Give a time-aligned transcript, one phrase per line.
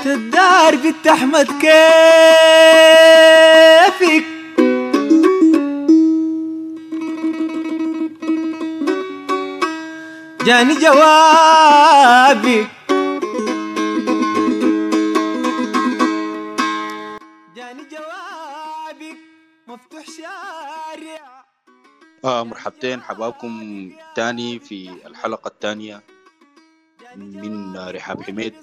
[0.00, 1.70] ست الدار بنت أحمد كيفك؟
[10.44, 12.68] جاني جوابك.
[17.56, 19.16] جاني جوابك.
[19.68, 21.44] مفتوح شارع.
[22.24, 23.02] آه مرحبتين.
[23.02, 26.02] حبابكم تاني في الحلقة الثانية
[27.16, 28.54] من رحاب حميد.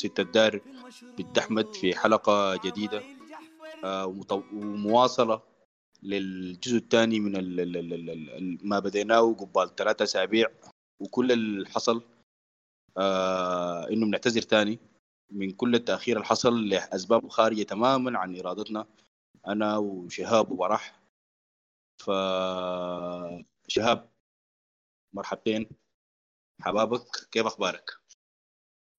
[0.00, 0.60] ست الدار
[1.18, 3.02] بنت أحمد في حلقة جديدة
[3.84, 4.06] آه
[4.52, 5.42] ومواصلة
[6.02, 7.32] للجزء الثاني من
[8.68, 10.46] ما بديناه قبال ثلاثة أسابيع
[11.00, 12.02] وكل اللي حصل
[12.98, 14.78] آه إنه بنعتذر تاني.
[15.30, 18.86] من كل التأخير اللي حصل لأسباب خارجة تماما عن إرادتنا
[19.46, 21.00] أنا وشهاب وبرح.
[21.98, 22.10] ف
[23.68, 24.10] شهاب
[25.12, 25.66] مرحبتين.
[26.60, 27.90] حبابك كيف أخبارك؟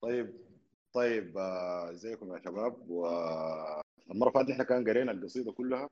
[0.02, 0.51] طيب.
[0.94, 5.90] طيب آه، إزيكم يا شباب؟ والمرة اللي فاتت إحنا كان قرينا القصيدة كلها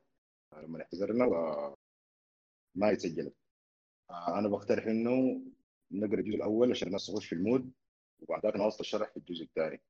[0.54, 3.34] آه، لما اعتذرنا وما اتسجلت
[4.10, 5.42] آه، أنا بقترح إنه
[5.92, 7.72] نقرأ الجزء الأول عشان الناس تخش في المود
[8.20, 9.82] وبعد ذلك نواصل الشرح في الجزء الثاني.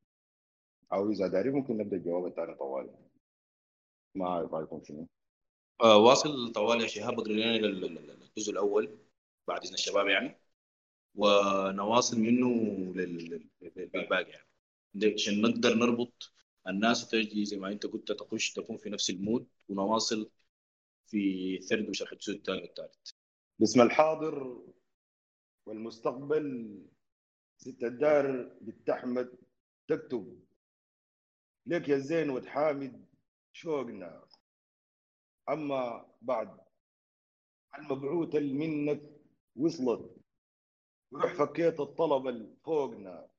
[0.94, 2.96] أو إذا داري ممكن نبدأ الجواب الثاني طوالي
[4.16, 5.08] ما أعرف رأيكم شنو.
[5.82, 8.98] آه واصل طوال يا شهاب اقرا لنا ال- ال- ال- الجزء الأول
[9.48, 10.40] بعد إذن الشباب يعني.
[11.16, 12.48] ونواصل منه
[12.94, 14.49] لل- لل- للباقي يعني.
[14.96, 16.34] عشان نقدر نربط
[16.68, 20.32] الناس وتجي زي ما انت قلت تخش تكون في نفس المود ونواصل
[21.08, 23.12] في ثرد وشرح الجزء الثاني والثالث.
[23.60, 24.64] باسم الحاضر
[25.66, 26.78] والمستقبل
[27.58, 29.38] ست الدار بنت احمد
[29.88, 30.40] تكتب.
[31.66, 33.06] لك يا زين وتحامد
[33.54, 34.28] شوقنا.
[35.50, 36.58] أما بعد
[37.78, 39.02] المبعوث اللي منك
[39.56, 40.16] وصلت.
[41.12, 43.30] وروح فكيت الطلب فوقنا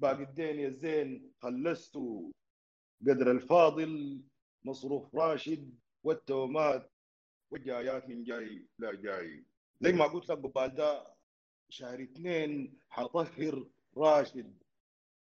[0.00, 2.32] باقي الدين يا زين خلصته
[3.02, 4.22] قدر الفاضل
[4.64, 6.90] مصروف راشد والتومات
[7.50, 9.44] والجايات من جاي لا جاي.
[9.80, 11.14] زي ما قلت لك قبال ده
[11.68, 13.66] شهر اثنين حطهر
[13.96, 14.54] راشد.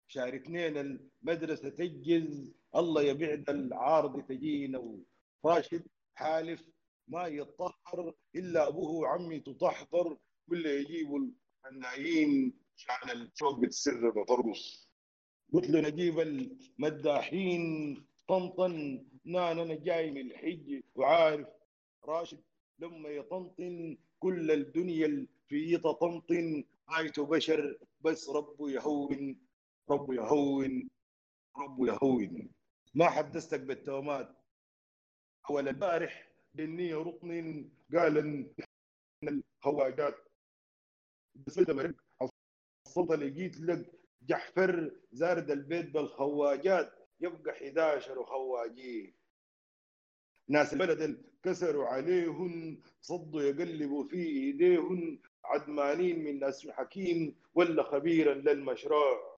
[0.07, 4.99] شهر اثنين المدرسة تجز الله يبعد العارض تجينا.
[5.45, 6.69] راشد حالف
[7.07, 11.19] ما يتطهر إلا أبوه وعمي تطهر ولا يجيبوا
[11.71, 14.89] النايين عشان الشوق بتسر وترقص
[15.53, 17.63] قلت له نجيب المداحين
[18.27, 21.47] طنطن نان أنا جاي من الحج وعارف
[22.05, 22.41] راشد
[22.79, 29.39] لما يطنطن كل الدنيا في تطنطن عايته بشر بس ربه يهون
[29.89, 30.89] ربه يهون
[31.57, 32.49] ربه يهون.
[32.93, 34.35] ما حدثتك بالتومات.
[35.49, 38.53] أول البارح بالنية رطن قال إن
[39.23, 40.15] الخواجات
[41.35, 41.71] بس انت
[42.99, 49.13] حصلت لقيت لك جحفر زارد البيت بالخواجات يبقى 11 خواجيه
[50.49, 59.37] ناس البلد كسروا عليهن صدوا يقلبوا في إيديهن عدمانين من ناس حكيم ولا خبيرا للمشروع.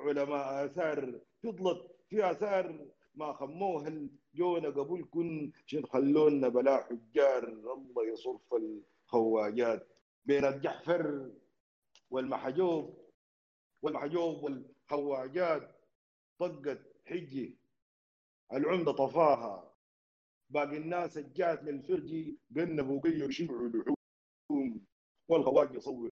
[0.00, 8.54] علماء آثار فضلت في آثار ما خموها جونا قبلكن عشان خلونا بلا حجار الله يصرف
[8.54, 9.88] الخواجات.
[10.24, 11.30] بين الجحفر
[12.10, 13.01] والمحجوب
[13.82, 15.76] والمحجوب والخواجات
[16.38, 17.58] طقت حجي
[18.52, 19.74] العمدة طفاها.
[20.50, 24.86] باقي الناس الجات للفرجي قنبوا قيوا شبعوا لحوم
[25.28, 26.10] والخواج يصور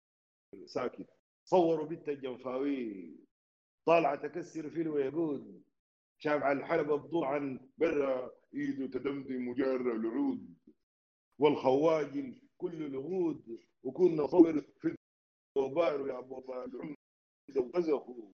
[0.65, 1.07] ساكت.
[1.45, 3.17] صوروا بنت الجنفاوي
[3.87, 5.63] طالعة تكسر في الويقود.
[6.19, 10.55] شاف على الحلبة بضوعا برا إيده تدمدم وجار العود.
[11.39, 14.97] والخواجل كل العود وكنا صور في
[15.57, 17.00] الوبار يا أبو العمدة
[17.59, 18.33] وقزخوا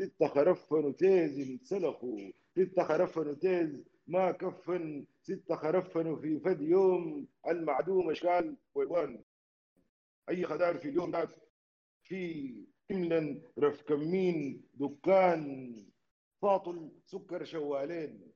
[0.00, 7.28] ستة خرفن وتيز انسلخوا ستة خرفن وتيز ما كفن ستة خرفن في فد يوم.
[7.48, 9.24] المعدوم اشكال والوان.
[10.28, 11.28] أي خدار في اليوم ده
[12.02, 15.74] في كملا رف كمين دكان.
[16.42, 18.32] فاطل سكر شوالين.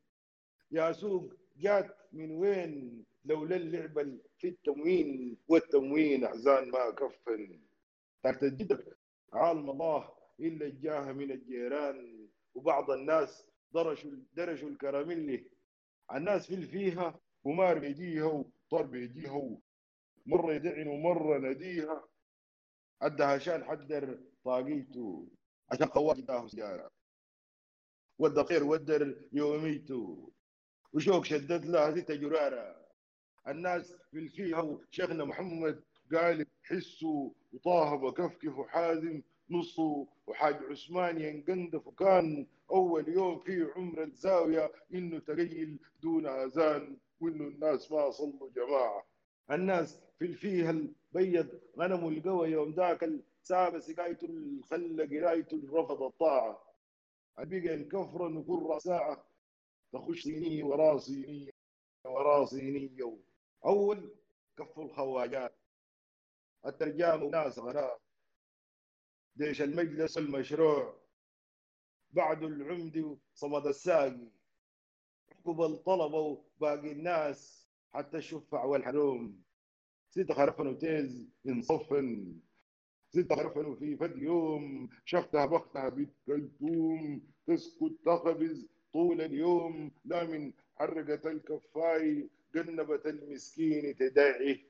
[0.71, 5.39] يا سوق جات من وين؟ لولا اللعبة في التموين.
[5.49, 7.61] والتموين أحزان ما كفن
[8.23, 8.99] تحت الجدك
[9.33, 10.18] عالم الله.
[10.41, 15.51] إلا الجاه من الجيران وبعض الناس درشوا درجوا الكراميلي
[16.15, 19.59] الناس في فيها ومار بيجيها وطار بيجيها
[20.27, 22.09] مرة يدعن ومرة نديها
[23.03, 25.29] عدها شان حدر طاقيته
[25.73, 26.91] عشان خواج داه سيارة
[28.49, 30.33] خير ودر يوميته.
[30.93, 32.89] وشوك شدد له ذي جرارة
[33.49, 42.47] الناس في الفيها شيخنا محمد قال حسوا وطه وكفكف وحازم نصه وحاج عثمان ينقندف وكان
[42.71, 49.07] أول يوم في عمر الزاوية إنه تقيل دون آذان وإنه الناس ما صلوا جماعة.
[49.51, 53.11] الناس في الفيها البيض غنموا القوى يوم ذاك
[53.43, 56.63] ساب سقايته الخلة قرايته رفض الطاعة.
[57.39, 59.25] بقى انكفرا وكل ساعة
[59.93, 61.51] تخش صينية ورا صينية
[62.05, 63.17] ورا صينية
[63.65, 64.15] أول
[64.59, 65.55] كفوا الخواجات.
[66.67, 68.01] الترجام وناس غناء.
[69.39, 70.95] ديش المجلس المشروع
[72.11, 73.05] بعد العمدي
[73.35, 74.29] صمد الساقي.
[75.33, 79.43] عقب الطلبة وباقي الناس حتى الشفع والحروم
[80.11, 82.37] ست خرفن وتيز ينصفن
[83.11, 84.89] ست خرفن في فد يوم.
[85.05, 89.91] شختها بختها بيت كلثوم تسكت تخبز طول اليوم.
[90.05, 92.29] لا من حرقة الكفاي.
[92.55, 94.61] جنبت المسكين تدعي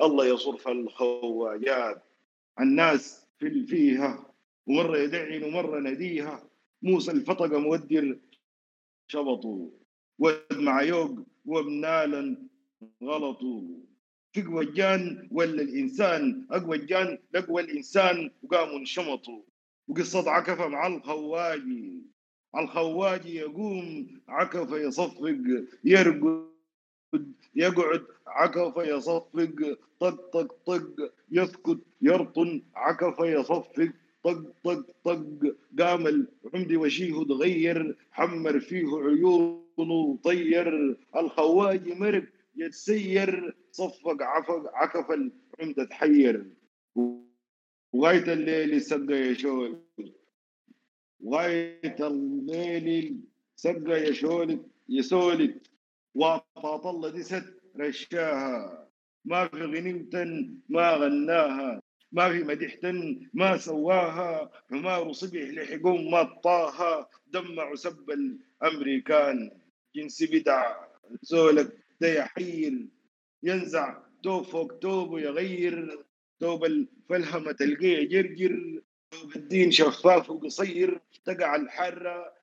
[0.00, 2.02] الله يصرف الخواجات.
[2.60, 4.34] الناس في فيها
[4.66, 6.48] ومرة يدعن ومرة نديها
[6.82, 8.18] موسى الفطقة مودر
[9.08, 9.70] شبطوا
[10.18, 12.36] ود مع يوق وبنالا
[13.02, 13.62] غلطوا
[14.32, 19.42] تقوى الجان ولا الإنسان أقوى الجان اقوى الإنسان وقاموا انشمطوا
[19.88, 22.02] وقصة عكفة مع الخواجي.
[22.56, 25.36] الخواجي يقوم عكفة يصفق
[25.84, 26.52] يرقد
[27.54, 33.92] يقعد عكفة يصفق طق طق طق يسكت يرطن عكفة يصفق
[34.24, 35.24] طق طق طق.
[35.78, 40.96] قام العمدي وشيه تغير حمر فيه عيونه طير.
[41.16, 42.24] الخواجي مرق
[42.56, 46.46] يتسير صفق عفق عكف العمدة تحير.
[47.92, 49.78] وغاية الليل سقى يشول
[51.20, 53.20] وغاية الليل
[53.56, 55.71] سقى يشولك يسولك واطاط
[56.14, 58.88] دي ست رشاها.
[59.24, 60.14] ما في غنيمة
[60.68, 61.82] ما غناها.
[62.12, 62.92] ما في مديحة
[63.34, 64.50] ما سواها.
[64.70, 67.08] حمار صبح لحقوم ما طاها.
[67.26, 69.50] دمع سب الأمريكان.
[69.96, 70.76] جنس بدع.
[71.22, 72.88] زولك ده يحير
[73.42, 76.04] ينزع توب فوق توب ويغير.
[76.40, 81.00] توب الفلهمة تلقيه يجرجر توب الدين شفاف وقصير.
[81.24, 82.34] تقع الحرة.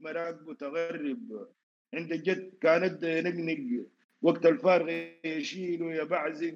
[0.00, 1.48] مراق متغرب
[1.94, 3.86] عند الجد كانت ينقنق
[4.22, 4.88] وقت الفارغ
[5.24, 6.54] يشيل ويبعزق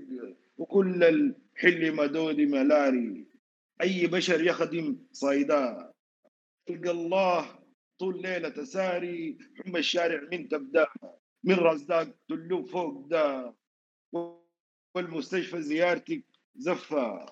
[0.58, 3.26] وكل الحل مدود ملاري.
[3.80, 5.92] أي بشر يخدم صيدا.
[6.66, 7.58] تلقى الله
[7.98, 10.86] طول ليلة ساري حم الشارع من تبدأ
[11.44, 13.54] من رصداق تلو فوق ده
[14.94, 16.22] والمستشفى زيارتك
[16.56, 17.26] زفة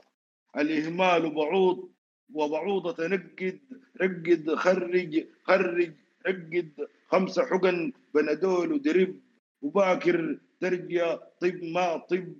[0.56, 1.92] الإهمال بعوض
[2.34, 3.60] وبعوضة تنقد
[4.00, 5.92] رقد خرج خرج
[6.26, 9.20] رقد خمسة حقن بنادول ودرب
[9.62, 12.34] وباكر ترجع طب ما طب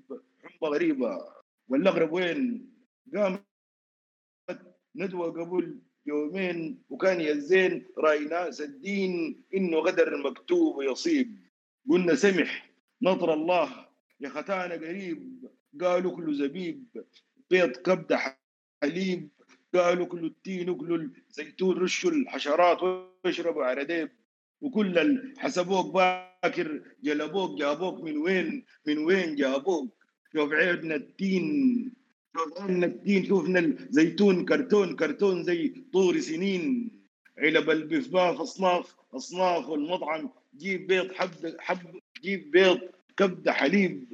[0.44, 1.24] حمى غريبة.
[1.68, 2.70] والأغرب وين؟
[3.14, 3.44] قامت
[4.96, 11.36] ندوة قبل يومين وكان يزين رأي ناس الدين إنه غدر مكتوب ويصيب
[11.90, 12.70] قلنا سمح
[13.02, 13.88] نطر الله
[14.20, 15.50] يا ختانا قريب
[15.80, 16.84] قالوا كله زبيب
[17.50, 18.38] بيض كبدة
[18.82, 19.28] حليب
[19.74, 20.94] قالوا كله التين وكله
[21.28, 22.82] الزيتون رشوا الحشرات
[23.24, 24.10] واشربوا عرديب
[24.60, 29.94] وكل حسبوك باكر جلبوك جابوك من وين؟ من وين جابوك؟
[30.32, 31.92] شوف عيدنا التين
[32.36, 36.90] شوف عيدنا التين شوفنا الزيتون كرتون كرتون زي طور سنين.
[37.38, 41.78] علب البفباف اصناف اصناف والمطعم جيب بيض حب حب
[42.22, 42.80] جيب بيض
[43.16, 44.04] كبده حليب.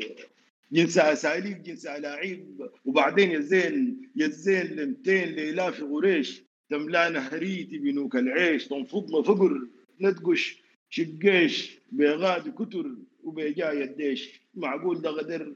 [0.72, 2.68] جنس أساليب جنس ألاعيب.
[2.84, 8.68] وبعدين يا زين يا زين ل 200 لالاف غريش تملأنا هريتي بنوك العيش.
[8.68, 9.66] تنفضنا فقر.
[10.00, 15.54] ندقش شقيش بيغادي كتر وبيجاي الديش معقول ده غدر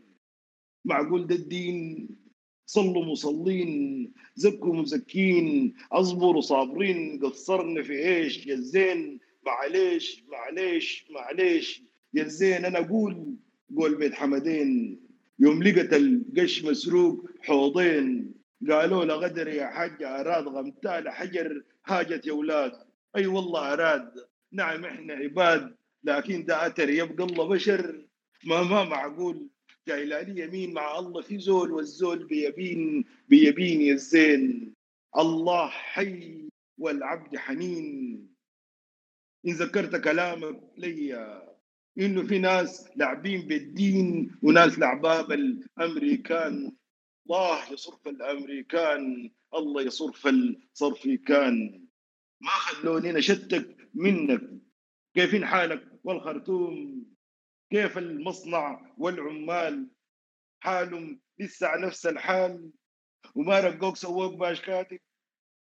[0.85, 2.09] معقول ده الدين.
[2.67, 7.21] صلوا مصلين زكوا مزكين أصبروا صابرين.
[7.25, 11.83] قصرنا في إيش؟ يا زين معليش معليش معليش.
[12.15, 13.35] يا زين أنا أقول
[13.77, 15.01] قول بيت حمدين.
[15.39, 18.35] يوم لقت القش مسروق حوضين.
[18.71, 22.73] قالوا له غدر يا حاج أراد غمتال حجر هاجت يا أولاد
[23.17, 24.28] أي والله أراد.
[24.53, 28.07] نعم إحنا عباد لكن ده أتر يبقى الله بشر.
[28.45, 29.49] ما ما معقول؟
[29.89, 34.75] جاي لي يمين مع الله في زول والزول بيبين بيبين يا الزين.
[35.19, 38.29] الله حي والعبد حنين.
[39.47, 41.49] إن ذكرت كلامك ليا
[41.99, 46.73] إنه في ناس لاعبين بالدين وناس لعباب الأمريكان.
[47.27, 51.85] الله يصرف الأمريكان الله يصرف الصرفيكان
[52.41, 54.41] ما خلوني نشتك منك.
[55.15, 57.07] كيفين حالك والخرطوم؟
[57.71, 59.89] كيف المصنع والعمال؟
[60.61, 62.71] حالهم لسه على نفس الحال؟
[63.35, 64.99] وما رقوك سووك باش كاتب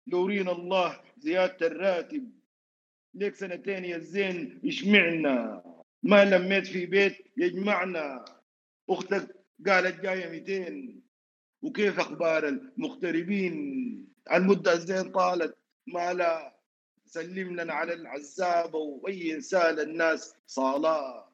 [0.07, 2.31] لورينا الله زيادة الراتب.
[3.13, 5.63] ليك سنتين يا الزين يشمعنا
[6.03, 8.25] ما لميت في بيت يجمعنا.
[8.89, 11.01] أختك قالت جاية 200
[11.61, 13.55] وكيف أخبار المغتربين؟
[14.31, 15.57] المدة الزين طالت.
[15.87, 16.54] ما لا
[17.05, 21.25] سلم لنا على العزابه واي انسان الناس صالات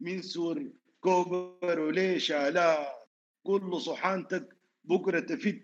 [0.00, 3.06] من سور كوبر وليش لا
[3.42, 5.62] كل صحانتك بكرة تفت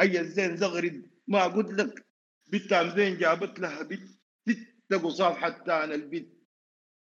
[0.00, 2.06] أي الزين زغرد ما قلت لك.
[2.48, 4.08] بنت زين جابت لها بنت
[4.88, 6.32] تلقوا صافحه تانا البنت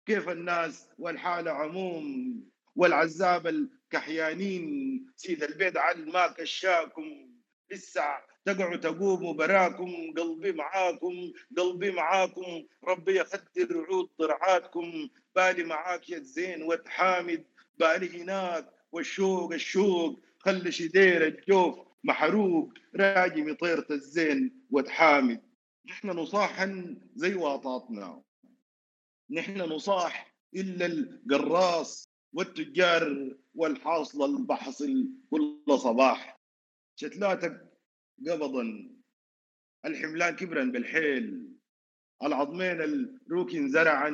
[0.07, 2.05] كيف الناس والحاله عموم
[2.77, 4.65] والعزاب الكحيانين؟
[5.17, 7.31] سيد البيت عن ما كشاكم.
[7.71, 8.03] لسه
[8.45, 12.65] تقعوا تقوموا براكم قلبي معاكم قلبي معاكم.
[12.85, 17.45] ربي يخدر رعود ضرعاتكم بالي معاك يا الزين وتحامد.
[17.79, 20.21] بالي هناك والشوق الشوق.
[20.39, 22.73] خلي شدير الجوف محروق.
[22.97, 25.43] راجم طيرة الزين وتحامد.
[25.87, 28.23] نحن نصاحا زي واطاتنا.
[29.31, 36.41] نحن نصاح إلا القراص والتجار والحاصل البحصل كل صباح.
[36.97, 37.74] شتلاتك
[38.29, 38.91] قبضا.
[39.85, 41.51] الحملان كبرا بالحيل.
[42.23, 44.11] العظمين الروكن زرعا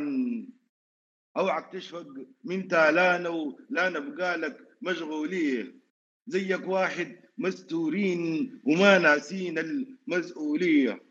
[1.37, 2.07] أوعك تشفق
[2.45, 5.75] من تالانا ولا نبقى لك مشغوليه
[6.26, 11.02] زيك واحد مستورين وما ناسين المسؤوليه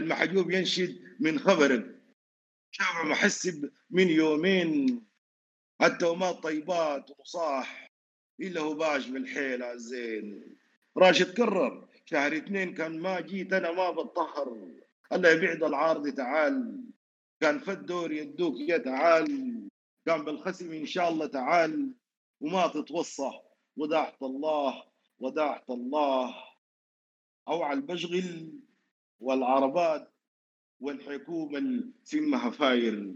[0.00, 2.02] المحجوب ينشد من خبرك
[2.70, 5.04] شافع محسب من يومين.
[5.82, 7.90] التومات طيبات وصاح
[8.40, 10.57] إلا هو باش بالحيل الزين
[10.98, 14.68] راشد كرر شهر اثنين كان ما جيت أنا ما بتطهر
[15.12, 16.84] الله يبعد العارض تعال.
[17.40, 19.68] كان فد دور يدوك يا تعال.
[20.06, 21.92] كان بالخسم إن شاء الله تعال.
[22.40, 23.30] وما تتوصى.
[23.76, 24.84] وداعت الله
[25.18, 26.34] وداعت الله.
[27.48, 28.52] أو على البشغل
[29.20, 30.12] والعربات
[30.80, 33.14] والحكومة سمها فاير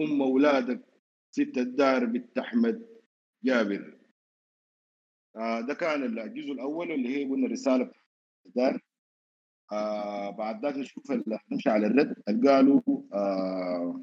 [0.00, 0.84] أم أولادك
[1.30, 2.86] ست الدار بنت أحمد
[3.44, 3.93] جابر.
[5.60, 7.46] ده كان الجزء الأول اللي هي قلنا
[8.46, 8.80] الدار
[9.72, 11.12] آه بعد ذاك نشوف
[11.52, 12.14] نمشي على الرد.
[12.48, 12.80] قالوا
[13.12, 14.00] آه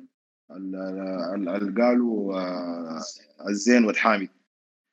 [1.81, 3.01] قالوا آه
[3.49, 4.29] الزين والحامد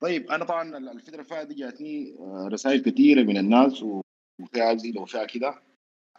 [0.01, 4.01] طيب أنا طبعا الفترة اللي فاتت جاتني آه، رسائل كثيرة من الناس و-
[4.41, 5.63] وفيها زي وفيها كده.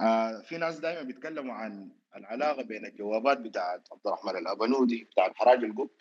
[0.01, 5.63] آه في ناس دائما بيتكلموا عن العلاقة بين الجوابات بتاعت عبد الرحمن الأبنودي بتاعت حراج
[5.63, 5.91] القط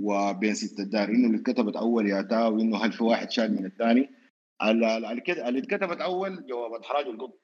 [0.00, 3.66] وبين ست الدار إنه اللي اتكتبت أول يا تا وإنه هل في واحد شال من
[3.66, 4.10] الثاني.
[4.62, 7.38] اللي اتكتبت أول جوابات حراج القط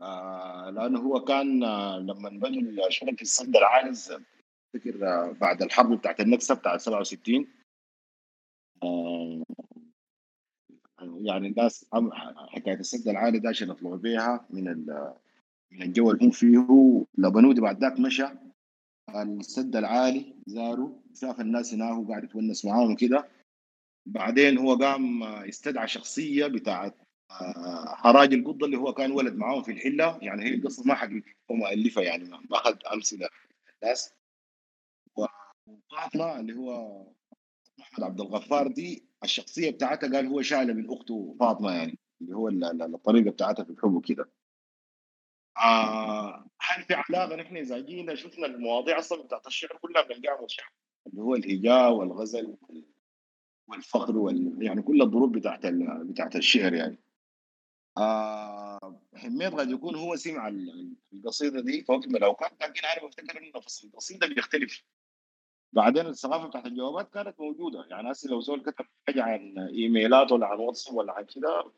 [0.00, 2.28] آه لأنه هو كان آه لما
[2.86, 4.12] الشغل في السد العالز
[4.74, 7.46] افتكر آه بعد الحرب بتاعت النكسة بتاعت 67
[8.82, 9.42] آه
[11.20, 11.86] يعني الناس
[12.48, 14.86] حكاية السد العالي ده عشان يطلعوا بيها من
[15.72, 17.04] من الجو اللي هم فيه.
[17.18, 18.26] لبنودي بعد ذاك مشى.
[19.22, 23.28] السد العالي زاروا شاف الناس هناك وقاعد يتونس معاهم وكده
[24.06, 26.94] بعدين هو قام آه، استدعى شخصية بتاعت
[27.30, 30.18] آه، حراج القطه اللي هو كان ولد معاهم في الحلة.
[30.22, 33.28] يعني هي القصة ما حقيقيه مؤلفة يعني ما اخذ أمثلة
[33.82, 34.14] الناس.
[35.16, 37.02] وفاطمة اللي هو
[37.80, 42.48] أحمد عبد الغفار دي الشخصية بتاعتها قال هو شايلة من أخته فاطمة يعني اللي هو
[42.48, 44.28] ال- ال- الطريقة بتاعتها في الحب وكده.
[45.58, 50.72] آه هل في علاقه نحن اذا جينا شفنا المواضيع أصلا بتاعت الشعر كلها بنلقاها متشابهه
[51.06, 52.56] اللي هو الهجاء والغزل
[53.68, 54.62] والفقر وال...
[54.62, 56.04] يعني كل الظروف بتاعت ال...
[56.04, 56.98] بتاعت الشعر يعني.
[57.98, 63.06] آه حميد قد يكون هو سمع ال- القصيدة دي فوقت ما لو كان لكن أنا
[63.06, 64.84] بفتكر إنه نفس القصيدة بيختلف.
[65.72, 67.86] بعدين الثقافة بتاعت الجوابات كانت موجودة.
[67.90, 71.72] يعني هسه لو زول كتب حاجة عن إيميلات ولا عن واتساب ولا عن كده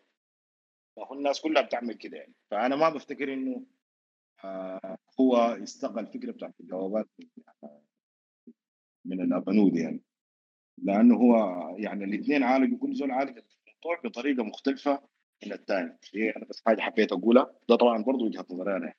[0.96, 2.34] فهو الناس كلها بتعمل كده يعني.
[2.50, 3.66] فأنا ما بفتكر إنه
[4.44, 7.08] آه هو استقى الفكرة بتاعت الجوابات
[9.04, 10.02] من الأبنود يعني.
[10.78, 11.36] لأنه هو
[11.78, 15.02] يعني الاثنين عالجوا كل زول عالج الموضوع بطريقة مختلفة
[15.46, 15.98] من الثاني
[16.36, 17.54] أنا بس حاجة حبيت أقولها.
[17.68, 18.94] ده طبعا برضه وجهة نظري أنا.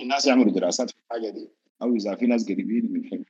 [0.00, 1.50] الناس يعملوا دراسات في الحاجة دي
[1.82, 3.24] أو إذا في ناس قريبين من حين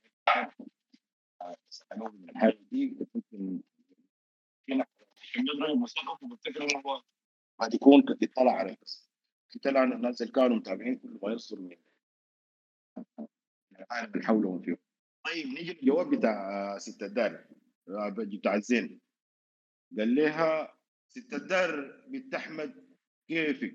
[1.71, 3.63] يسالون من الحاجة دي ممكن
[4.63, 4.87] في ناس
[6.87, 7.03] هو
[7.61, 9.11] قد يكون قد يطلع على بس
[9.57, 11.77] يطلع عن الناس اللي كانوا متابعين كل ما يصدر من
[13.81, 14.79] العالم اللي حولهم فيه
[15.25, 17.45] طيب نيجي للجواب بتاع ست الدار
[17.89, 19.01] آه، بتاع الزين.
[19.99, 20.77] قال لها
[21.09, 22.97] ست الدار بنت أحمد
[23.29, 23.75] كيفك؟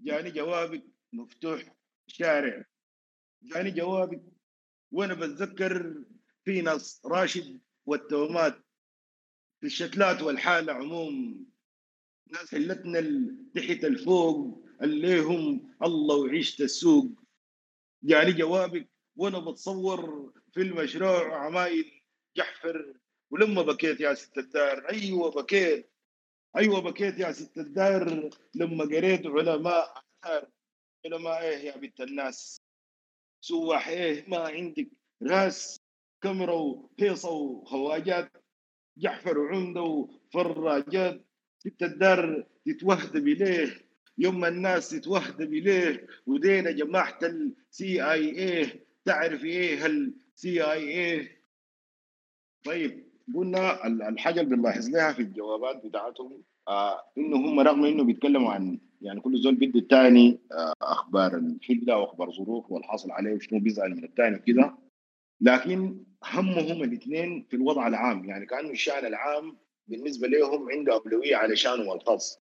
[0.00, 2.64] جاني جوابك مفتوح شارع.
[3.42, 4.22] جاني جوابك
[4.92, 6.04] وأنا بتذكر
[6.44, 8.58] في ناس راشد والتومات
[9.60, 11.46] في الشتلات والحالة عموم
[12.32, 13.00] ناس حلتنا
[13.54, 17.06] تحت الفوق اللي هم الله وعيشت السوق
[18.02, 22.02] جاني جوابك وأنا بتصور في المشروع عمايل
[22.36, 22.94] جحفر
[23.30, 25.90] ولما بكيت يا ست الدار أيوه بكيت
[26.56, 30.50] أيوه بكيت يا ست الدار لما قريت علماء آثار.
[31.06, 32.60] علماء إيه يا بنت الناس
[33.40, 34.88] سواح إيه ما عندك
[35.22, 35.80] راس
[36.22, 38.32] كاميرا وهيصه وخواجات
[38.98, 41.26] جحفر وعمدة وفراجات
[41.62, 43.68] ست الدار تتوهدب إليه.
[44.18, 48.66] يوم الناس تتوهدب إليه ودينا جماعة السي اي
[49.04, 51.28] تعرف إيه السي اي
[52.64, 53.04] طيب
[53.34, 58.52] قلنا ال- الحاجة اللي بنلاحظ لها في الجوابات بتاعتهم آه إنه هم رغم إنه بيتكلموا
[58.52, 63.90] عن يعني كل زول بيدي الثاني آه أخبار الحله وأخبار ظروف والحاصل عليه وشنو بيزعل
[63.90, 64.74] من الثاني وكده.
[65.40, 69.56] لكن همهم الاثنين في الوضع العام يعني كأنه الشأن العام
[69.92, 72.42] بالنسبة لهم عنده أولوية على شأنه الخاص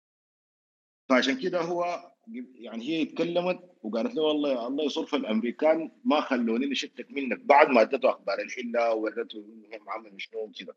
[1.08, 2.12] فعشان كده هو
[2.54, 7.40] يعني هي اتكلمت وقالت له والله الله يصرف الأمريكان ما خلوني نشتك منك.
[7.40, 10.76] بعد ما أدته أخبار الحلة وورته انهم عملوا شنو كده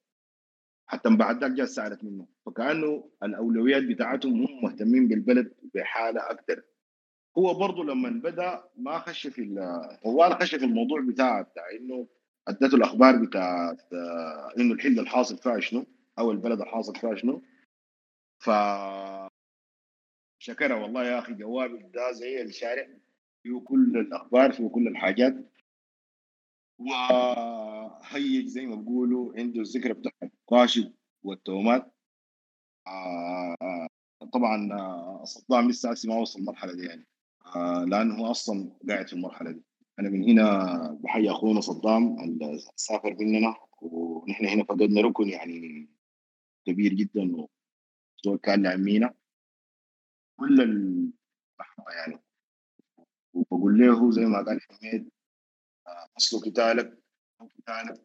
[0.88, 2.28] حتى من بعد ذاك جاء سألت منه.
[2.46, 6.64] فكانه الأولويات بتاعتهم هم مهتمين بالبلد بحالة أكثر.
[7.38, 9.56] هو برضه لما بدأ ما خش في
[10.04, 12.08] طوال خش في الموضوع بتاع بتاع إنه
[12.48, 15.86] أدته الأخبار بتاعت آه، إنه الحلة الحاصل فيها شنو.
[16.20, 17.42] أو البلد الحاصل فيها شنو.
[18.40, 18.50] ف
[20.40, 22.88] شكرا والله يا أخي جوابك ده زي الشارع
[23.44, 25.34] فيه كل الأخبار فيه كل الحاجات.
[26.80, 30.12] وهيج زي ما بيقولوا عنده الذكرى بتاع
[30.52, 30.94] راشد
[31.24, 31.92] والتومات.
[32.88, 33.88] آه،
[34.34, 37.08] طبعا آه، صدام لسه ما وصل المرحلة دي يعني.
[37.56, 39.64] آه، لأنه أصلا قاعد في المرحلة دي.
[40.00, 45.90] أنا من هنا بحيي أخونا صدام اللي سافر مننا ونحن هنا فقدنا ركن يعني
[46.66, 49.14] كبير جدا وزول كان لعمينا
[50.40, 52.20] كل المحبه يعني.
[53.34, 55.10] وبقول له زي ما قال حميد
[55.88, 56.98] آه، أصله قتالك
[57.42, 58.02] أو قتالك.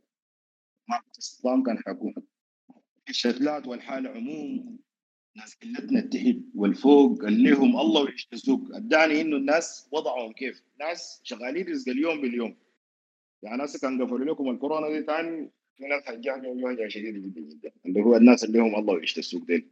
[0.88, 2.14] ما كنت كان حيكون
[3.08, 4.78] الشتلات والحالة عموم
[5.36, 10.62] ناس قلتنا تحت والفوق قال لهم الله السوق أداني إنه الناس وضعهم كيف.
[10.80, 12.56] ناس شغالين رزق اليوم باليوم.
[13.42, 17.72] يعني هسه كان قفلوا لكم الكورونا دي تاني في ناس هتجهجوا وجهه شديده جدا جدا
[17.86, 19.70] اللي هو الناس اللي هم الله وعيش السوق ديل.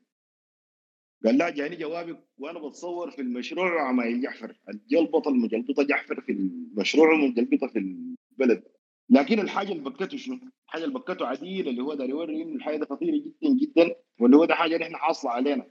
[1.24, 7.12] قال لا جاني جوابك وأنا بتصور في المشروع عمايل جحفر الجلبطة المجلبطة جحفر في المشروع
[7.12, 8.62] ومجلبطة في البلد.
[9.10, 12.76] لكن الحاجة اللي بكته شنو؟ الحاجة اللي بكته عديل اللي هو ده يوري إنه الحاجة
[12.76, 15.66] دي خطيرة جدا جدا واللي هو ده حاجة نحن حاصلة علينا.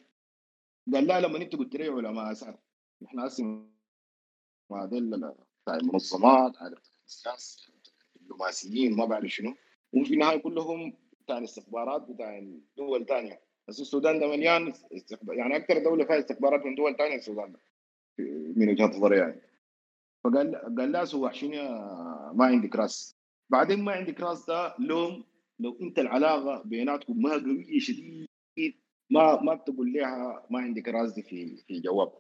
[0.93, 2.59] قال لا لما انت قلت لي علماء اثار
[3.01, 3.43] نحن هسه
[4.69, 7.73] ما دل بتاع المنظمات عارف السياسة
[8.15, 9.55] دبلوماسيين ما بعرف شنو.
[9.93, 10.93] وفي النهايه كلهم
[11.25, 12.43] بتاع الاستخبارات بتاع
[12.77, 17.15] دول ثانية بس السودان ده مليان استخبار يعني أكثر دولة فيها استخبارات من دول ثانية
[17.15, 17.59] السودان ده
[18.55, 19.41] من وجهة نظري يعني.
[20.23, 23.15] فقال قال لا سوى يا- ما عندك راس.
[23.49, 25.23] بعدين ما عندك راس ده لوم
[25.59, 28.27] لو أنت العلاقة بيناتكم ما قوية شديد
[29.09, 32.11] ما ما بتقول لها ما عندك راس دي في في جواب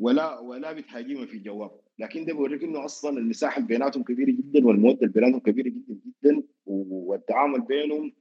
[0.00, 5.06] ولا ولا بتهاجمها في جواب لكن ده بيوريك إنه أصلا المساحة بيناتهم كبيرة جدا والمودة
[5.06, 8.12] بيناتهم كبيرة جدا جدا والتعامل بينهم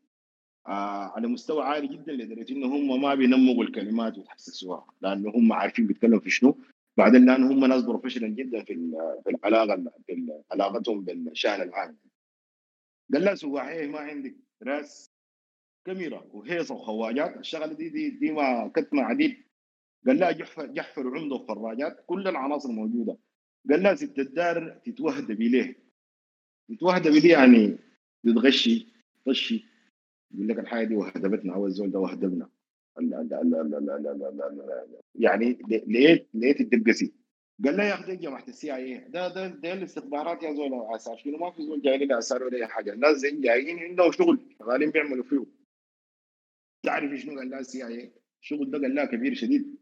[0.67, 5.87] آه على مستوى عالي جدا لدرجة إنه هم ما بينمقوا الكلمات ويتحسسوها لأنه هم عارفين
[5.87, 6.57] بيتكلموا في شنو.
[6.97, 8.91] بعدين لأنه هم ناس بروفيشنال جدا في
[9.23, 11.97] في العلاقة في علاقتهم بالشأن العام.
[13.13, 15.11] قال لا سواحيه ما عندك راس
[15.85, 19.48] كاميرا وهيصه وخواجات الشغلة دي دي, دي ما كتمه عديد
[20.07, 23.17] قال لها جحفر, جحفر عمده وفراجات كل العناصر موجوده
[23.69, 25.75] قال لها ست الدار تتوهد بليه
[26.69, 27.77] تتوهد بليه يعني
[28.23, 28.87] تتغشي
[29.25, 29.65] تغشي
[30.31, 32.49] يقول لك الحاجة دي وهدبتنا أو الزول ده وهدبنا
[35.15, 35.57] يعني
[35.87, 37.13] لقيت لقيت الدبقسي
[37.65, 41.37] قال لها يا أخي جماعة ال CIA ده ده ده الاستخبارات يا زول عسار شنو
[41.37, 45.23] ما في زول جايين عسار ولا اي حاجة الناس زين جايين عندهم شغل شغالين بيعملوا
[45.23, 45.45] فيه
[46.83, 49.78] تعرف شنو قال لها ال CIA الشغل ده قال لها كبير شديد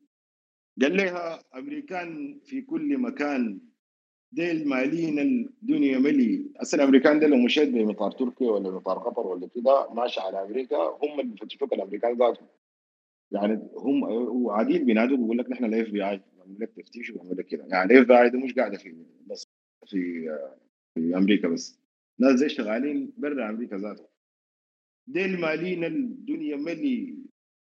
[0.81, 3.59] قال لها أمريكان في كل مكان.
[4.31, 6.51] ديل مالين الدنيا ملي.
[6.55, 10.77] اصل الامريكان ديل لو مشيت بمطار تركيا ولا مطار قطر ولا كده ماشي على أمريكا.
[10.77, 12.47] هم اللي بيفتشوك الأمريكان ذاتهم
[13.31, 14.03] يعني هم
[14.43, 17.65] وعديل بينادوا بيقول لك نحن ال FBI بيعمل لك تفتيش وبيعمل لك كده.
[17.67, 19.47] يعني ال FBI ده مش قاعدة في بس
[19.87, 20.29] في
[20.95, 21.79] في أمريكا بس.
[22.19, 24.07] ناس زي شغالين برا أمريكا ذاته.
[25.07, 27.17] ديل مالين الدنيا ملي.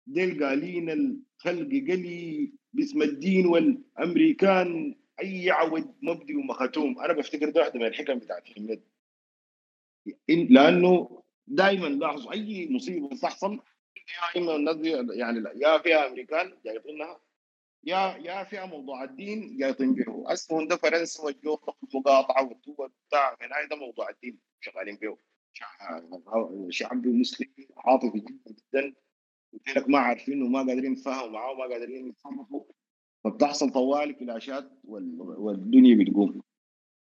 [0.07, 2.53] ديل قالين الخلق قلي.
[2.73, 7.01] باسم الدين والأمريكان أي عود مبدي ومختوم.
[7.01, 8.49] أنا بفتكر ده واحدة من الحكم بتاعت
[10.09, 14.77] إن- لأنه دائما لاحظوا أي مصيبة تحصل يا اما الناس
[15.17, 17.21] يعني يا فيها أمريكان جايبينها
[17.85, 20.33] يا يا فيها موضوع الدين جايطين به.
[20.33, 25.19] أسمهم ده فرنسا والجوطه والمقاطعه والدول بتاع هاي ده موضوع الدين شغالين به.
[26.71, 28.95] شعبي مسلم عاطفي جدا جدا.
[29.53, 32.65] قلت لك ما عارفين وما قادرين يتفاهموا معاه وما قادرين يتصرفوا
[33.25, 36.43] فبتحصل طوالي كلاشات وال- والدنيا بتقوم.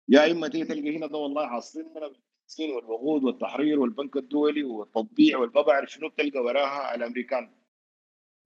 [0.09, 5.37] يا إما تيجي تلقى هنا ده والله حاصلين لنا بالتسكين والوقود والتحرير والبنك الدولي والتطبيع
[5.37, 7.49] والما بعرف شنو بتلقى وراها الأمريكان.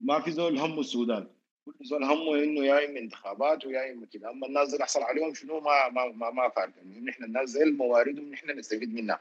[0.00, 1.26] ما في زول همه السودان.
[1.64, 4.30] كل زول همه إنه يا اما انتخابات ويا اما كده.
[4.30, 8.30] أما الناس اللي يحصل عليهم شنو ما ما ما, ما فارق نحن الناس زي المواردهم
[8.30, 9.20] نحن نستفيد منها.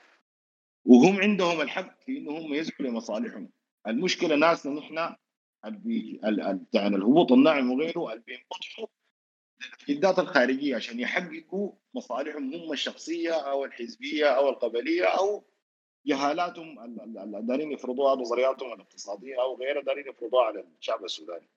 [0.85, 3.49] وهم عندهم الحق في إنه هم يسعوا لمصالحهم.
[3.87, 5.15] المشكلة ناسنا نحن
[6.73, 8.87] يعني الهبوط الناعم وغيره اللي بينفتحوا
[9.61, 15.45] للاجندات الخارجية عشان يحققوا مصالحهم هم الشخصية أو الحزبية أو القبلية أو
[16.05, 16.95] جهالاتهم
[17.47, 21.49] دارين يفرضوها نظرياتهم الاقتصادية أو غيرها دارين يفرضوها على الشعب السوداني.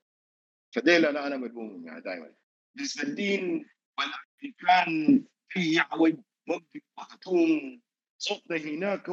[0.75, 2.35] فديل أنا أنا ملومهم يعني دائما
[2.75, 3.67] بالنسبة للدين
[3.99, 6.15] والامريكان في يعوج
[6.49, 7.81] مبدئ مختوم
[8.19, 9.09] صوتنا هناك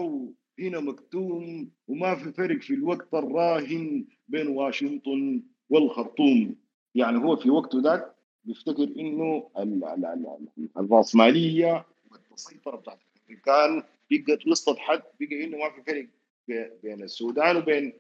[0.60, 6.56] وهنا مكتوم وما في فرق في الوقت الراهن بين واشنطن والخرطوم.
[6.96, 13.84] يعني هو في وقته ذاك بيفتكر إنه ال- ال- ال- ال- الرأسمالية والتسيطره بتاعت الامريكان
[14.12, 16.08] بقت وسط حد بقى إنه ما في فرق
[16.48, 17.94] بي- بين السودان وبين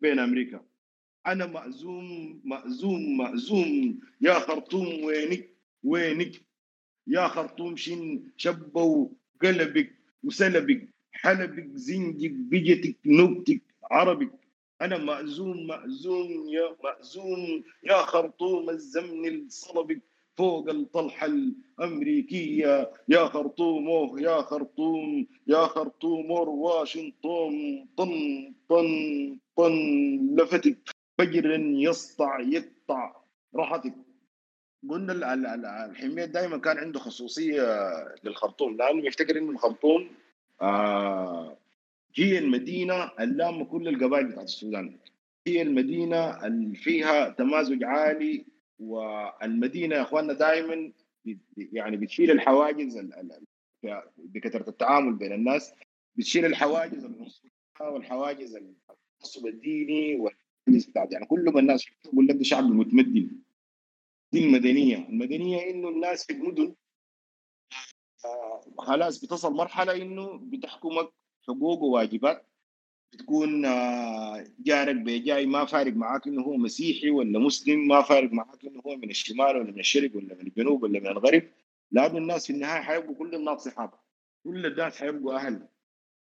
[0.00, 0.64] بين أمريكا.
[1.26, 4.00] أنا مأزوم مأزوم مأزوم.
[4.20, 5.50] يا خرطوم وينك؟
[5.84, 6.32] وينك؟
[7.06, 9.08] يا خرطوم شن شبوا
[9.42, 9.92] قلبك
[10.24, 14.30] وسلبك؟ حلبك زنجك بجتك نوبتك عربك.
[14.82, 20.00] أنا مأزوم مأزوم يا مأزوم يا خرطوم الزمن الصلبك
[20.36, 29.74] فوق الطلحة الأمريكية يا خرطوم أوه يا خرطوم يا خرطوم أور واشنطن طن طن طن
[30.36, 30.78] لفتك.
[31.18, 33.16] فجرا يسطع يقطع
[33.54, 33.94] راحتك.
[34.90, 37.62] قلنا ال- ال- ال- الحمية دائما كان عنده خصوصية
[38.24, 38.76] للخرطوم.
[38.76, 40.08] لأنه بيفتكر إنه الخرطوم
[40.62, 41.58] آه
[42.16, 44.98] هي المدينة اللامة كل القبائل بتاعت السودان.
[45.46, 48.44] هي المدينة اللي فيها تمازج عالي
[48.78, 50.92] والمدينة يا إخواننا دائما
[51.56, 53.32] يعني بتشيل الحواجز ال- ال-
[53.84, 55.72] ال- بكثرة التعامل بين الناس
[56.16, 62.42] بتشيل الحواجز العنصرية والحواجز التعصب الديني والحواجز بتاعت يعني كل ما الناس يقول لك ده
[62.42, 63.30] شعب متمدن.
[64.32, 65.08] دي المدنية.
[65.08, 66.74] المدنية إنه الناس في المدن آه،
[68.78, 71.08] خلاص بتصل مرحلة إنه بتحكمك
[71.48, 72.46] حقوق وواجبات
[73.12, 78.64] بتكون آه، جارك بجاي ما فارق معاك إنه هو مسيحي ولا مسلم ما فارق معاك
[78.64, 81.42] إنه هو من الشمال ولا من الشرق ولا من الجنوب ولا من الغرب.
[81.92, 83.90] لأنه الناس في النهاية حيبقوا كل الناس صحاب
[84.44, 85.66] كل الناس حيبقوا أهل.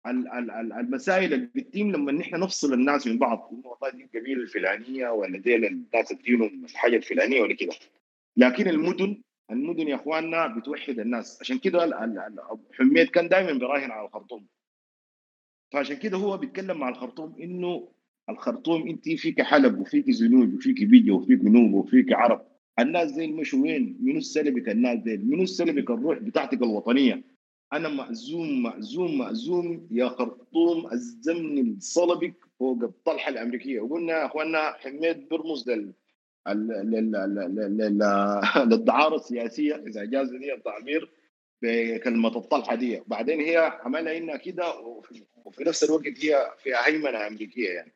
[0.08, 4.04] ال- ال- ال- المسائل اللي بتتم لما نحن نفصل الناس من بعض إنه والله دي
[4.04, 7.74] القبيلة الفلانية ولا دي الناس الدينهم الحاجة الفلانية ولا كده.
[8.38, 9.22] لكن المدن
[9.54, 11.90] المدن يا إخواننا بتوحد الناس عشان كده
[12.74, 14.48] حميد كان دائما بيراهن على الخرطوم
[15.72, 17.90] فعشان كده هو بيتكلم مع الخرطوم إنه
[18.30, 22.46] الخرطوم انت فيك حلب وفيك زنوج وفيك بيجا وفيك نوبه وفيك عرب
[22.80, 27.24] الناس دي مشوا وين؟ منو السلبك الناس دي؟ منو السلبك الروح بتاعتك الوطنية؟
[27.74, 35.30] أنا مأزوم مأزوم مأزوم يا خرطوم الزمن الصلبك فوق الطلحة الأمريكية وقلنا يا إخواننا حميد
[35.30, 35.94] بيرمز لل
[38.66, 41.12] للدعاره السياسية إذا جاز لي التعبير
[41.62, 43.04] بكلمة الطلحة دي.
[43.08, 47.94] بعدين هي عملها انها كده وفي, نفس الوقت هي فيها هيمنة أمريكية يعني.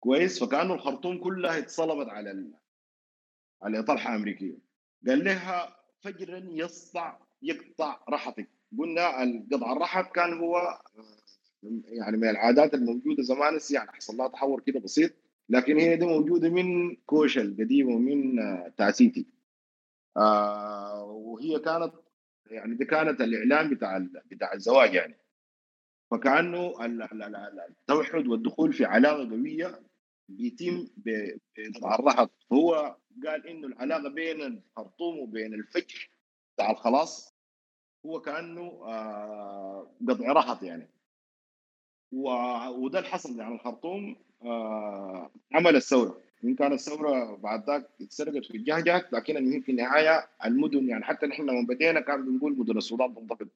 [0.00, 2.54] كويس؟ فكانه الخرطوم كلها اتصلبت على ال...
[3.62, 4.58] على طلحة أمريكية.
[5.06, 8.48] قال لها فجرا يسطع يقطع رحتك
[8.78, 10.80] قلنا القطع الرحت كان هو
[11.84, 15.12] يعني من العادات الموجودة زمان يعني حصل لها تحور كده بسيط.
[15.48, 19.26] لكن هي دي موجودة من كوشا القديمه ومن آه، تاسيتي
[20.16, 21.94] آه وهي كانت
[22.50, 25.14] يعني دي كانت الاعلان بتاع بتاع الزواج يعني.
[26.10, 29.80] فكأنه ال- ال- ال- ال- التوحد والدخول في علاقه قوية
[30.28, 30.86] بيتم
[31.84, 36.10] الرحت هو قال إنه العلاقة بين الخرطوم وبين الفجر
[36.54, 37.34] بتاع الخلاص
[38.06, 40.88] هو كأنه آه قطع رحت يعني.
[42.12, 46.20] وده اللي حصل يعني الخرطوم آه عمل الثورة.
[46.44, 51.26] إن كان الثورة بعد ذاك اتسرقت في الجهجهة لكن المهم في النهاية المدن يعني حتى
[51.26, 53.48] نحن لما بدينا كان بنقول مدن السودان تنضبط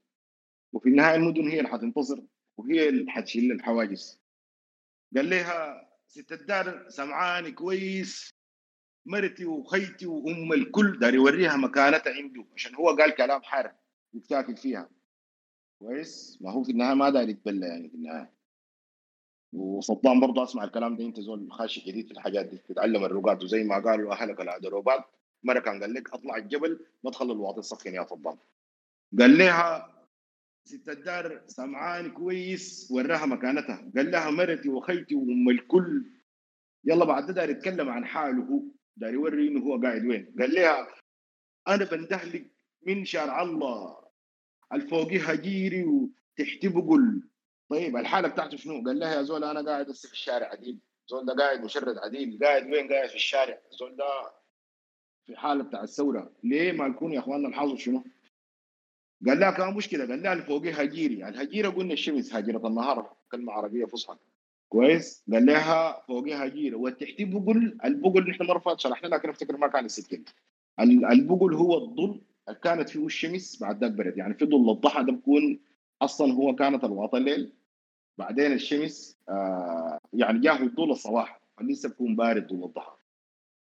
[0.72, 2.20] وفي النهاية المدن هي اللي حتنتصر
[2.56, 4.20] وهي اللي حتشيل الحواجز.
[5.16, 8.30] قال لها ست الدار سمعاني كويس.
[9.06, 13.74] مرتي وخيتي وأم الكل دار يوريها مكانتها عنده عشان هو قال كلام حار
[14.14, 14.90] يتاكل فيها.
[15.78, 18.41] كويس؟ ما هو في النهاية ما دار يتبلى يعني في النهاية.
[19.52, 22.58] وصدام برضه أسمع الكلام ده أنت زول خاشي جديد في الحاجات دي.
[22.68, 25.04] تتعلم الرقاد وزي ما قالوا أهلك العدروبات
[25.42, 28.38] مرة كان قال لك أطلع الجبل ما تخلي الواطي يسخن يا صدام.
[29.18, 29.92] قال لها
[30.64, 33.90] ست الدار سمعاني كويس وراها مكانتها.
[33.96, 36.04] قال لها مرتي وخيتي وأم الكل.
[36.84, 38.62] يلا بعد ده داير يتكلم عن حاله هو
[38.96, 40.34] داير يوري إنه هو قاعد وين.
[40.38, 40.88] قال لها
[41.68, 42.50] أنا بندهلك
[42.86, 43.96] من شارع الله.
[44.72, 47.28] الفوقي هجيري وتحتي بقول
[47.72, 50.78] طيب الحالة بتاعته شنو؟ قال لها يا زول أنا قاعد هسه في الشارع عديل.
[51.06, 52.38] زول ده قاعد مشرد عديل.
[52.42, 53.58] قاعد وين؟ قاعد في الشارع.
[53.80, 54.04] زول ده
[55.26, 56.32] في حالة بتاع الثورة.
[56.44, 58.04] ليه ما نكون يا إخواننا الحاصل شنو؟
[59.26, 60.06] قال لها كان مشكلة.
[60.06, 61.28] قال لها الفوقي هجيري.
[61.28, 63.16] الهجيره قلنا الشمس هجيره النهار.
[63.30, 64.16] كلمة عربية فصحى.
[64.68, 69.84] كويس؟ قال لها فوقي هجيره والتحتي بقل البقل نحن مرة شرحنا لكن أفتكر ما كان
[69.84, 70.24] السكين
[70.80, 75.12] البقل هو الظل اللي كانت فيه الشمس بعد ذاك برد يعني في ظل الضحى ده
[75.12, 75.60] بكون
[76.02, 77.52] أصلا هو كانت الوطن الليل.
[78.18, 82.96] بعدين الشمس آه يعني جاه الظل الصباح لسه بكون بارد ظل الضحى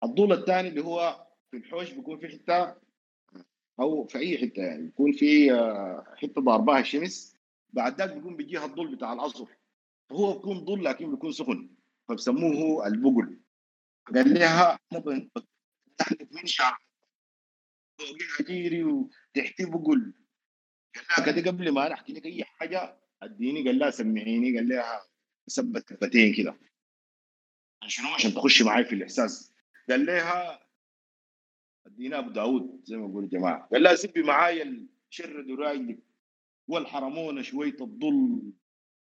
[0.05, 2.75] الظل الثاني اللي هو في الحوش بيكون في حتة
[3.81, 7.37] أو في أي حتة يعني بيكون في آه، حتة ضارباها الشمس
[7.73, 9.47] بعد ذاك بيكون بيجيها الظل بتاع العصر.
[10.13, 11.71] هو بيكون ظل لكن بيكون سخن
[12.09, 13.41] فبسموه البقل.
[14.15, 14.79] قال لها
[16.31, 16.79] من شعر
[17.99, 20.15] فوقها جيري وتحتي بقل.
[21.17, 24.69] قال لها كده قبل ما أنا احكي لك أي حاجة اديني قال لها سمعيني قال
[24.69, 25.03] لها
[25.51, 26.57] ثبت كفتين كده.
[27.87, 29.55] شنو؟ عشان تخش معي في الإحساس.
[29.91, 30.67] قال لها
[31.87, 35.99] ادينا أبو داود زي ما بقول الجماعه قال لها سبي معايا الشرد ورايلك
[36.69, 38.53] والحرمونا شوية الظل.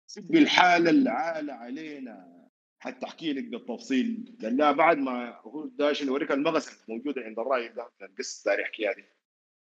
[0.07, 2.35] سبي الحاله العالة علينا.
[2.79, 4.35] حتى أحكي لك بالتفصيل.
[4.41, 9.03] قال لها بعد ما هو داش يوريك المغسل موجوده عند الراي ده القصة حكي هذه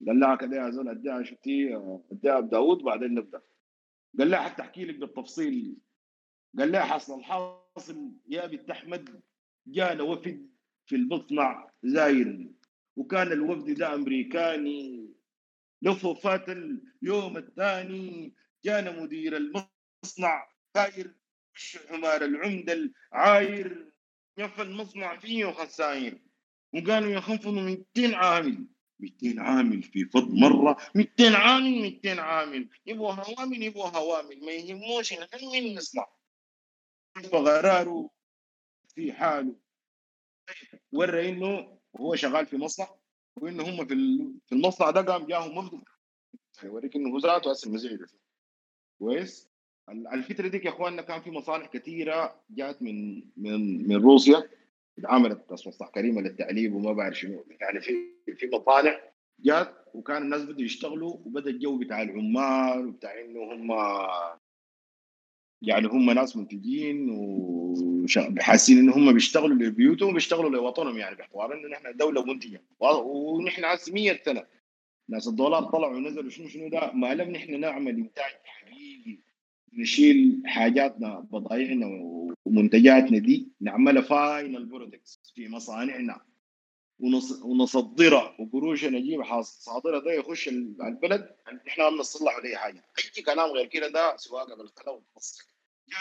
[0.07, 1.77] قال لها كده يا زول أديها شفتي
[2.13, 3.43] أديها داوود بعدين نبدأ.
[4.19, 5.77] قال لها حتى أحكي لك بالتفصيل.
[6.59, 9.21] قال لها حصل الحاصل يا بنت أحمد
[9.67, 10.49] جانا وفد
[10.87, 12.51] في المصنع زاير
[12.97, 15.09] وكان الوفد ده أمريكاني.
[15.83, 21.15] لفوا فات اليوم الثاني جانا مدير المصنع زاير
[21.89, 22.73] حمار العمدة
[23.13, 23.93] العاير
[24.39, 26.29] يف المصنع فيه خساين
[26.75, 27.63] وقالوا يخفضوا
[27.97, 28.67] 200 عامل.
[29.01, 30.77] 200 عامل في فض مرة.
[30.95, 32.69] 200 عامل 200 عامل.
[32.87, 34.45] يبغوا هوامل يبغوا هوامل.
[34.45, 36.07] ما يهموش نحن من نصنع.
[37.33, 38.11] فقراره
[38.95, 39.55] في حاله.
[40.93, 42.89] ورى إنه هو شغال في مصنع؟
[43.37, 43.95] وإنه هم في
[44.47, 45.83] في المصنع ده قام جاهم وفد
[46.65, 48.07] يوريك إنه هو ذاته هسه المزيد
[48.99, 49.49] كويس؟
[49.89, 54.51] ال- الفترة ديك يا إخواننا كان في مصالح كثيره جات من من من روسيا.
[54.99, 57.45] اتعملت مصنع كريمة للتعليب وما بعرف شنو.
[57.61, 57.93] يعني في
[58.37, 59.01] في مصانع
[59.41, 63.73] جات وكان الناس بدوا يشتغلوا وبدأ الجو بتاع العمال وبتاع إنه هم
[65.63, 71.97] يعني هم ناس منتجين وحاسين ان هم بيشتغلوا لبيوتهم وبيشتغلوا لوطنهم يعني باعتبار إنه نحن
[71.97, 72.63] دولة منتجة.
[72.81, 74.45] ونحن هسه 100 سنة.
[75.09, 78.88] ناس الدولار طلعوا ونزلوا شنو شنو ده ما لم نحن نعمل إنتاج حقيقي
[79.73, 81.87] نشيل حاجاتنا بضايعنا
[82.47, 86.21] ومنتجاتنا دي نعملها final products في مصانعنا.
[87.01, 88.37] ونص- ونصدرها.
[88.41, 91.37] وقروش نجيب حاصل صادرها ده يخش ال- البلد
[91.69, 92.85] إحنا ما بنصلح ولا اي حاجة.
[93.19, 95.45] أي كلام غير كده ده سواقة بالخلا والفصل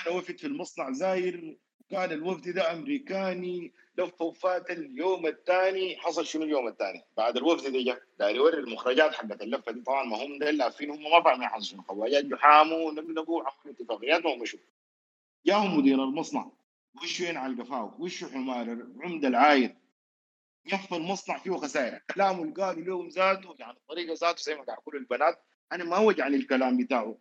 [0.05, 1.57] كان وفد في المصنع زاير
[1.89, 7.81] كان الوفد ده أمريكاني لف وفات اليوم الثاني حصل شنو اليوم الثاني؟ بعد الوفد ده
[7.83, 8.01] جا.
[8.19, 11.65] داير يوري المخرجات حقت اللفة دي طبعا ما هم ده لافين هم ما فاهمين حصل
[11.65, 11.81] شنو.
[11.81, 14.59] خواجات جحاموا نقنقوا عملوا اتفاقيات ومشوا
[15.45, 16.51] جاهم مدير المصنع.
[17.03, 19.75] وش وين على القفاو وش حمار عمدة العايد.
[20.65, 21.99] يف المصنع فيه خسائر.
[22.15, 25.39] كلامه اللي قالوا لهم ذاته يعني الطريقة ذاته زي ما قاعد يقولوا البنات.
[25.71, 27.17] أنا ما وجعني الكلام بتاعه.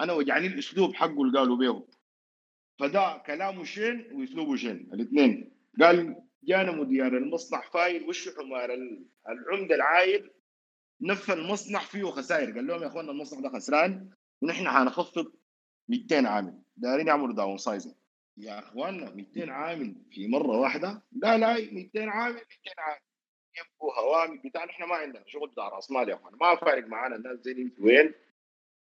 [0.00, 1.86] أنا وجعني الأسلوب حقه اللي قالوا به
[2.78, 5.52] فده كلامه شين واسلوبه شين الاثنين.
[5.80, 10.30] قال جانا مدير المصنع فايل وش حمار ال- العمدة العايل
[11.00, 12.52] نفى المصنع فيه خسائر.
[12.54, 14.10] قال لهم يا أخوانا المصنع ده خسران
[14.42, 15.32] ونحن حنخفض
[15.88, 16.62] 200 عامل.
[16.76, 17.94] دايرين يعملوا downsizing
[18.36, 22.44] يا أخوانا 200 عامل في مرة واحدة؟ لا لا 200 عامل 200
[22.78, 23.00] عامل.
[23.60, 26.36] يبقوا هوامل بتاع نحن ما عندنا شغل بتاع رأس مال يا أخوانا.
[26.36, 28.14] ما فارق معانا الناس زي وين؟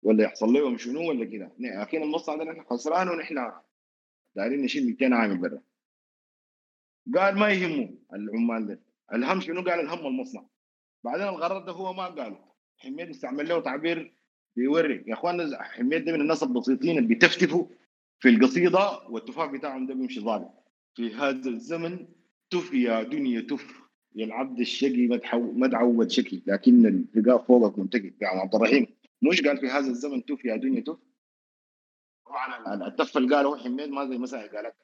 [0.03, 1.53] ولا يحصل لهم شنو ولا كده.
[1.59, 3.53] لكن المصنع ده نحن خسران ونحن
[4.37, 5.61] دايرين نشيل 200 عامل برا.
[7.15, 8.81] قال ما يهمه العمال ده.
[9.13, 10.47] الهم شنو؟ قال الهم المصنع
[11.05, 12.45] بعدين الغرض ده هو ما قاله.
[12.79, 14.15] حميد استعمل له تعبير
[14.57, 15.05] بيوري.
[15.07, 17.67] يا اخوانا حميد ده من الناس البسيطين اللي بيتفتفوا
[18.19, 20.51] في القصيدة والتفاح بتاعهم ده بيمشي ظالم.
[20.95, 22.07] في هذا الزمن
[22.51, 23.85] تف يا دنيا تف.
[24.17, 28.13] يا العبد الشقي ما تعود شكي لكن الرقاب فوقك منتقي.
[28.21, 28.87] يعني عبد الرحيم
[29.23, 30.97] مش قال في هذا الزمن تف يا دنيا تف؟
[32.35, 34.75] طبعا التفه اللي قالوا حميد ما زي مثلا قالت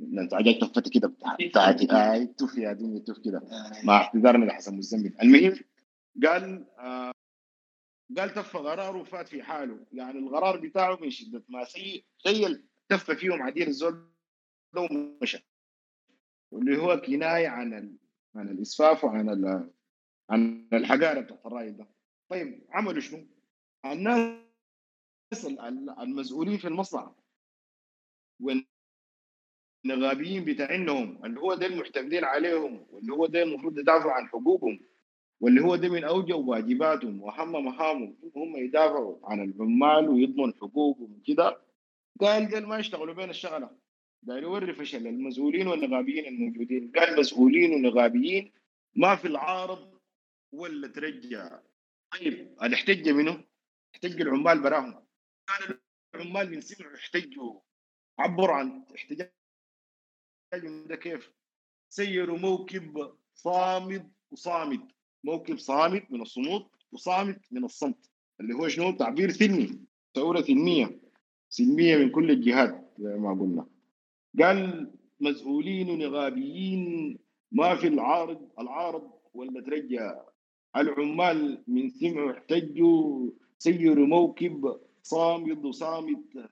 [0.00, 3.42] أنت عجبت تفتي كده بتاعتي اي تف يا دنيا تف كده.
[3.84, 5.16] مع اعتذارنا لحسن مزمل.
[5.22, 5.58] المهم
[6.24, 7.12] قال آه
[8.18, 9.86] قال تف غرار وفات في حاله.
[9.92, 14.08] يعني الغرار بتاعه من شدة ما سيء تخيل تف فيهم عديل الزول
[14.74, 15.46] ده ومشى.
[16.50, 17.96] واللي هو كناية عن ال...
[18.34, 19.70] عن الإسفاف وعن ال...
[20.30, 21.88] عن الحقارة بتاعت الرأي ده.
[22.28, 23.26] طيب عملوا شنو؟
[23.84, 24.43] الناس
[26.00, 27.10] المسؤولين في المصنع.
[29.84, 34.80] والنغابيين بتاعينهم اللي هو ده المحتملين عليهم واللي هو ده المفروض يدافعوا عن حقوقهم
[35.40, 41.60] واللي هو ده من أوجه واجباتهم واهم مهامهم هم يدافعوا عن العمال ويضمن حقوقهم وكده.
[42.20, 43.70] قال دول ما يشتغلوا بين الشغلة.
[44.28, 46.92] قال يوري فشل المسؤولين والنغابيين الموجودين.
[46.96, 48.52] قال مسؤولين ونغابيين
[48.96, 49.98] ما في العارض
[50.52, 51.60] ولا ترجع.
[52.12, 53.44] طيب الاحتج منه؟
[53.94, 55.03] احتج العمال براهم.
[55.46, 55.78] كان
[56.14, 57.60] العمال من سمعوا يحتجوا
[58.18, 59.32] عبروا عن احتجاجهم
[60.86, 61.32] ده كيف؟
[61.88, 64.92] سيروا موكب صامد وصامد
[65.24, 69.80] موكب صامت من الصمود وصامت من الصمت اللي هو شنو؟ تعبير سلمي
[70.14, 71.00] ثورة سلمية
[71.48, 73.66] سلمية من كل الجهات زي ما قلنا.
[74.40, 77.18] قال مسؤولين ونغابيين
[77.52, 80.24] ما في العارض العارض ولا ترجع
[80.76, 86.50] العمال من سمعوا احتجوا سيروا موكب صامد وصامت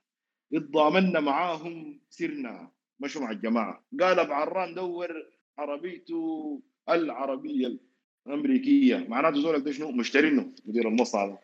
[0.53, 2.71] اتضامنا معاهم سرنا.
[2.99, 5.09] مشوا مع الجماعة؟ قال أبو عران دور
[5.57, 7.79] عربيته العربية
[8.27, 8.97] الأمريكية.
[8.97, 11.39] معناته زولك ده شنو مشترينه مدير المصنع ده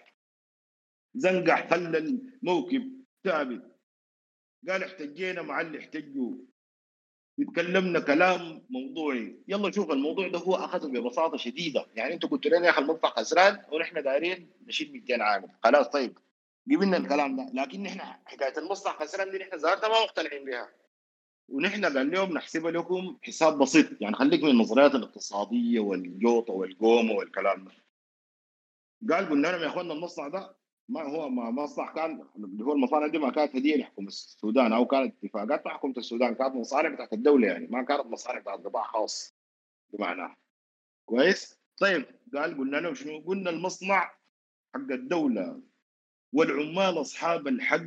[1.15, 3.75] زنقح خلى الموكب ثابت.
[4.69, 6.37] قال احتجينا مع اللي احتجوا.
[7.39, 9.43] اتكلمنا كلام موضوعي.
[9.47, 11.85] يلا شوف الموضوع ده هو اخذه ببساطة شديدة.
[11.95, 15.49] يعني أنتوا قلتوا لنا يا أخي المقطع خسران ونحن دايرين نشيل 200 عامل.
[15.63, 16.17] خلاص طيب.
[16.71, 17.49] قبلنا الكلام ده.
[17.53, 20.69] لكن نحن حكاية المصنع خسران دي نحن ذاتها ما مقتنعين بها
[21.49, 24.01] ونحن قال لهم نحسبها لكم حساب بسيط.
[24.01, 27.71] يعني خليك من النظريات الاقتصادية والجوطة والقومة والكلام ده.
[29.15, 30.55] قال قلنا لهم يا اخوانا المصنع ده
[30.89, 34.85] ما هو ما مصنع كان اللي هو المصانع دي ما كانت هدية لحكومة السودان أو
[34.85, 36.35] كانت اتفاقات مع حكومة السودان.
[36.35, 39.35] كانت مصانع بتاعت الدولة يعني ما كانت مصانع بتاعت قطاع خاص
[39.93, 40.37] بمعنى.
[41.05, 42.05] كويس؟ طيب
[42.35, 44.11] قال قلنا لهم شنو؟ قلنا المصنع
[44.75, 45.61] حق الدولة
[46.33, 47.79] والعمال أصحاب الحق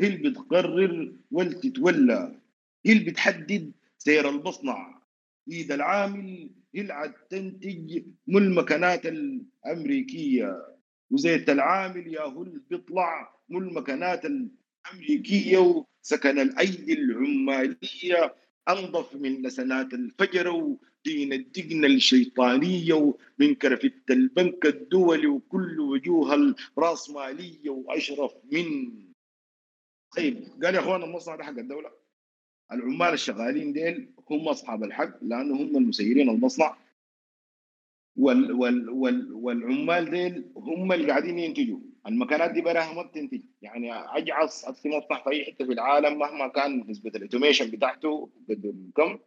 [0.00, 2.40] هي اللي بتقرر واللي تتولى
[2.86, 5.02] هي اللي بتحدد سير المصنع.
[5.50, 10.66] إيد العامل هي اللي عاد تنتج من المكانات الأمريكية.
[11.10, 15.58] وزيت العامل يا هو بيطلع من المكانات الأمريكية
[16.02, 18.34] وسكن الأيدي العمالية
[18.68, 28.32] أنظف من لسنات الفجر ودين الدقن الشيطانية ومن كرفه البنك الدولي وكل وجوه الراسماليه وأشرف
[28.52, 28.92] من.
[30.16, 31.90] طيب قال يا أخوان المصنع ده حق الدولة.
[32.72, 36.76] العمال الشغالين ديل هم أصحاب الحق لأنه هم المسيرين المصنع.
[38.16, 41.78] وال وال وال والعمال ديل هم اللي قاعدين ينتجوا.
[42.06, 43.40] المكانات دي براها ما بتنتج.
[43.62, 48.30] يعني أجعص في مصنع في اي حتة في العالم مهما كان نسبة ال automation بتاعته
[48.48, 49.18] قد كم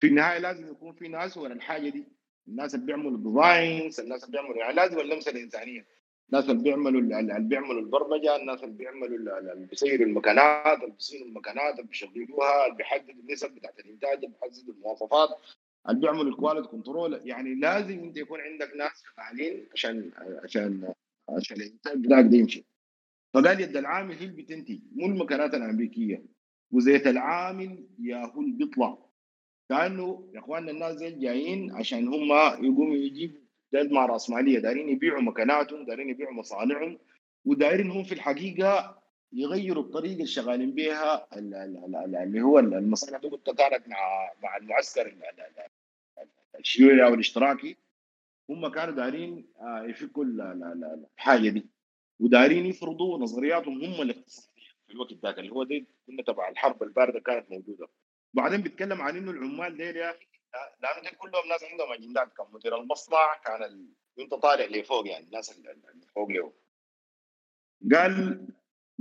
[0.00, 2.04] في النهاية لازم يكون في ناس ورا الحاجة دي.
[2.48, 5.86] الناس اللي بيعملوا designs الناس اللي بيعملوا يعني لازم اللمسه الإنسانية.
[6.32, 9.06] الناس اللي بيعملوا اللي بيعملوا البرمجة الناس اللي بيعملوا
[9.38, 14.74] اللي بيسيروا المكانات اللي بيصينوا المكانات اللي بيشغلوها اللي بيحددوا النسب بتاعت الإنتاج اللي بيحددوا
[14.74, 15.28] المواصفات
[15.88, 20.10] اللي بيعملوا ال quality control يعني لازم أنت يكون عندك ناس فعالين عشان
[20.44, 20.92] عشان
[21.28, 22.64] عشان الإنتاج بتاعك ده يمشي.
[23.34, 26.22] فقال يد العامل هي اللي بتنتج مو المكانات الأمريكية.
[26.70, 28.98] وزيت العامل يا هو اللي بيطلع.
[29.68, 32.32] كانه يا إخواننا الناس دي جايين عشان هم
[32.64, 33.40] يقوموا يجيبوا
[33.72, 36.98] ده مع راسماليه دايرين يبيعوا مكاناتهم دايرين يبيعوا مصانعهم
[37.44, 38.98] ودايرين هم في الحقيقة
[39.32, 43.28] يغيروا الطريقة اللي شغالين بها اللي هو المصانع دي.
[43.28, 45.14] كانت مع مع المعسكر
[46.58, 47.76] الشيوعي أو الاشتراكي.
[48.50, 51.66] هم كانوا دايرين يفكوا الحاجة دي.
[52.20, 54.48] ودايرين يفرضوا نظرياتهم هم الاقتصادية
[54.86, 57.88] في الوقت ذاك اللي هو دي كنا تبع الحرب الباردة كانت موجودة.
[58.34, 60.26] بعدين بيتكلم عن إنه العمال ديل يا أخي
[60.80, 63.88] لأنه دي كلهم ناس عندهم أجندات كان مدير المصنع كان ال...
[64.18, 66.52] انت طالع لفوق يعني الناس اللي فوق له
[67.94, 68.46] قال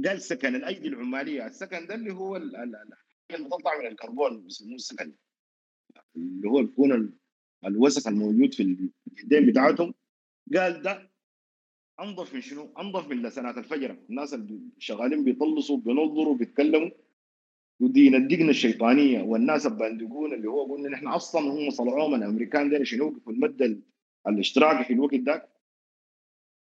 [0.05, 2.35] قال سكن الأيدي العمالية السكن ده اللي هو
[3.31, 5.15] المقطع من الكربون بيسموه السكن
[6.15, 7.19] اللي هو بيكون
[7.65, 9.93] الوسخ الموجود في اليدين بتاعتهم.
[10.55, 11.11] قال ده
[11.99, 16.89] أنظف من شنو؟ أنظف من لسنات الفجر الناس اللي شغالين بيطلصوا بينظروا بيتكلموا.
[17.79, 19.21] ودين الدقن الشيطانية.
[19.21, 23.81] والناس البندقون اللي هو قلنا نحن أصلا هم صنعوهم من الامريكان دول عشان يوقفوا المد
[24.27, 25.49] الاشتراكي في الوقت ذاك.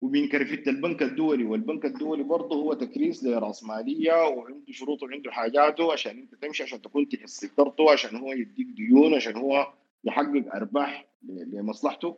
[0.02, 1.44] ومن كرفته البنك الدولي.
[1.44, 7.10] والبنك الدولي برضه هو تكريس لرأسمالية وعنده شروطه وعنده حاجاته عشان أنت تمشي عشان تكون
[7.10, 9.74] تحت سيطرته عشان هو يديك ديون عشان هو
[10.04, 12.18] يحقق أرباح لمصلحته.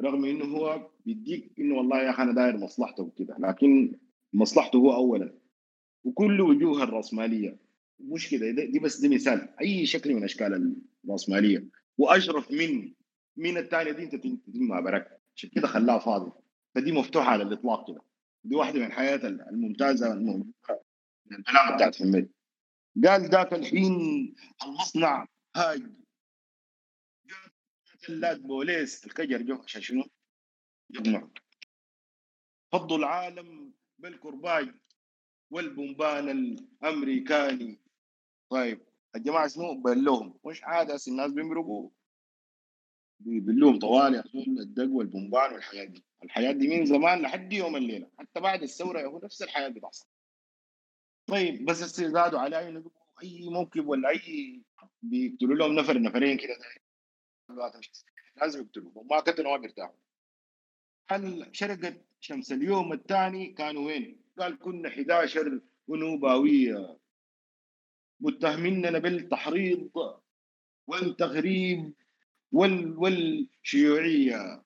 [0.00, 3.98] رغم إنه هو بيديك إنه والله يا أخي أنا داير مصلحته وكده لكن
[4.32, 5.45] مصلحته هو اولا.
[6.06, 7.56] وكل وجوه الرأسمالية.
[8.00, 9.54] مش كده ده- دي بس دي مثال.
[9.60, 11.64] أي شكل من أشكال الرأسمالية.
[11.98, 12.94] وأشرف من
[13.36, 16.32] من الثانية دي أنت تتم بركه عشان كده خلاها فاضي.
[16.74, 18.02] فدي مفتوحة على الإطلاق كده.
[18.44, 20.52] دي واحدة من الحياة الممتازة الموجوده
[21.26, 22.32] من البلاغة بتاعت حميد.
[23.04, 23.94] قال ذاك الحين
[24.64, 25.26] المصنع
[25.56, 25.82] هاج
[28.06, 30.04] ثلاث بوليس الكجر جو عشان شنو؟
[30.90, 31.28] يقنعوا
[32.72, 34.74] فضوا العالم بالكرباج
[35.50, 37.80] والبومبان الأمريكاني.
[38.50, 38.80] طيب
[39.16, 40.38] الجماعة شنو؟ بلوهم.
[40.46, 41.90] مش عادة الناس بيمرقوا؟
[43.20, 46.04] بيبلوهم طوالي اظن الدق والبومبان والحياة دي.
[46.24, 48.10] الحياة دي من زمان لحد يوم الليلة.
[48.18, 50.06] حتى بعد الثورة هو نفس الحياة بتحصل
[51.26, 52.82] طيب بس هسه زادوا على
[53.22, 54.62] أي موكب ولا أي
[55.02, 56.58] بيقتلوا لهم نفر نفرين كده
[58.36, 59.96] لازم يقتلوهم ما قتلوا ما بيرتاحوا.
[61.08, 66.98] هل شرقت شمس اليوم الثاني كانوا وين؟ قال كنا 11 ونوباوية.
[68.20, 69.90] متهميننا بالتحريض
[70.86, 71.94] والتغريب
[72.52, 74.64] وال والشيوعية.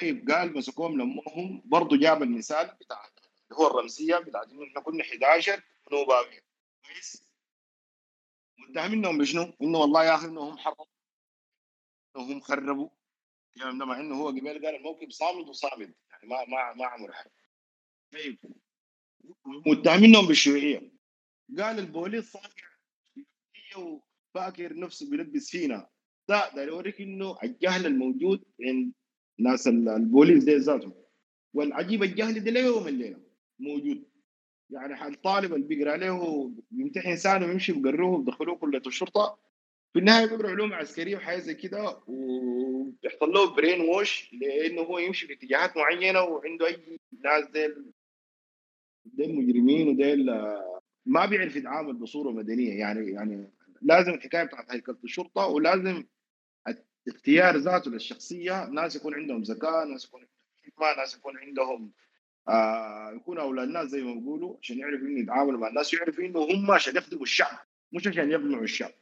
[0.00, 5.62] طيب قال مسكوهم لمهم برضه جاب المثال بتاع اللي هو الرمزية بتاعت إحنا كنا 11
[5.86, 6.40] ونوباوية.
[6.86, 7.26] كويس؟
[8.58, 10.86] متهمينهم بشنو؟ إنه والله يا أخي إنهم حرموا.
[12.16, 12.88] إنهم خربوا.
[13.56, 15.94] يعني مع إنه هو قبل قال الموكب صامد وصامد.
[16.10, 17.32] يعني ما ما ما عمل حاجة
[18.12, 18.38] طيب.
[19.66, 20.92] متهمينهم بالشيوعيه
[21.58, 22.36] قال البوليس
[23.52, 24.00] شيوعية
[24.34, 25.88] وفاكر نفسه بيلبس فينا.
[26.28, 28.92] لا ده يوريك إنه الجهل الموجود عند
[29.38, 30.94] ناس ال- البوليس دي ذاتهم.
[31.54, 33.20] والعجيب الجهل ده ليوم الليلة
[33.58, 34.04] موجود.
[34.70, 39.38] يعني الطالب اللي بيقرأ له بيمتحن سنة ويمشي بيقروه بيدخلوه كليه الشرطه
[39.92, 45.26] في النهاية بيقرأ علوم عسكرية وحاجة زي كده وبيحصل له برين ووش لأنه هو يمشي
[45.26, 47.92] في اتجاهات معينة وعنده أي ناس ديل
[49.14, 52.78] ديل مجرمين وديل آه، ما بيعرف يتعامل بصورة مدنية.
[52.78, 53.50] يعني يعني
[53.82, 56.04] لازم الحكاية بتاعت هيكله الشرطة ولازم
[57.08, 58.68] اختيار ذاته للشخصية.
[58.68, 61.92] ناس يكون عندهم ذكاء ناس يكون عندهم حكمه ناس يكون عندهم
[62.48, 66.40] آه يكون أولاد الناس زي ما بيقولوا عشان يعرفوا إنه يتعاملوا مع الناس يعرفوا إنه
[66.40, 67.58] هم عشان يخدموا الشعب
[67.92, 68.92] مش عشان يقمعوا الشعب.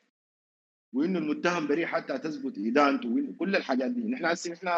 [0.92, 4.00] وإنه المتهم بريء حتى تثبت ادانته كل الحاجات دي.
[4.00, 4.68] نحن هسه نحن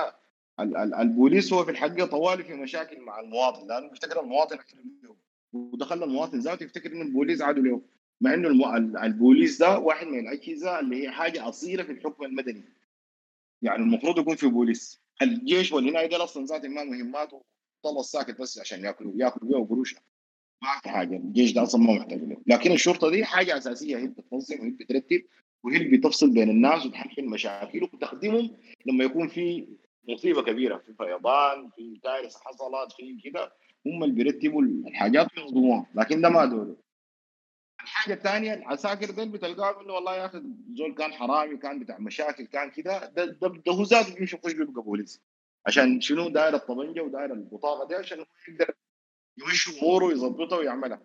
[1.01, 5.17] البوليس هو في الحقيقة طوالي في مشاكل مع المواطن لأنه بيفتكر المواطن عدو له
[5.53, 7.83] ودخل المواطن ذاته يفتكر انه البوليس عدو له
[8.21, 8.65] مع إنه الم...
[8.77, 12.63] ال- البوليس ده واحد من الأجهزة اللي هي حاجة أصيلة في الحكم المدني.
[13.63, 15.01] يعني المفروض يكون في بوليس.
[15.23, 17.43] الجيش والهناية ده أصلا ذاته ما مهماته
[17.83, 19.95] طلع ساكت بس عشان يأكلوا يأكلوا بيه قروش
[20.63, 21.17] ما في حاجة.
[21.17, 23.97] الجيش ده أصلا ما محتاج له لكن الشرطة دي حاجة أساسية.
[23.97, 25.23] هي بتنظم وهي بترتب
[25.65, 28.51] وهي اللي بتفصل بين الناس وتحل مشاكل وتخدمهم
[28.87, 29.67] لما يكون في
[30.09, 33.53] مصيبة كبيرة في فيضان في كارثه حصلت في كده.
[33.87, 36.77] هم اللي بيرتبوا الحاجات وينظموها لكن ده ما دوره
[37.83, 40.43] الحاجة الثانية العساكر دول بتلقاهم إنه والله يا أخي
[40.75, 43.07] زول كان حرامي كان بتاع مشاكل كان كده.
[43.07, 45.23] ده, ده, هو ذاته بيمشي يخش بيبقى بوليس.
[45.67, 48.75] عشان شنو؟ داير الطبنجة وداير البطاقة دي عشان يقدر
[49.39, 51.03] يمشي أموره ويظبطها ويعملها.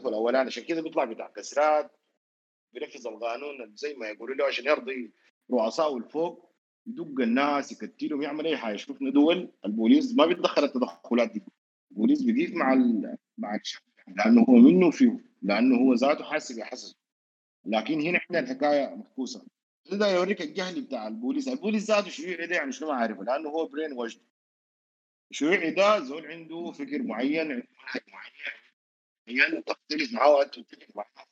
[0.00, 1.90] الأولاني عشان كده بيطلع بتاع كسرات
[2.72, 5.12] بينفذ القانون زي ما يقولوا له عشان يرضي
[5.50, 6.53] رؤسائه الفوق
[6.86, 8.76] يدق الناس يكتلهم يعمل أي حاجة.
[8.76, 11.42] شفنا دول البوليس ما بيتدخل التدخلات دي.
[11.90, 13.16] البوليس بيقيف مع ال...
[13.38, 13.82] مع الشعب
[14.16, 16.96] لأنه هو منه فيه لأنه هو ذاته حاسب يحسس
[17.66, 19.46] لكن هنا عندنا الحكاية معكوسه
[19.92, 21.48] ده يوريك الجهل بتاع البوليس.
[21.48, 24.20] البوليس ذاته شيوعي ده؟ يعني شنو ما عارفه؟ لأنه هو brainwashed.
[25.30, 28.32] الشيوعي ده؟ زول عنده فكر معين عنده منهج معين
[29.26, 31.26] يعني تختلف معاه وأنت تتفق معاه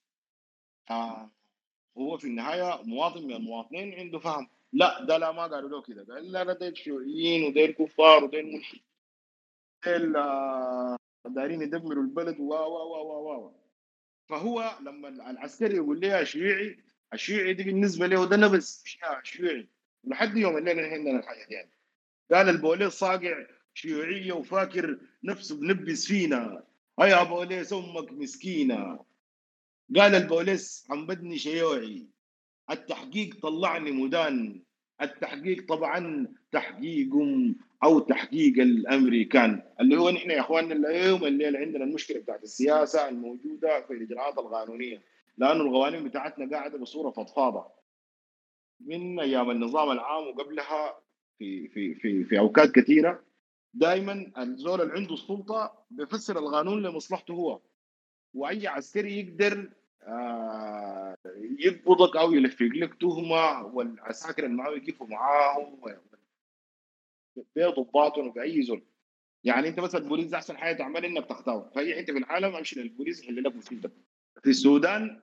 [0.90, 1.30] آه
[1.98, 4.48] هو في النهاية مواطن من المواطنين عنده فهم.
[4.72, 6.14] لا ده لا ما قالوا له كده.
[6.14, 8.82] قال لا لا ديل شيوعيين وديل كفار وديل ملحدين
[9.86, 10.96] ديل آه،
[11.26, 13.52] دايرين يدمروا البلد و و و و و
[14.28, 16.78] فهو لما العسكري يقول لها شيوعي
[17.14, 18.84] الشيوعي دي بالنسبة له ده نبس
[19.22, 19.68] شيوعي.
[20.04, 21.70] لحد يوم الليلة عندنا الحاجة دي يعني.
[22.32, 26.64] قال البوليس صاقع شيوعية وفاكر نفسه بنبس فينا.
[27.00, 29.04] هيا بوليس أمك مسكينة.
[29.96, 32.06] قال البوليس عم بدني شيوعي.
[32.70, 34.61] التحقيق طلعني مدان.
[35.02, 37.10] التحقيق طبعا تحقيق
[37.84, 43.80] أو تحقيق الأمريكان اللي هو نحن يا إخواننا اليوم الليلة عندنا المشكلة بتاعت السياسة الموجودة
[43.86, 45.02] في الإجراءات القانونية
[45.38, 47.66] لأنه القوانين بتاعتنا قاعدة بصورة فضفاضة.
[48.80, 50.98] من أيام النظام العام وقبلها
[51.38, 53.22] في في في في أوقات كثيرة
[53.74, 57.60] دائما الزول اللي عنده السلطة بيفسر القانون لمصلحته هو
[58.34, 59.70] وأي عسكري يقدر
[60.02, 61.16] آه،
[61.58, 65.78] يقبضك أو يلفق لك تهمة والعساكر اللي معاه يقفوا معاه
[67.56, 68.82] بضباطهم وبأي زول.
[69.44, 71.70] يعني أنت بس البوليس أحسن حاجة تعمل إنك تختار.
[71.74, 73.92] في أي حتة في العالم أمشي للبوليس يحل لك مشكلتك
[74.42, 75.22] في السودان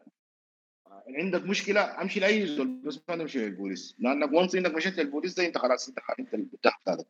[0.87, 3.95] آه، عندك مشكلة أمشي لأي زول بس ما تمشي للبوليس.
[3.99, 7.05] لأنك وانس إنك مشيت للبوليس ده أنت خلاص أنت أنت المتهم هذا.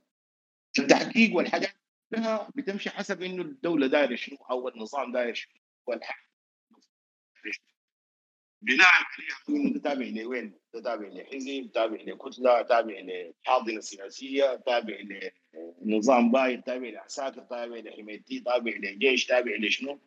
[0.80, 1.70] التحقيق والحاجات
[2.09, 5.53] كلها بتمشي حسب إنه الدولة دايرة شنو أو النظام داير شنو
[5.88, 6.28] والحق
[8.62, 14.98] بناء عليها انت تابع لوين؟ تابع لحزب، تابع لكتلة، تابع لحاضنه سياسية، تابع
[15.82, 20.00] لنظام بايد، تابع لعساكر، تابع لحمايتي، تابع لجيش، تابع لشنو؟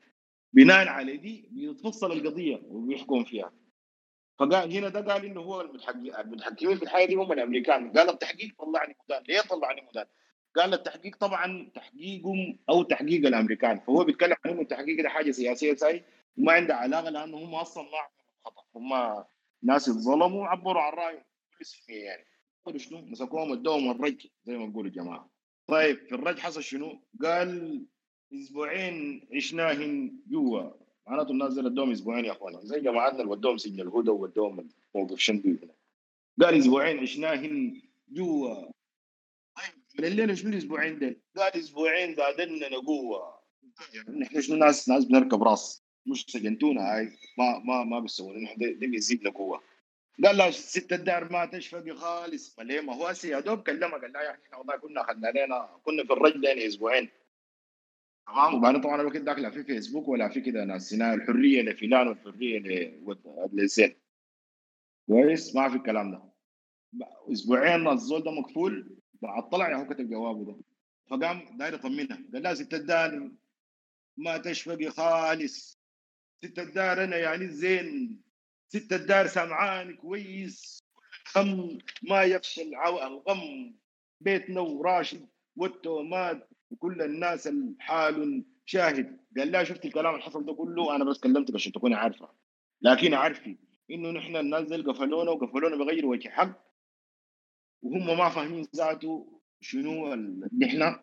[0.53, 3.53] بناء على دي بيتفصل القضية وبيحكم فيها.
[4.39, 8.97] فقال هنا ده قال إنه هو المتحكمين في الحياة دي هم الأمريكان، قال التحقيق طلعني
[9.05, 10.07] مدان، ليه طلعني مدان؟
[10.57, 16.05] قال التحقيق طبعا تحقيقهم أو تحقيق الأمريكان، فهو بيتكلم عن التحقيق ده حاجة سياسية ساي
[16.39, 17.91] وما عنده علاقة لأنه هم أصلا ما
[18.45, 18.62] خطأ.
[18.74, 19.24] هم
[19.62, 21.24] ناس اتظلموا عبروا عن رايهم
[21.89, 22.26] يعني.
[22.76, 23.01] شنو.
[23.01, 25.30] مسكوهم ادوهم الرج زي ما بيقولوا الجماعه
[25.66, 27.87] طيب في الرج حصل شنو؟ قال
[28.35, 30.70] أسبوعين عشناهن جوا.
[31.07, 35.18] معناته الناس دول ادوهم أسبوعين يا اخوانا زي جماعتنا اللي ودوهم سجن الهدى وودوهم موقف
[35.18, 35.59] شندوي
[36.41, 38.72] قال أسبوعين عشناهن جوا.
[39.95, 43.43] طيب الليلة شنو الأسبوعين دول؟ قال أسبوعين زادنا قوه
[44.18, 45.82] نحن شنو ناس؟ ناس بنركب راس.
[46.07, 49.62] مش سجنتونا هاي ما ما ما بيسوون نحن ده بيزيدنا قوه
[50.24, 52.59] قال لا ست الدار ما تشفقي خالص.
[52.59, 55.28] ما ليه؟ ما هو هسه يا دوب كلمها قال لا يا إحنا والله كنا اخذنا
[55.28, 57.09] لنا كنا في الرج لنا أسبوعين.
[58.26, 62.59] تمام؟ وبعدين طبعا الوقت ذاك لا في فيسبوك ولا في كده ناس الحرية لفلان والحرية
[63.53, 63.94] لزين.
[65.07, 66.22] كويس؟ ما في الكلام ده.
[67.32, 70.57] أسبوعين الزول ده مقفول؟ بعد طلع يا هو كتب جوابه ده.
[71.11, 72.24] فقام داير يطمنها.
[72.32, 73.30] قال لا ست الدار
[74.16, 75.82] ما تشفقي خالص.
[76.45, 78.22] ست الدار أنا يعني زين.
[78.68, 80.82] ست الدار سمعان كويس.
[81.36, 83.74] هم ما يخشى الغم.
[84.20, 88.45] بيتنا وراشد والتومات وكل الناس الحال.
[88.66, 89.20] شاهد.
[89.38, 92.28] قال لا شفت الكلام اللي حصل ده كله؟ أنا بس كلمتك عشان تكوني عارفة.
[92.82, 93.57] لكن عارفي
[93.90, 96.72] إنه نحن دي قفلونا وقفلونا بغير وجه حق.
[97.82, 100.14] وهم ما فاهمين ذاته شنو
[100.59, 100.97] نحن.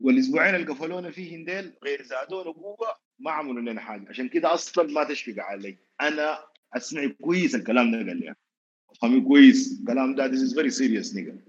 [0.00, 4.08] والأسبوعين اللي قفلونا فيهم ديل غير زادونا قوه ما عملوا لنا حاجة.
[4.08, 5.78] عشان كده أصلا ما تشفق علي.
[6.00, 6.38] أنا
[6.72, 8.34] أسمع كويس الكلام ده قال لي.
[8.90, 9.80] افهمي كويس.
[9.80, 11.44] الكلام ده this is very serious نيجا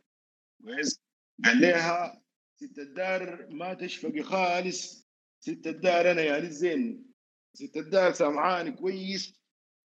[0.63, 1.01] كويس؟
[1.45, 2.21] قال لها
[2.55, 5.07] ست الدار ما تشفقي خالص.
[5.39, 7.05] ست الدار أنا يعني الزين
[7.53, 9.41] ست الدار سامعاني كويس.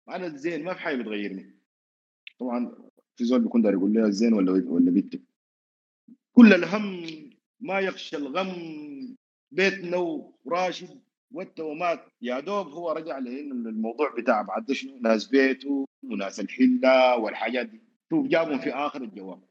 [0.08, 1.58] أنا الزين ما في حاجة بتغيرني.
[2.38, 2.76] طبعا
[3.16, 5.14] في زول بيكون داير يقول لها الزين ولا ولا بنت؟
[6.32, 7.06] كل الهم
[7.62, 9.16] ما يخشى الغم
[9.50, 9.96] بيتنا
[10.44, 11.00] وراشد
[11.30, 17.66] والتومات يا دوب هو رجع لأنه الموضوع بتاع بعد شنو؟ ناس بيته وناس الحلة والحاجات
[17.66, 17.80] دي.
[18.10, 19.42] شوف جابهم في آخر الجواب.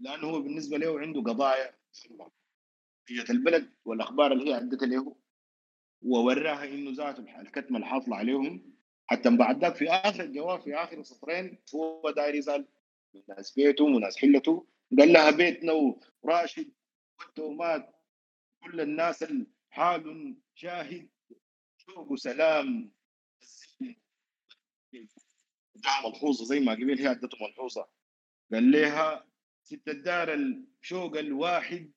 [0.00, 1.74] لأنه هو بالنسبة له عنده قضايا.
[3.08, 5.16] هي البلد والأخبار اللي هي عدتها له.
[6.02, 8.74] ووراها إنه ذاته الكتمة الحاصله عليهم.
[9.06, 12.68] حتى بعد ذاك في آخر الجواب في آخر سطرين هو داير يزعل.
[13.14, 14.66] من ناس بيته وناس حلته.
[14.98, 15.72] قال لها بيتنا
[16.22, 16.70] وراشد
[17.18, 17.94] والتومات
[18.62, 19.24] كل الناس
[19.70, 21.08] حال شاهد.
[21.76, 22.92] شوق وسلام.
[26.04, 27.88] ملحوظة زي ما قبل هي ادته ملحوظة.
[28.52, 29.26] قال لها
[29.62, 31.92] ست الدار الشوق الواحد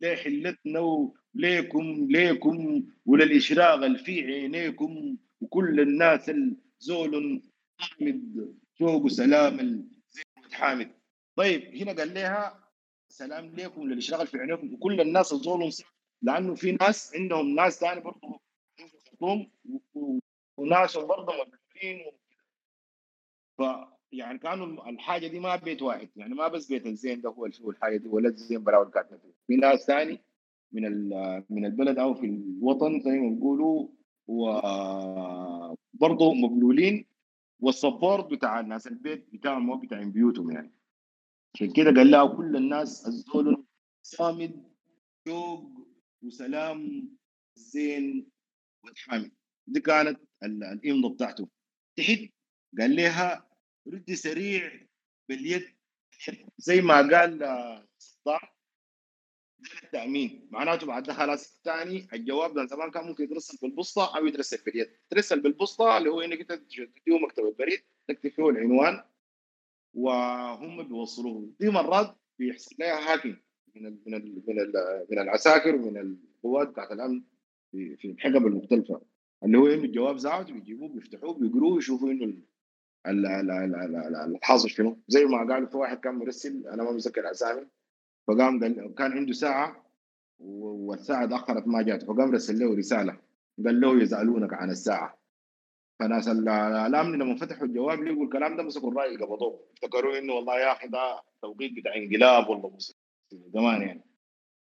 [0.00, 5.16] ليه حلتنا وليكم ليكم وللإشراق في عينيكم.
[5.40, 7.42] وكل الناس الزول
[7.78, 8.58] حامد.
[8.78, 9.88] شوق وسلام.
[10.52, 11.00] حامد.
[11.36, 12.69] طيب هنا قال لها
[13.10, 14.74] سلام ليكم للإشراق في عينيكم.
[14.74, 15.72] وكل الناس الزول
[16.22, 18.40] لأنه في ناس عندهم ناس ثاني برضه
[20.56, 22.12] وناس برضه مبلولين
[23.58, 23.62] ف
[24.12, 26.08] يعني كانوا الحاجة دي ما بيت واحد.
[26.16, 29.32] يعني ما بس بيت الزين ده هو الحاجة دي ولا الزين براو الكاتنه فيه.
[29.46, 30.20] في ناس ثاني
[30.72, 31.08] من
[31.50, 33.88] من البلد أو في الوطن زي ما بيقولوا
[34.26, 35.74] وبرضه
[36.34, 37.06] مبلولين
[37.60, 40.79] والسبورت بتاع الناس البيت بتاعهم ما بتاع بيوتهم يعني.
[41.54, 43.64] عشان كده قال لها كل الناس الزول
[44.02, 44.74] صامد
[45.28, 45.70] شوق
[46.22, 47.08] وسلام
[47.56, 48.30] زين
[48.84, 49.30] وتحامي.
[49.66, 51.48] دي كانت الامضه بتاعته.
[51.96, 52.18] تحت
[52.78, 53.50] قال لها
[53.88, 54.86] ردي سريع
[55.28, 55.76] باليد
[56.58, 57.38] زي ما قال
[57.98, 58.40] صدام
[59.82, 64.90] التامين معناته بعد خلاص الثاني الجواب ده زمان كان ممكن يترسل بالبسطة أو يترسل باليد.
[65.10, 69.04] ترسل بالبسطة اللي هو إنك أنت تديه مكتب البريد تكتب فيه العنوان.
[69.94, 73.36] وهم بيوصلوه دي مرات بيحصل لها هاكينج
[73.74, 74.72] من ال من ال من ال
[75.10, 77.22] من العساكر ومن القوات بتاعت الأمن
[77.72, 79.00] في في الحقب المختلفة.
[79.44, 82.42] اللي هو إنه الجواب ذاته بيجيبوه بيفتحوه بيقروه يشوفوا إنه ال-
[83.06, 84.98] ال- ال- ال- ال- ال- الحاصل شنو.
[85.08, 87.66] زي ما قالوا في واحد كان مرسل أنا ما متذكر أسامي.
[88.28, 89.86] فقام قال كان عنده ساعة
[90.38, 92.02] والساعة تاخرت ما جات.
[92.02, 93.18] فقام رسل له رسالة.
[93.64, 95.19] قال له يزعلونك عن الساعة.
[96.00, 99.60] فناس ال- الأمن لما فتحوا الجواب لقوا الكلام ده مسكوا الرأي قبضوه.
[99.72, 102.78] افتكروا إنه والله يا أخي ده توقيت بتاع انقلاب ولا
[103.32, 104.04] زمان يعني.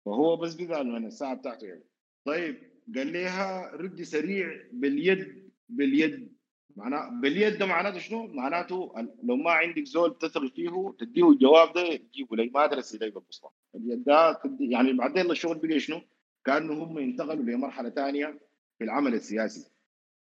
[0.07, 1.85] فهو بس بيزعل من الساعة بتاعته يعني.
[2.25, 2.57] طيب
[2.97, 6.37] قال لها ردي سريع باليد باليد.
[6.77, 11.97] معناه باليد ده معناته شنو؟ معناته لو ما عندك زول تثق فيه تديه الجواب ده
[11.97, 16.01] تجيبه لي ما ترسل لي بالمصطلح اليد ده يعني بعدين الشغل بقى شنو؟
[16.45, 18.39] كأنه هم انتقلوا لمرحلة ثانية
[18.79, 19.71] في العمل السياسي.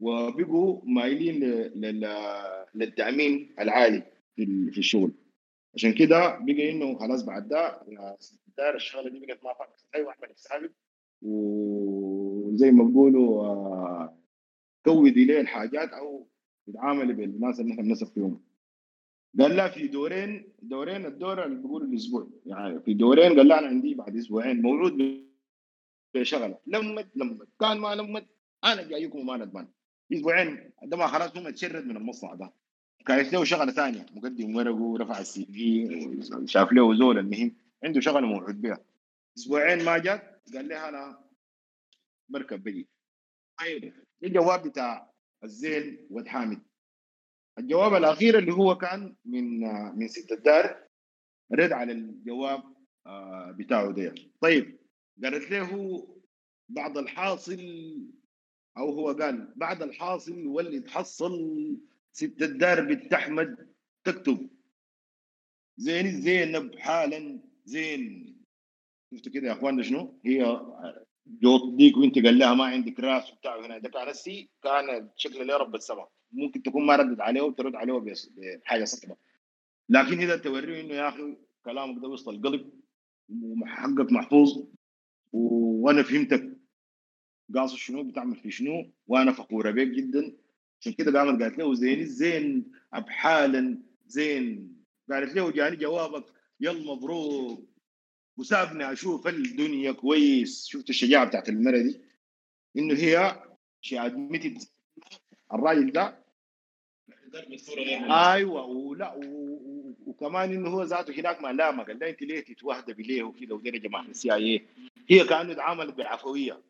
[0.01, 1.41] وبقوا مايلين
[2.75, 4.03] للتأمين العالي
[4.37, 5.13] في ال- في الشغل.
[5.75, 8.17] عشان كده بقى إنه خلاص بعد ده يا
[8.59, 10.71] داير الشغله دي بقت ما فاهم أيوه احمد حسابي
[11.23, 14.19] وزي ما بيقولوا آه،
[14.85, 16.29] كودي ليه الحاجات أو
[16.67, 18.43] تتعاملي بالناس اللي إحنا بنثق فيهم.
[19.41, 22.29] قال لا في دورين دورين الدور اللي بيقولوا الأسبوع.
[22.47, 25.25] يعني في دورين قال لا أنا عندي بعد أسبوعين موعود
[26.15, 28.27] بشغله لمت لمت كان ما لمت
[28.65, 29.69] أنا جايكم وما ندمان.
[30.13, 32.53] أسبوعين ده خلاص هم تشرد من المصنع ده.
[33.07, 34.07] كانت له شغلة ثانية.
[34.13, 37.57] مقدم ورقه رفع السي في شاف له زول المهم.
[37.85, 38.79] عنده شغلة موعود بها.
[39.39, 41.25] أسبوعين ما جات قال لي أنا
[42.29, 42.89] بركب بجي
[43.61, 43.93] طيب
[44.25, 45.13] الجواب بتاع
[45.45, 46.63] الزين ود حامد
[47.59, 49.61] الجواب الأخير اللي هو كان من
[49.99, 50.87] من ست الدار
[51.53, 52.63] رد على الجواب
[53.07, 54.15] آه، بتاعه ده.
[54.41, 54.79] طيب
[55.25, 56.07] قالت له
[56.69, 57.59] بعد الحاصل
[58.77, 61.77] أو هو قال بعد الحاصل واللي تحصل
[62.13, 63.69] ست الدار بنت احمد
[64.05, 64.51] تكتب.
[65.77, 68.37] زين الزينب حالا زين.
[69.15, 70.61] شفتوا كده يا إخواننا شنو؟ هي
[71.27, 73.79] جو ديك وأنت قال لها ما عندك راس وبتاع هنا.
[73.79, 76.11] ده كان السي كان شكله ليه رب السماء.
[76.33, 78.05] ممكن تكون ما ردت عليه وترد عليه
[78.37, 79.17] بحاجة صعبة.
[79.89, 82.71] لكن إذا توريه إنه يا أخي كلامك ده وسط القلب
[83.43, 84.67] وحقك محفوظ
[85.33, 86.50] وأنا فهمتك.
[87.55, 90.33] قاصد شنو بتعمل في شنو؟ وأنا فخوره بيك جدا.
[90.81, 94.77] عشان كده قامت قالت له زين الزين ابحالا زين.
[95.11, 96.25] قالت له جاني جوابك
[96.61, 97.69] يلا مبروك.
[98.37, 100.67] وسابني أشوف الدنيا كويس.
[100.67, 102.01] شفت الشجاعة بتاعت المرة دي؟
[102.77, 103.43] إنه هي
[103.81, 104.59] شي ادمتد
[105.53, 106.21] الراجل ده.
[108.11, 109.21] أيوه ولا
[110.07, 114.03] وكمان إنه هو ذاته هناك ما لامه قال أنت ليه تتوهدبي ليه وكذا ودي جماعة
[114.03, 114.67] السي اي
[115.09, 116.61] هي كأنه تعاملت بعفوية.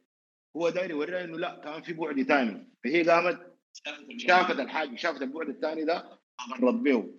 [0.56, 3.56] هو داير يوريها إنه لا كان في بعد ثاني فهي قامت
[4.16, 7.14] شافت الحاجة شافت البعد الثاني ده اغرت به.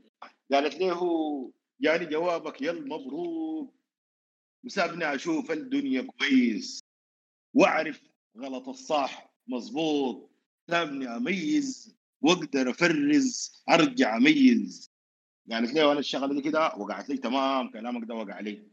[0.52, 1.52] قالت له
[1.82, 3.76] جاني جوابك يلا مبروك.
[4.66, 6.80] وسابني أشوف الدنيا كويس.
[7.54, 8.02] وأعرف
[8.38, 10.32] غلط الصح مظبوط.
[10.70, 14.92] سابني أميز وأقدر أفرز أرجع أميز.
[15.52, 18.71] قالت لي وأنا الشغلة دي كده وقعت لي تمام كلامك ده وقع لي.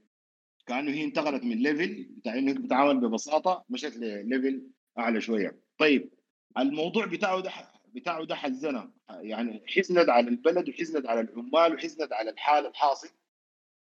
[0.69, 5.61] كأنه هي انتقلت من level بتاع إنه بتتعامل ببساطة مشت لل level أعلى شوية.
[5.79, 6.11] طيب
[6.59, 7.53] الموضوع بتاعه ده
[7.95, 8.93] بتاعه ده حزنة.
[9.11, 13.09] يعني حزنت على البلد وحزنت على العمال وحزنت على الحال الحاصل.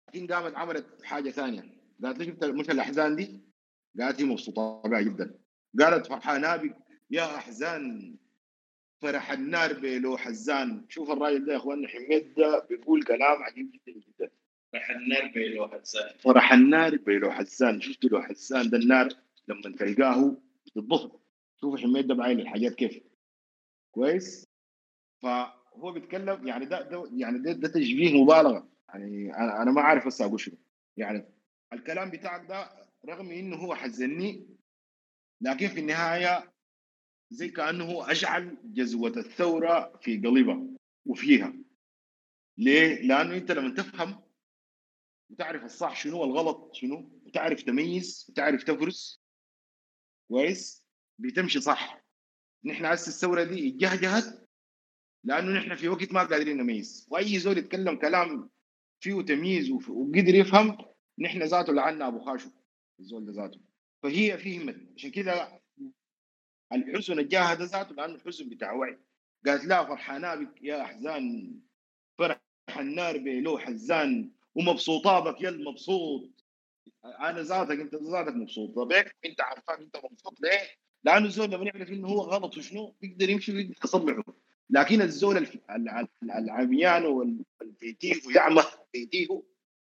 [0.09, 1.63] لكن قامت عملت حاجة ثانية.
[2.05, 3.41] قالت لي شفت مش الأحزان دي؟
[4.01, 5.39] قالت هي مبسوطة بها جدا.
[5.81, 6.77] قالت فرحانه بك
[7.11, 8.17] يا أحزان
[9.03, 13.99] فرح النار بلو حزان شوف الراجل ده يا إخواننا حميد ده بيقول كلام عجيب جدا
[13.99, 14.31] جدا.
[14.73, 17.81] فرح النار بيلو حسان فرح النار بلو حزان.
[17.81, 19.09] شفت لو حزان ده النار
[19.49, 21.21] لما تلقاه تتبسط
[21.61, 23.01] شوف حميد ده بعين الحاجات كيف.
[23.91, 24.45] كويس؟
[25.23, 28.69] فهو بيتكلم يعني ده, ده يعني ده, ده تشبيه مبالغة.
[28.89, 30.57] يعني أنا ما عارف هسه أقول شنو.
[30.97, 31.25] يعني
[31.73, 34.47] الكلام بتاعك ده رغم إنه هو حزني
[35.41, 36.53] لكن في النهاية
[37.31, 40.67] زي كأنه أجعل جذوة الثورة في قلبها
[41.07, 41.53] وفيها.
[42.59, 44.22] ليه؟ لأنه أنت لما تفهم
[45.33, 49.23] وتعرف الصح شنو والغلط شنو؟ وتعرف تميز وتعرف تفرز.
[50.29, 50.87] كويس؟
[51.19, 52.05] بتمشي صح.
[52.65, 54.49] نحن هسه الثورة دي اتجهجهت
[55.25, 57.09] لأنه نحن في وقت ما قادرين نميز.
[57.11, 58.51] وأي زول يتكلم كلام
[59.01, 60.79] فيه تمييز وقدر يفهم
[61.19, 62.51] نحن ذاته لعنا أبو خاشو
[63.01, 63.61] الزول ده ذاته.
[64.03, 65.63] فهي فهمت عشان كده
[66.73, 68.99] الحزن الجاه ده ذاته لأنه الحزن بتاع وعي.
[69.47, 71.55] قالت لا فرحانة بك يا أحزان
[72.19, 72.41] فرح
[72.79, 76.31] النار بلو حزان ومبسوطة يا المبسوط
[77.05, 78.79] أنا ذاتك أنت ذاتك مبسوط.
[78.79, 80.71] بك أنت عارفان أنت مبسوط ليه؟
[81.05, 84.23] لأنه الزول لما يعرف إنه هو غلط وشنو بيقدر يمشي ويقدر يصلحه.
[84.71, 85.47] لكن الزول
[86.23, 89.43] العميان والبيتيه ويعمى بيتيه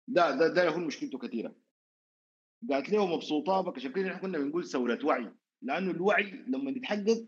[0.09, 1.55] ده ده ده هو مشكلته كثيرة.
[2.71, 3.77] قالت له مبسوطة بك.
[3.77, 5.33] عشان كده كنا بنقول ثورة وعي.
[5.63, 7.27] لأنه الوعي لما يتحقق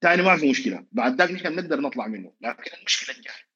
[0.00, 0.86] تاني ما في مشكلة.
[0.92, 2.32] بعد ذاك نحن بنقدر نطلع منه.
[2.40, 3.53] لكن المشكلة الجهل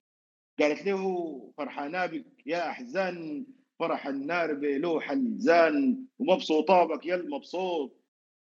[0.61, 3.47] قالت له فرحانا بك يا أحزان
[3.79, 7.99] فرح النار له حزان ومبسوطه بك يا المبسوط.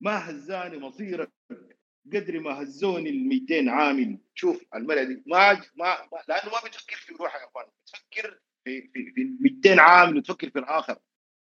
[0.01, 1.31] ما هزاني مصيرك
[2.13, 4.19] قدر ما هزوني ال 200 عامل.
[4.35, 5.97] شوف المرأة دي ما ما
[6.27, 10.49] لأنه ما بتفكر في روحها يا أخوان بتفكر في في في ال 200 عامل وتفكر
[10.49, 10.97] في الآخر.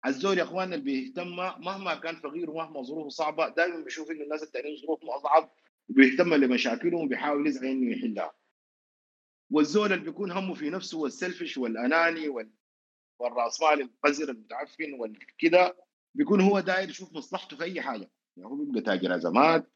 [0.06, 4.44] الزول يا اخواننا اللي بيهتم مهما كان فقير ومهما ظروفه صعبة دائما بيشوف إنه الناس
[4.44, 5.52] التانيين ظروفهم اصعب
[5.90, 8.32] وبيهتم لمشاكلهم وبيحاول يسعى إنه يحلها.
[9.52, 12.52] والزول اللي بيكون همه في نفسه والسلفش والأناني وال-
[13.74, 15.74] القذر المتعفن والكذا
[16.16, 18.12] بيكون هو داير يشوف مصلحته في أي حاجة.
[18.38, 19.72] يعني هو بيبقى تاجر ازمات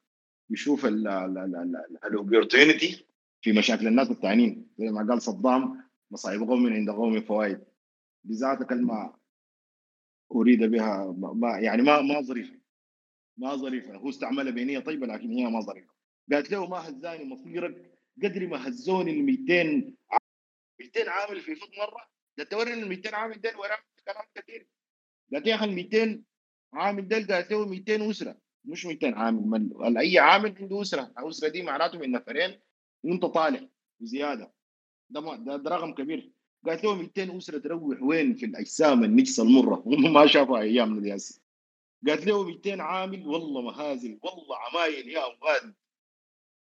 [0.49, 0.85] بيشوف
[2.05, 3.05] الاوبورتونيتي
[3.41, 7.63] في مشاكل الناس الثانيين زي ما قال صدام مصائب قوم عند قوم فوائد
[8.23, 9.13] بذات كلمة
[10.31, 12.59] أريد بها ما يعني ما ما ظريفة.
[13.37, 13.95] ما ظريفة.
[13.95, 15.93] هو استعملها بنية طيبة لكن هي ما ظريفة.
[16.31, 19.93] قالت له ما هزاني مصيرك؟ قدر ما هزوني ال 200
[20.79, 22.09] 200 عامل في فوق مرة.
[22.37, 24.67] ده توري ال 200 عامل ده وراه كلام كثير
[25.33, 26.23] قالت يا أخي ال 200
[26.73, 28.37] عامل ده قالت له 200 أسرة.
[28.65, 31.13] مش 200 عامل من أي عامل عنده أسرة.
[31.19, 32.59] الاسره دي معناته من نفرين
[33.03, 33.69] وانت طالع
[34.01, 34.53] وزياده
[35.09, 36.31] ده ده, رقم كبير.
[36.65, 41.11] قالت له 200 أسرة تروح وين في الأجسام النجسه المرة؟ هم ما شافوا ايامنا دي
[42.07, 43.27] قالت له 200 عامل.
[43.27, 44.19] والله مهازل.
[44.23, 45.75] والله عمايل يا أولاد.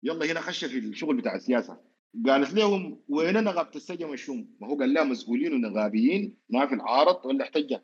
[0.06, 1.82] يلا هنا خش في الشغل بتاع السياسة.
[2.26, 7.26] قالت لهم وين نغابه السجن الشوم؟ ما هو قال لها مسؤولين ونغابيين ما في العارض
[7.26, 7.84] ولا احتجه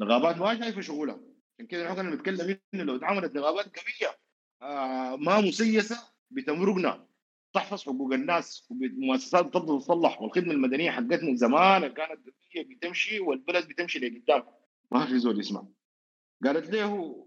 [0.00, 1.20] نغابات ما شايفة شغلها
[1.54, 4.18] عشان كده نحن كنا نتكلم إنه لو اتعملت نغابات قوية
[4.62, 5.98] آه ما مسيسة
[6.30, 7.06] بتمرقنا.
[7.52, 13.98] تحفظ حقوق الناس ومؤسسات تفضل تصلح والخدمة المدنية حقتنا زمان كانت قوية بتمشي والبلد بتمشي
[13.98, 14.42] لقدام.
[14.92, 15.66] ما في زول يسمع.
[16.44, 17.26] قالت له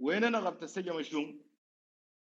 [0.00, 1.47] وين نغبت السجن مشلوم؟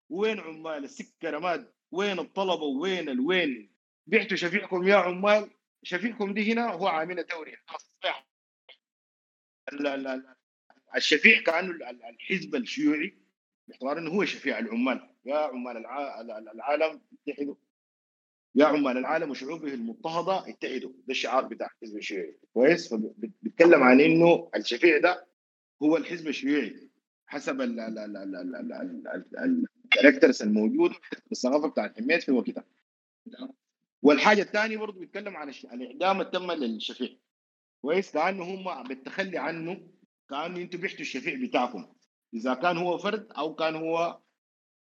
[0.10, 3.72] وين عمال السكه رماد وين الطلبه وين الوين؟
[4.08, 5.50] بعتوا شفيعكم يا عمال؟
[5.84, 7.56] شفيعكم دي هنا هو عامله دوري
[9.72, 10.36] لا لا لا.
[10.96, 13.18] الشفيع كأنه الحزب الشيوعي
[13.68, 15.10] باعتبار إنه هو شفيع العمال.
[15.26, 15.78] يا عمال
[16.56, 17.56] العالم اتحدوا.
[18.56, 20.92] يا عمال العالم وشعوبه المضطهدة اتحدوا.
[20.92, 22.40] ده الشعار بتاع الحزب الشيوعي.
[22.54, 25.28] كويس؟ فبيتكلم عن إنه الشفيع ده
[25.84, 26.90] هو الحزب الشيوعي
[27.28, 27.80] حسب ال
[29.88, 30.92] الكاركترز الموجود
[31.32, 32.64] الثقافة بتاع الحميات في وقتها.
[34.02, 37.10] والحاجة الثانية برضه بيتكلم عن الاعدام التم للشفيع.
[37.82, 39.88] كويس؟ كانه هم بالتخلي عنه
[40.30, 41.94] كانه أنتم بيحتوا الشفيع بتاعكم.
[42.34, 44.20] إذا كان هو فرد أو كان هو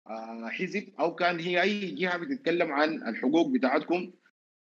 [0.06, 4.12] آه، حزب أو كان هي أي جهة بتتكلم عن الحقوق بتاعتكم.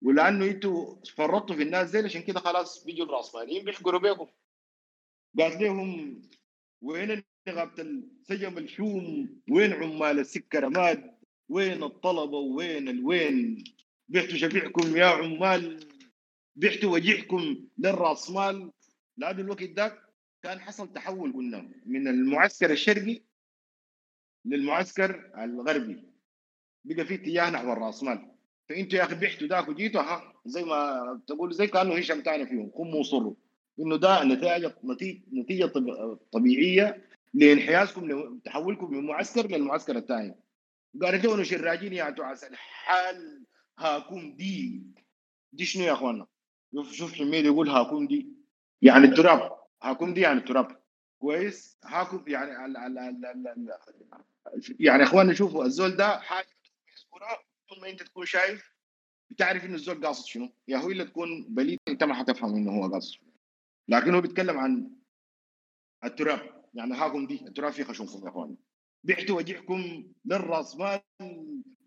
[0.02, 4.28] ولأنه أنتوا فرطتوا في الناس دي عشان كده خلاص بيجوا الرأسماليين بيحقروا بيكم
[5.40, 6.22] قالت لهم
[6.82, 11.12] وين نغابة السجن الشوم وين عمال السكة رماد
[11.50, 13.64] وين الطلبة؟ وين الوين؟
[14.10, 15.80] بعتوا شفيعكم يا عمال
[16.56, 18.72] بعتوا وجيعكم للراسمال
[19.18, 20.00] لأنه الوقت ذاك
[20.44, 23.22] كان حصل تحول قلنا من المعسكر الشرقي
[24.46, 26.04] للمعسكر الغربي.
[26.86, 28.32] بقى في اتجاه نحو الراسمال
[28.70, 32.70] فإنتوا يا أخي بعتوا ذاك وجيتوا ها زي ما تقول زي كأنه هشام تاني فيهم
[32.70, 33.36] قموا وصروا.
[33.80, 40.36] إنه ده نتائج نتيجة نتيجة طب- طبيعية لانحيازكم لتحولكم من معسكر للمعسكر الثاني.
[41.02, 43.46] قالت له شراجين يا تعس الحال
[43.80, 44.84] هاكم دي.
[45.54, 46.28] دي شنو يا اخوانا
[46.76, 48.30] شوف شوف حميد يقول هاكم دي.
[48.82, 49.60] يعني التراب.
[49.84, 50.84] هاكم دي يعني التراب.
[51.20, 53.72] كويس؟ هاكم يعني ال ال ال ال ال
[54.80, 56.48] يعني اخوانا شوفوا الزول ده حاجة
[57.70, 58.74] طول ما أنت تكون شايف.
[59.30, 60.54] بتعرف إنه الزول قاصد شنو.
[60.68, 63.18] يا هو الا تكون بليد أنت ما حتفهم إنه هو قاصد
[63.88, 64.92] لكن هو بيتكلم عن
[66.04, 66.63] التراب.
[66.74, 68.58] يعني هاكم دي التراب فيه خشومكم يا اخوان
[69.04, 71.02] بعتوا وجهكم للراسمال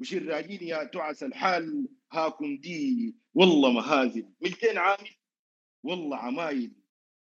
[0.01, 5.11] وشراجين يا تعس الحال هاكم دي والله مهازل 200 عامل
[5.83, 6.73] والله عمايل.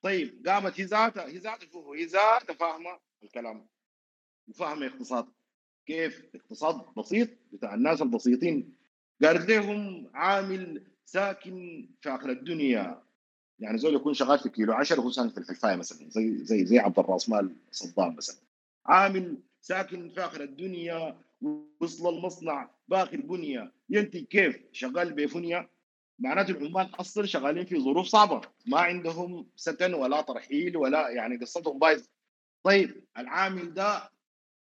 [0.01, 3.67] طيب قامت هي ذاتها هي ذاتها شوفوا هي ذاتها فاهمة الكلام.
[4.47, 5.25] وفاهمة اقتصاد.
[5.85, 8.77] كيف؟ اقتصاد بسيط بتاع الناس البسيطين.
[9.23, 13.03] قالت لهم عامل ساكن في آخر الدنيا.
[13.59, 16.79] يعني زول يكون شغال في كيلو 10 وهو ساكن في الحفايه مثلا زي زي زي
[16.79, 18.35] عبد الراسمال صدام مثلا.
[18.85, 21.17] عامل ساكن في آخر الدنيا
[21.81, 25.69] وصل المصنع باخر بنيه ينتج كيف؟ شغال بفنيا
[26.19, 28.41] معناته العمال أصلا شغالين في ظروف صعبة.
[28.67, 32.07] ما عندهم سكن ولا ترحيل ولا يعني قصتهم بايظة.
[32.63, 34.09] طيب العامل ده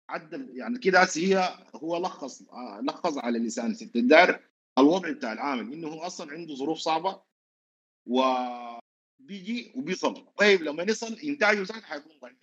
[0.09, 4.39] عدل يعني كده هي هو لخص آه لخص على لسان ست الدار
[4.77, 7.21] الوضع بتاع العامل إنه هو أصلا عنده ظروف صعبة.
[8.07, 8.21] و
[9.19, 12.37] بيجي وبيصل طيب لما يصل انتاجه ذاته حيكون ضعيف.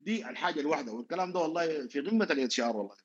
[0.00, 2.96] دي الحاجة الواحدة والكلام ده والله في قمة ال HR والله.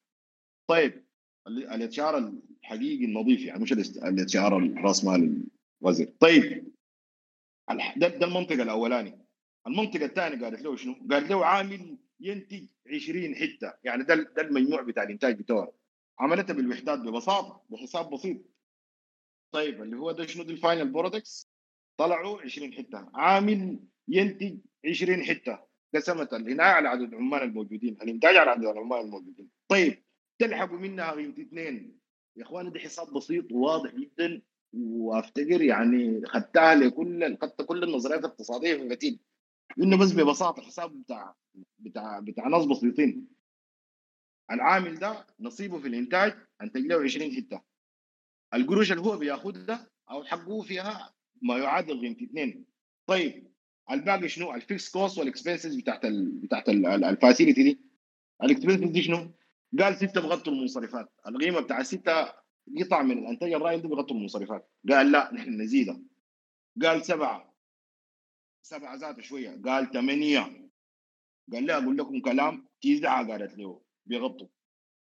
[0.68, 1.06] طيب
[1.48, 5.44] ال HR الحقيقي النظيف يعني مش ال HR راس مال
[5.82, 6.14] الوزير.
[6.20, 6.74] طيب
[7.98, 9.26] ده, ده المنطقة الاولاني
[9.68, 13.74] المنطقة الثانية قالت له شنو؟ قالت له عامل ينتج 20 حتة.
[13.84, 15.74] يعني ده ده المجموع بتاع الإنتاج بتاعه
[16.20, 18.38] عملتها بالوحدات ببساطة بحساب بسيط.
[19.52, 21.48] طيب اللي هو ده شنو؟ دي ال final products.
[21.98, 23.10] طلعوا 20 حتة.
[23.14, 25.60] عامل ينتج 20 حتة.
[25.96, 27.94] قسمت العنايه على عدد العمال الموجودين.
[28.02, 29.50] الانتاج على عدد العمال الموجودين.
[29.68, 30.04] طيب
[30.40, 32.00] تلحقوا منها قيمه اثنين
[32.38, 34.42] يا إخواني ده حساب بسيط وواضح جدا.
[34.74, 39.20] وأفتكر يعني ختتها لكل ختت كل النظريات الاقتصادية في فتيل
[39.80, 41.36] إنه بس ببساطة حساب بتاع
[41.80, 43.28] بتاع بتاع ناس بسيطين.
[44.52, 47.62] العامل ده نصيبه في الإنتاج أنتج له 20 حتة.
[48.54, 52.66] القروش اللي هو بياخدها أو حقه فيها ما يعادل قيمه اثنين.
[53.08, 53.48] طيب
[53.92, 57.80] الباقي شنو؟ ال fixed cost وال expenses بتاعت ال بتاعت ال facility دي.
[58.44, 59.32] ال expenses دي شنو؟
[59.80, 61.14] قال ستة بغطوا المنصرفات.
[61.28, 62.34] القيمة بتاع السته
[62.80, 64.72] قطع من الانتاج الراين دي بغطوا المنصرفات.
[64.90, 66.02] قال لا نحن نزيدها.
[66.84, 67.54] قال سبعة.
[68.62, 69.62] سبعة ذاته شوية.
[69.66, 70.70] قال ثمانية.
[71.54, 74.48] قال لا أقول لكم كلام تسعة قالت له بيغطوا.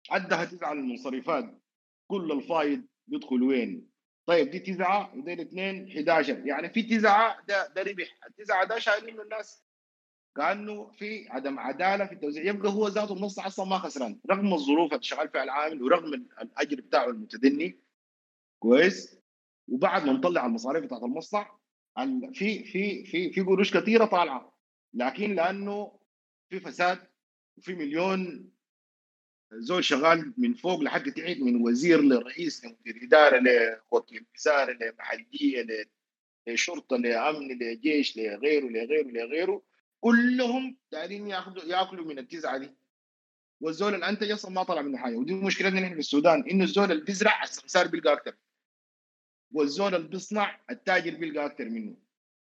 [0.09, 1.61] عدها تسعة للمنصرفات.
[2.07, 3.90] كل الفايض بيدخل وين؟
[4.25, 8.17] طيب دي تسعة ودي الاثنين 11 يعني في تسعة ده ده ربح.
[8.27, 9.63] التسعة ده شايلين له الناس
[10.37, 14.19] كأنه في عدم عدالة في التوزيع يبقى هو ذاته النص أصلا ما خسران.
[14.31, 17.79] رغم الظروف اللي شغال فيها العامل ورغم الأجر بتاعه المتدني.
[18.59, 19.17] كويس.
[19.67, 21.51] وبعد ما نطلع المصاريف بتاعت المصنع
[21.99, 24.53] ال- في في في في قروش كثيرة طالعة.
[24.93, 25.99] لكن لأنه
[26.49, 27.07] في فساد
[27.57, 28.51] وفي مليون
[29.53, 33.39] زول شغال من فوق لحد تحت من وزير لرئيس لمدير إدارة
[33.91, 35.67] لوكيل وزارة لمحلية
[36.47, 39.63] لشرطة لأمن لجيش لغيره لغيره لغيره.
[39.99, 42.75] كلهم دايرين ياخذوا يأكلوا من التسعه دي.
[43.61, 47.03] والزول الانتج أصلا ما طلع منه حاجة ودي مشكلتنا نحن في السودان إنه الزول اللي
[47.03, 48.35] بيزرع السمسار بيلقى أكثر
[49.51, 51.95] والزول اللي بيصنع التاجر بيلقى أكثر منه.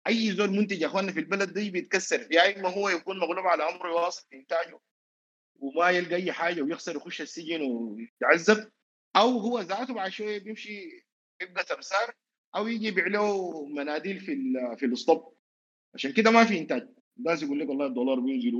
[0.06, 2.28] أي زول منتج يا اخواننا في البلد دي بيتكسر.
[2.30, 4.80] يا إما هو يكون مغلوب على أمره يواصل إنتاجه.
[5.58, 8.70] وما يلقى أي حاجة ويخسر يخش السجن ويتعذب
[9.16, 11.04] أو هو ذاته بعد شوية بيمشي
[11.42, 12.14] يبقى سمسار
[12.56, 15.32] أو يجي يبيع له مناديل في في الاسطب
[15.94, 16.88] عشان كده ما في إنتاج.
[17.18, 18.52] الناس يقول لك والله الدولار بينزل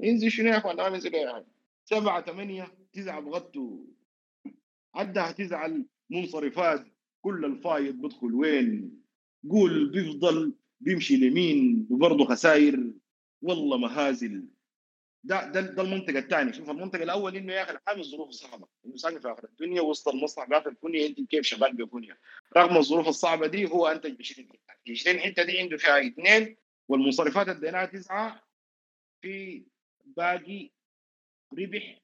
[0.00, 1.44] ينزل شنو يا أخوان؟ ينزل يا اخوان
[1.84, 3.84] سبعة ثمانيه تسعة بغطوا.
[4.94, 6.86] عدها تزعل منصرفات
[7.20, 9.02] كل الفايض بدخل وين؟
[9.50, 12.92] قول بيفضل بيمشي لمين؟ وبرضه خسائر.
[13.42, 14.48] والله مهازل.
[15.24, 18.68] ده ده ده المنطقة الثانية شوف المنطقة الأول إنه يا أخي عامل ظروف صعبة.
[18.86, 22.18] إنه ساكن في آخر الدنيا وسط المصنع قافل كونيا أنت كيف شغال بكونيا
[22.56, 24.74] رغم الظروف الصعبة دي هو أنتج 20 حتة.
[24.90, 26.56] 20 حتة دي عنده فيها اثنين
[26.88, 28.42] والمنصرفات اديناها تسعة
[29.22, 29.64] في
[30.04, 30.70] باقي
[31.58, 32.02] ربح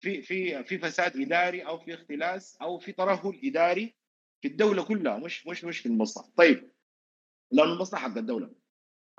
[0.00, 3.94] في في في فساد إداري أو في اختلاس أو في ترهل إداري
[4.42, 6.24] في الدولة كلها مش مش مش في المصنع.
[6.36, 6.70] طيب
[7.50, 8.63] لأنه المصنع حق الدولة.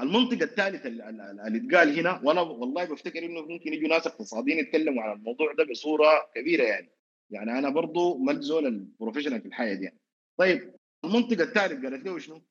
[0.01, 5.17] المنطقة الثالثة اللي اتقال هنا وأنا والله بفتكر إنه ممكن يجوا ناس اقتصاديين يتكلموا عن
[5.17, 6.91] الموضوع ده بصورة كبيرة يعني
[7.29, 9.99] يعني أنا برضو ما زول البروفيشنال في الحياة دي يعني.
[10.37, 10.75] طيب
[11.05, 12.41] المنطقة الثالثة قالت له شنو؟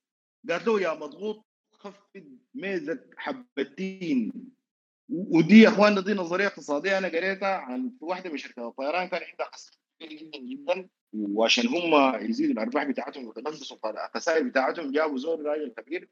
[0.51, 4.33] قالت له يا مضغوط خفض ميزك حبتين
[5.09, 9.51] ودي يا اخواننا دي نظرية اقتصادية أنا قريتها عن واحدة من شركات الطيران كان عندها
[9.53, 13.77] خسائر كبيرة جدا جدا وعشان هم يزيدوا الأرباح بتاعتهم ويتنقصوا
[14.07, 16.09] الخسائر بتاعتهم جابوا زول راجل كبير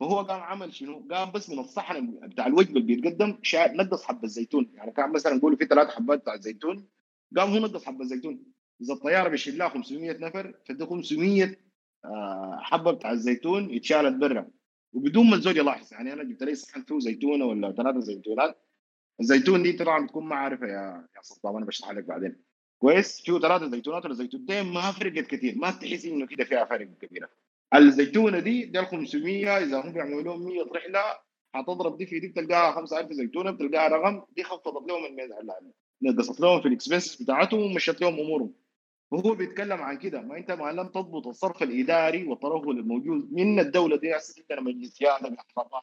[0.00, 3.72] فهو قام عمل شنو؟ قام بس من الصحن بتاع الوجبه اللي بيتقدم شا...
[3.72, 6.88] نقص حبة الزيتون يعني كان مثلا نقول في ثلاث حبات بتاع الزيتون
[7.36, 8.44] قام هو نقص حبة الزيتون
[8.80, 11.56] إذا الطيارة بيشيل لها 500 نفر فده 500
[12.04, 14.50] آه، حبة بتاع الزيتون اتشالت برا.
[14.92, 18.58] وبدون ما الزول يلاحظ يعني أنا جبت لي صحن فيه زيتونه ولا ثلاثة زيتونات.
[19.20, 22.36] الزيتون دي طبعا بتكون ما عارفه يا يا صدام أنا بشرح لك بعدين.
[22.78, 26.86] كويس؟ فيه ثلاثة زيتونات ولا زيتونتين ما فرقت كثير ما تحس إنه كده فيها فرق
[27.00, 27.28] كبيره
[27.74, 31.00] الزيتونة دي دي ال 500 إذا هم بيعملوا لهم 100 رحله
[31.54, 35.36] حتضرب دي في دي بتلقاها 5000 زيتونة بتلقاها رقم دي خفضت لهم الميزه
[36.02, 38.54] نقصت لهم في الإكسبنسز بتاعتهم ومشت لهم أمورهم.
[39.10, 43.96] وهو بيتكلم عن كده ما أنت ما لم تضبط الصرف الإداري والترهل الموجود من الدولة
[43.96, 45.82] دي عندنا مجلسيات الاحترامات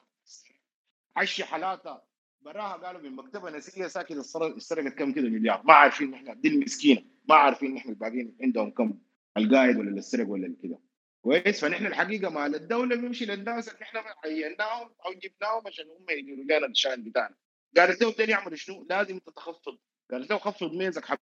[1.15, 2.03] عش حالاتها.
[2.41, 4.21] براها قالوا من مكتبة نسيه ساكن
[4.57, 5.61] سرقت كم كده مليار.
[5.65, 7.01] ما عارفين نحن دي المسكينة.
[7.29, 8.99] ما عارفين نحن الباقيين عندهم كم
[9.37, 10.79] القائد ولا اللي سرق ولا كده.
[11.21, 11.61] كويس.
[11.61, 16.67] فنحن الحقيقة مال الدولة بيمشي للناس اللي إحنا عيناهم أو جبناهم عشان هم يديروا لنا
[16.67, 17.35] الشأن بتاعنا.
[17.77, 19.77] قالت له بدنا يعملوا شنو؟ لازم تتخفض
[20.11, 21.19] قالت له خفض ميزك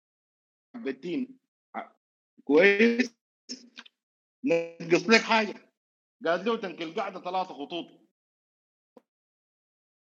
[0.76, 1.38] حبتين
[2.44, 3.16] كويس.
[4.44, 5.72] نقص لك حاجة.
[6.26, 7.88] قالت له تنكل قاعدة ثلاثة خطوط.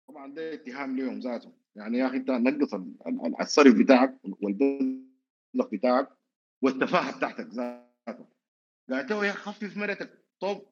[0.09, 1.53] طبعا ده اتهام لهم ذاته.
[1.77, 6.09] يعني يا أخي أنت نقص ال- ال- الصرف بتاعك والبذخ بتاعك
[6.63, 7.94] والتفاهة بتاعتك ذاته.
[8.91, 10.63] قالت له يا خفف مرتك طوب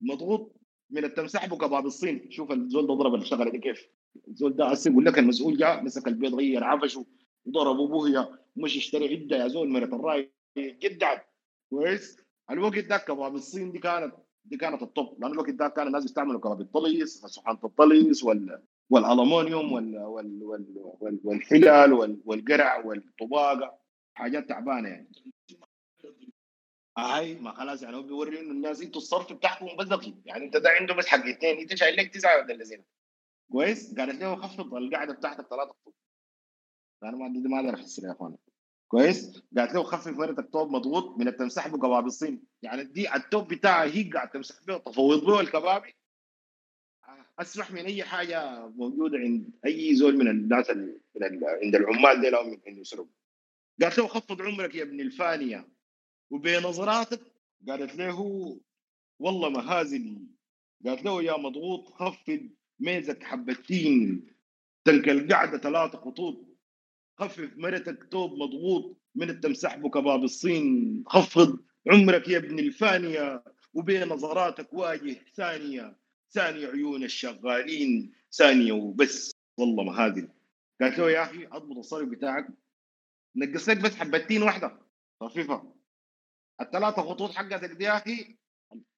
[0.00, 0.60] مضغوط
[0.90, 2.30] من التمساح بكباب الصين.
[2.30, 3.88] شوف الزول ده ضرب الشغلة دي كيف.
[4.28, 7.06] الزول ده هسه يقول لك المسؤول جاء مسك البيض غير عفشه
[7.46, 10.32] وضرب ابوه مش اشتري عدة يا زول مرت الرأي.
[10.58, 11.26] جدعت
[11.70, 12.16] كويس؟
[12.50, 14.14] الوقت ده كباب الصين دي كانت
[14.44, 15.16] دي كانت الطب.
[15.20, 20.66] لأن الوقت ده كان الناس بيستعملوا كباب الطليس سبحانه الطليس وال والالومنيوم وال وال وال
[21.00, 23.78] وال والحلال وال والقرع والطباقة.
[24.14, 25.10] حاجات تعبانة يعني.
[26.98, 30.70] هاي ما خلاص يعني هو بيوري إنه الناس أنتوا الصرف بتاعكم دقيق يعني أنت ده
[30.70, 32.84] عنده بس حق اثنين انت شايل لك تسعة ولا الذين
[33.52, 35.74] كويس؟ قالت له خفض القاعدة بتاعتك ثلاثة
[37.02, 38.36] أنا ما عندي ما أقدر افسر يا اخوان
[38.88, 43.48] كويس؟ قالت له خفف مرتك توب مضغوط من التمسح به كباب الصين يعني دي التوب
[43.48, 45.94] بتاعها هي قاعد تمسح به تفوض به الكبابي.
[47.38, 52.20] اسمح من أي حاجة موجودة عند أي زول من الناس ال- من ال- عند العمال
[52.20, 53.06] دي لهم إنه يسرقوا.
[53.82, 55.68] قالت له خفض عمرك يا ابن الفانية.
[56.30, 57.20] وبنظراتك
[57.68, 58.20] قالت له
[59.18, 60.26] والله مهازل
[60.86, 62.50] قالت له يا مضغوط خفض
[62.80, 64.26] ميزك حبتين
[64.84, 66.48] تلك القعده ثلاثة خطوط
[67.18, 71.58] خفف مرتك توب مضغوط من التمسح بكباب الصين خفض
[71.90, 75.98] عمرك يا ابن الفانية وبين نظراتك واجه ثانية
[76.30, 80.28] ثانية عيون الشغالين ثانية وبس والله ما هذه
[80.80, 82.48] قالت له يا أخي أضبط الصرف بتاعك
[83.36, 84.78] نقص لك بس حبتين واحدة
[85.20, 85.77] خفيفة.
[86.60, 88.36] الثلاثة خطوط حقتك دي يا أخي.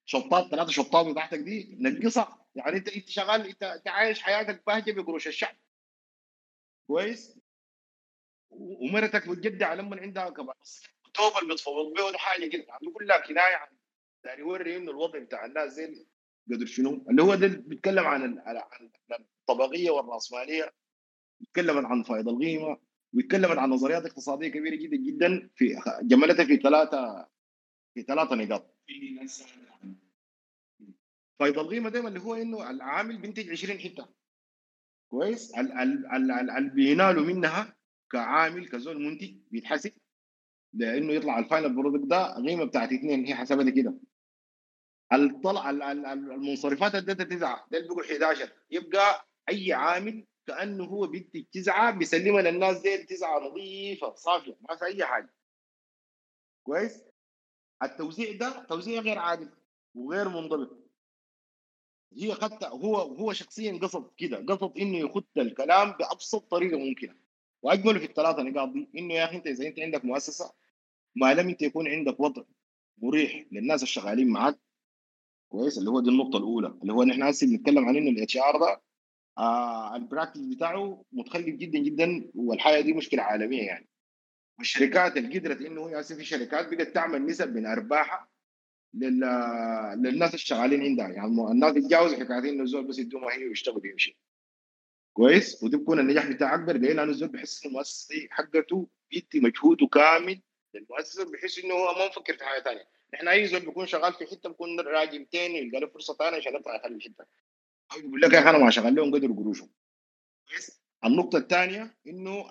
[0.04, 5.28] شطات ثلاثة شطات بتاعتك دي نقصها يعني أنت أنت شغال أنت عايش حياتك باهجة بقروش
[5.28, 5.56] الشعب.
[6.86, 7.38] كويس؟
[8.50, 10.54] ومرتك بتجدع لما عندها كمان.
[11.14, 12.66] توب اللي بتفوض ولا حاجة كده.
[12.68, 13.68] عم يقول لك كنايه عن
[14.24, 16.06] يعني يوري إنه الوضع بتاع الناس زي
[16.52, 18.90] قدر شنو؟ اللي هو ده بيتكلم عن عن
[19.40, 20.72] الطبقية والرأسمالية.
[21.40, 22.80] بيتكلم عن فائض القيمة.
[23.14, 27.28] ويتكلم عن نظريات اقتصادية كبيرة جدا جدا في جملتها في ثلاثة
[27.94, 28.74] في ثلاثة نقاط.
[28.86, 29.44] في ناس
[31.40, 34.08] فائض القيمه دائما اللي هو إنه العامل بينتج 20 حتة.
[35.10, 37.76] كويس؟ ال- ال- ال- ال- اللي بينالوا منها
[38.12, 39.92] كعامل كزول منتج بيتحسب
[40.74, 43.94] لإنه يطلع ال final product ده قيمة بتاعت اثنين هي حسبتها كده.
[45.12, 51.06] الطلع ال- ال- ال- المنصرفات ادتها تسعه ده بيقول 11 يبقى أي عامل كأنه هو
[51.06, 55.34] بينتج تسعة بيسلمها للناس دي تسعة نظيفة صافية ما في أي حاجة.
[56.66, 57.04] كويس؟
[57.82, 59.48] التوزيع ده توزيع غير عادل
[59.94, 60.90] وغير منضبط.
[62.16, 67.14] هي خدت هو هو شخصيا قصد كده قصد إنه يخد الكلام بأبسط طريقة ممكنة.
[67.62, 70.52] واجمله في الثلاثة نقاط دي إنه يا أخي أنت إذا أنت عندك مؤسسة
[71.16, 72.42] ما لم انت يكون عندك وضع
[72.98, 74.58] مريح للناس الشغالين معاك.
[75.48, 76.68] كويس؟ اللي هو دي النقطة الأولى.
[76.82, 78.82] اللي هو نحن هسه بنتكلم عن إنه ال HR ده
[79.38, 83.89] آه ال practice بتاعه متخلف جدا جدا والحاجة دي مشكلة عالمية يعني.
[84.60, 88.28] والشركات اللي قدرت إنه هي في شركات بقت تعمل نسب من أرباحها
[88.94, 89.20] لل...
[90.02, 91.08] للناس الشغالين عندها.
[91.08, 94.18] يعني الناس تتجاوز حكاية إنه الزول بس يدوم هي ويشتغل ويمشي
[95.12, 96.76] كويس؟ ودي بيكون النجاح بتاعه أكبر.
[96.76, 100.40] ليه؟ لأنه الزول بيحس ان المؤسسه حقته بيدي مجهوده كامل
[100.74, 102.84] للمؤسسة بحيث إنه هو ما مفكر في حاجة ثانية
[103.14, 106.54] نحن أي زول بيكون شغال في حتة بيكون راجل تاني يلقى له فرصة ثانية عشان
[106.54, 107.24] يطلع يخلي الحته
[107.92, 109.70] أو يقول لك يا أخي أنا ما شغال لهم قدر قروشهم.
[110.48, 112.44] كويس؟ النقطة الثانية إنه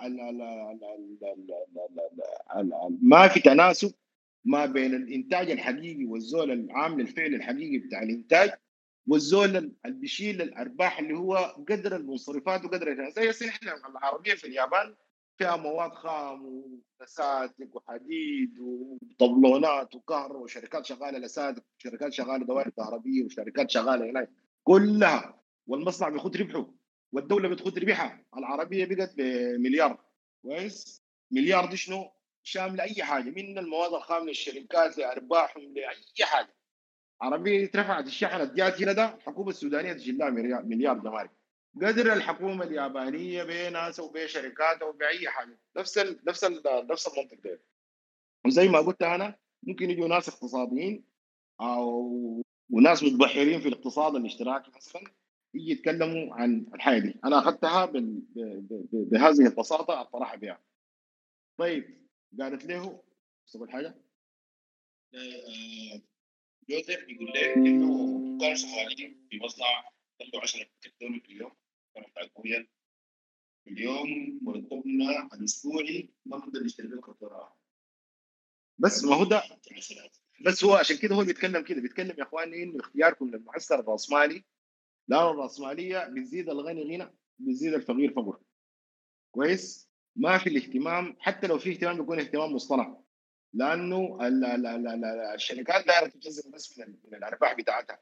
[3.02, 3.94] ما في تناسب
[4.46, 8.52] ما بين الإنتاج الحقيقي والزول العامل الفعل الحقيقي بتاع الإنتاج
[9.08, 11.36] والزول اللي بيشيل الارباح اللي هو
[11.70, 14.96] قدر المنصرفات وقدر زي إحنا العربية في اليابان
[15.38, 16.46] فيها مواد خام
[17.00, 24.30] ولساتك وحديد وطبلونات وكهرباء وشركات شغالة لساتك وشركات شغالة دوائر كهربية وشركات شغالة هناك
[24.64, 26.79] كلها والمصنع بيخد ربحه.
[27.12, 28.26] والدولة بتخد ربحها.
[28.38, 30.06] العربية بقت بمليار.
[30.42, 32.12] كويس؟ مليار دي شنو؟
[32.44, 33.30] شاملة أي حاجة.
[33.30, 36.56] من المواد الخام للشركات لارباحهم لأي حاجة.
[37.22, 40.30] عربية اترفعت الشحنة جات هنا ده الحكومة السودانية تشيل لها
[40.62, 41.32] مليار دمارك
[41.82, 45.60] قدر الحكومة اليابانية بناس وبشركات وباي حاجة.
[45.78, 47.62] نفس ال نفس ال نفس المنطق ده.
[48.46, 51.06] وزي ما قلت أنا ممكن يجوا ناس اقتصاديين
[51.62, 55.04] أو وناس متبحرين في الاقتصاد الاشتراكي مثلا.
[55.54, 57.20] يجي يتكلموا عن الحاجة دي.
[57.26, 58.20] أنا أخذتها بال...
[58.20, 58.40] ب...
[58.40, 58.74] ب...
[58.92, 59.10] ب...
[59.10, 60.64] بهذه البساطة الطرح بها.
[61.58, 62.08] طيب
[62.40, 63.04] قالت له
[63.48, 63.96] تقول حاجة
[65.14, 66.02] آه،
[66.70, 67.88] جوزيف بيقول لك إنه
[68.40, 69.90] كانوا شغالين في مصنع
[70.20, 70.68] طلعوا 10
[71.02, 71.52] دولار في اليوم.
[71.96, 72.24] كانوا بتاع
[73.64, 77.50] في اليوم مرتبنا الاسبوعي ما نقدر نشتري له
[78.80, 79.44] بس ما هو ده
[80.46, 81.82] بس هو عشان كده هو بيتكلم كده.
[81.82, 84.44] بيتكلم يا إخواني إنه اختياركم للمعسكر الرأسمالي
[85.10, 88.40] لا الرأسمالية بتزيد الغني غنى بتزيد الفقير فقر
[89.32, 92.98] كويس؟ ما في الاهتمام حتى لو في اهتمام بيكون اهتمام مصطنع.
[93.54, 95.06] لأنه ال- ال- ال- ال-
[95.36, 98.00] الشركات دايرة تجذب بس من الأرباح بتاعتها.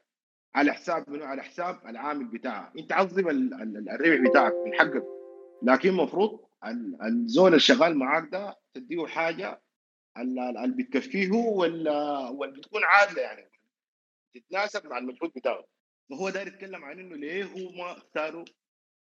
[0.54, 2.72] على حساب منو؟ على حساب العامل بتاعها.
[2.78, 5.04] أنت عظم ال- ال- الربح بتاعك من حقك.
[5.62, 9.62] لكن المفروض ال- الزول الشغال معاك ده تديه حاجة
[10.18, 13.50] ال- ال- اللي بتكفيه ولا ولا بتكون عادلة يعني.
[14.34, 15.64] تتناسب مع المجهود بتاعه.
[16.10, 18.44] فهو داير يتكلم عن إنه ليه هم اختاروا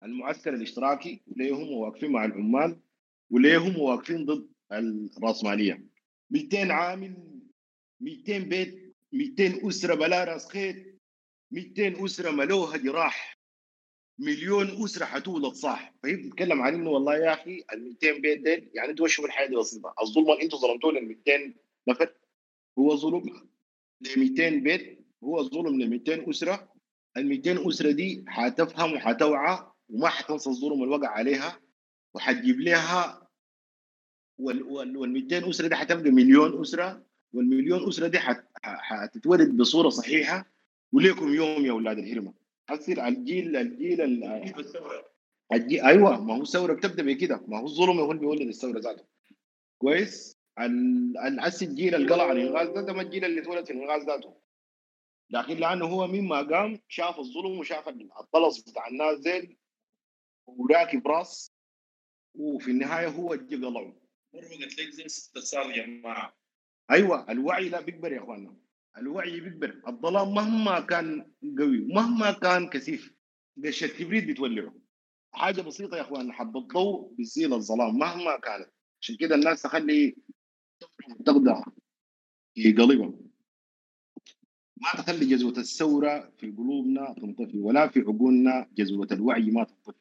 [0.03, 2.80] المعسكر الاشتراكي؟ وليه هم واقفين مع العمال؟
[3.30, 5.86] وليه هم واقفين ضد الرأسمالية؟
[6.30, 7.41] 200 عامل
[8.01, 10.76] 200 بيت 200 أسرة بلا رأس خيط
[11.51, 13.39] 200 أسرة ملوها جراح
[14.18, 18.70] مليون أسرة حتولد صح فهي بتتكلم عن إنه والله يا أخي ال 200 بيت ديل
[18.74, 19.95] يعني أنتوا شوفوا الحياة دي بسيطة.
[20.03, 21.55] الظلم اللي أنتوا ظلمتوه لل 200
[21.89, 22.14] نفر
[22.78, 23.49] هو ظلم
[24.01, 26.72] ل 200 بيت هو ظلم ل 200 أسرة
[27.18, 29.58] ال 200 أسرة دي حتفهم وحتوعى
[29.88, 31.60] وما حتنسى الظلم اللي وقع عليها
[32.14, 33.28] وحتجيب لها
[34.38, 37.02] وال وال وال 200 أسرة دي حتبقى مليون أسرة
[37.32, 38.18] والمليون أسرة دي
[38.62, 40.46] حتتولد بصورة صحيحة
[40.92, 42.34] وليكم يوم يا أولاد الهرمة.
[42.68, 44.24] حتصير الجيل الجيل ال-
[45.52, 49.04] الجيل أيوه ما هو الثورة بتبدأ بكده ما هو الظلم هو اللي بيولد الثورة ذاته.
[49.78, 50.36] كويس؟
[51.62, 54.34] الجيل اللي قلع عن الإنغاز ده ده ما الجيل اللي اتولد في الإنغاز ذاته.
[55.30, 59.58] لكن لأنه هو مما قام شاف الظلم وشاف الطلس بتاع الناس زين
[60.46, 61.52] وراكب راس
[62.34, 64.00] وفي النهاية هو اللي قلعه.
[64.34, 66.36] مرة قلت لك زي استفسار يا جماعة.
[66.90, 68.56] أيوه الوعي لا بيكبر يا إخواننا.
[68.96, 69.82] الوعي بيكبر.
[69.88, 73.14] الظلام مهما كان قوي مهما كان كثيف
[73.64, 74.74] قش الكبريت بتولعه.
[75.34, 78.72] حاجة بسيطة يا إخواننا حبه ضوء بتزيل الظلام مهما كانت.
[79.00, 80.16] عشان كده الناس تخلي
[81.26, 81.64] تقدر
[82.54, 83.27] في قلبها
[84.80, 89.98] ما تخلي جزوة الثورة في قلوبنا تنطفي ولا في عقولنا جزوة الوعي ما تنطفي.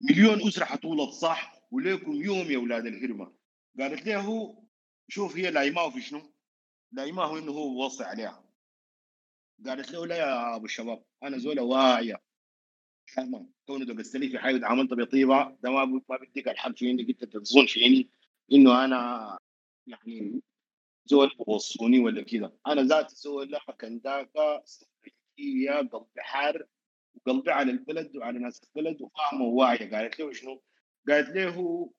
[0.00, 3.32] مليون أسرة حتولد صح وليكم يوم يا أولاد الهرمة.
[3.80, 4.56] قالت له
[5.08, 6.22] شوف هي لايماه في شنو؟
[6.92, 8.44] لايماه إنه هو وصي عليها.
[9.66, 12.22] قالت له لا يا أبو الشباب أنا زوله واعية.
[13.14, 17.08] فاهمه كونه دقست لي في حاجة وتعاملت بطيبة ده ما ما بديك الحق في إنك
[17.08, 18.10] أنت تظن فيني
[18.52, 19.38] إنه أنا
[19.86, 20.42] يعني
[21.06, 26.66] زول بوصوني ولا كذا أنا ذاتي زول كنداكا سلوكيه قلبي حار
[27.14, 30.62] وقلبي على البلد وعلى ناس البلد وفاهمه وواعيه قالت له شنو؟
[31.08, 31.90] قالت له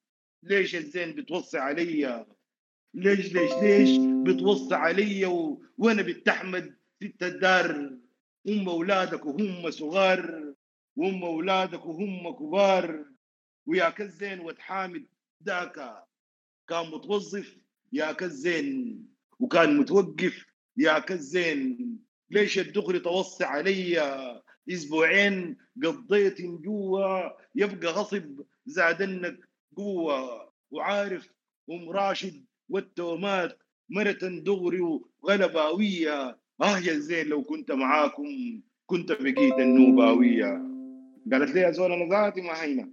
[0.43, 2.25] ليش الزين بتوصي علي؟
[2.93, 3.89] ليش ليش ليش
[4.23, 5.61] بتوصي علي؟ و...
[5.77, 7.97] وأنا بنت احمد ست الدار
[8.47, 10.53] هم أولادك وهم صغار
[10.95, 13.05] وهم أولادك وهم كبار.
[13.65, 15.07] ويا كزين ود حامد
[15.43, 16.05] ذاك
[16.67, 17.57] كان متوظف.
[17.95, 18.99] يا كزين
[19.39, 20.45] وكان متوقف
[20.77, 21.97] يا كزين
[22.31, 23.99] ليش الدغري توصي علي
[24.69, 27.29] أسبوعين؟ قضيت جوا.
[27.55, 29.39] يبقى غصب زادنك
[29.77, 30.51] قوة.
[30.71, 31.29] وعارف
[31.71, 40.61] أم راشد والتومات مرة دغري وغلباوية آه يا زين لو كنت معاكم كنت بقيت النوباوية.
[41.31, 42.91] قالت لي يا زول أنا ذاتي ما هينا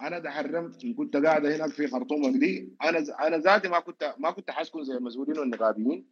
[0.00, 3.26] أنا تحرمت كنت قاعدة هناك في خرطوم دي أنا.
[3.26, 6.10] أنا ذاتي ما كنت ما كنت حاسكن زي المسؤولين والنقابيين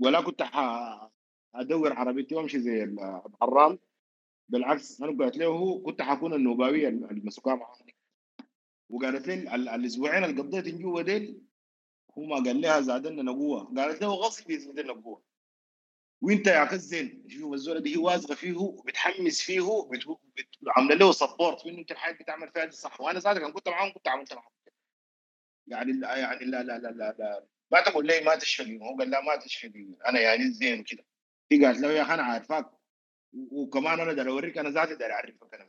[0.00, 0.58] ولا كنت ح...
[1.54, 3.78] أدور عربيتي وأمشي زي ال- الحرام.
[4.48, 7.72] بالعكس أنا قلت له هو كنت حكون النوباويه المسكوها
[8.90, 11.42] وقالت لي ال- الأسبوعين اللي قضيت جوا ديل
[12.18, 15.22] هو ما قال لها زادنا قوه قالت له غصب يزيدنا قوه
[16.20, 19.88] وانت يا كزين شوف الزوله دي واثقه فيه وبتحمس فيه
[20.76, 23.92] عامله له سبورت انه انت الحاجة بتعمل فيها دي صح وأنا صادق أنا كنت معاهم
[23.92, 24.50] كنت عملت معاهم.
[25.66, 27.46] يعني لا يعني لا لا لا لا, لا.
[27.72, 31.04] ما تقول لي ما تشفي هو قال لا ما تشفي أنا يعني الزين كده
[31.52, 32.66] هي قالت له يا أخي أنا عارفاك
[33.32, 35.68] و- وكمان أنا داير أوريك أنا ذاتي داير أعرفك أنا.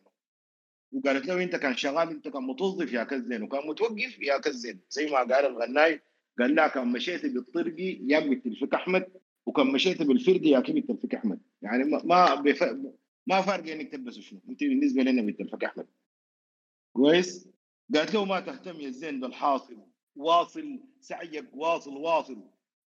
[0.92, 5.06] وقالت له أنت كان شغال أنت كان متوظف يا كزين وكان متوقف يا كزين زي
[5.06, 6.02] ما قال الغناي
[6.40, 9.12] قال لها كان مشيت بالطرقي يا بتلفك أحمد
[9.50, 11.40] وكان مشيت بالفردي يا كيف بتلفك أحمد.
[11.62, 12.44] يعني ما
[13.28, 14.40] ما فرق إنك تلبس شنو.
[14.50, 15.88] أنت بالنسبة لنا بتلفك أحمد.
[16.94, 17.50] كويس؟
[17.96, 19.78] قالت له ما تهتم يا زين بالحاصل.
[20.16, 22.38] واصل سعيك واصل واصل.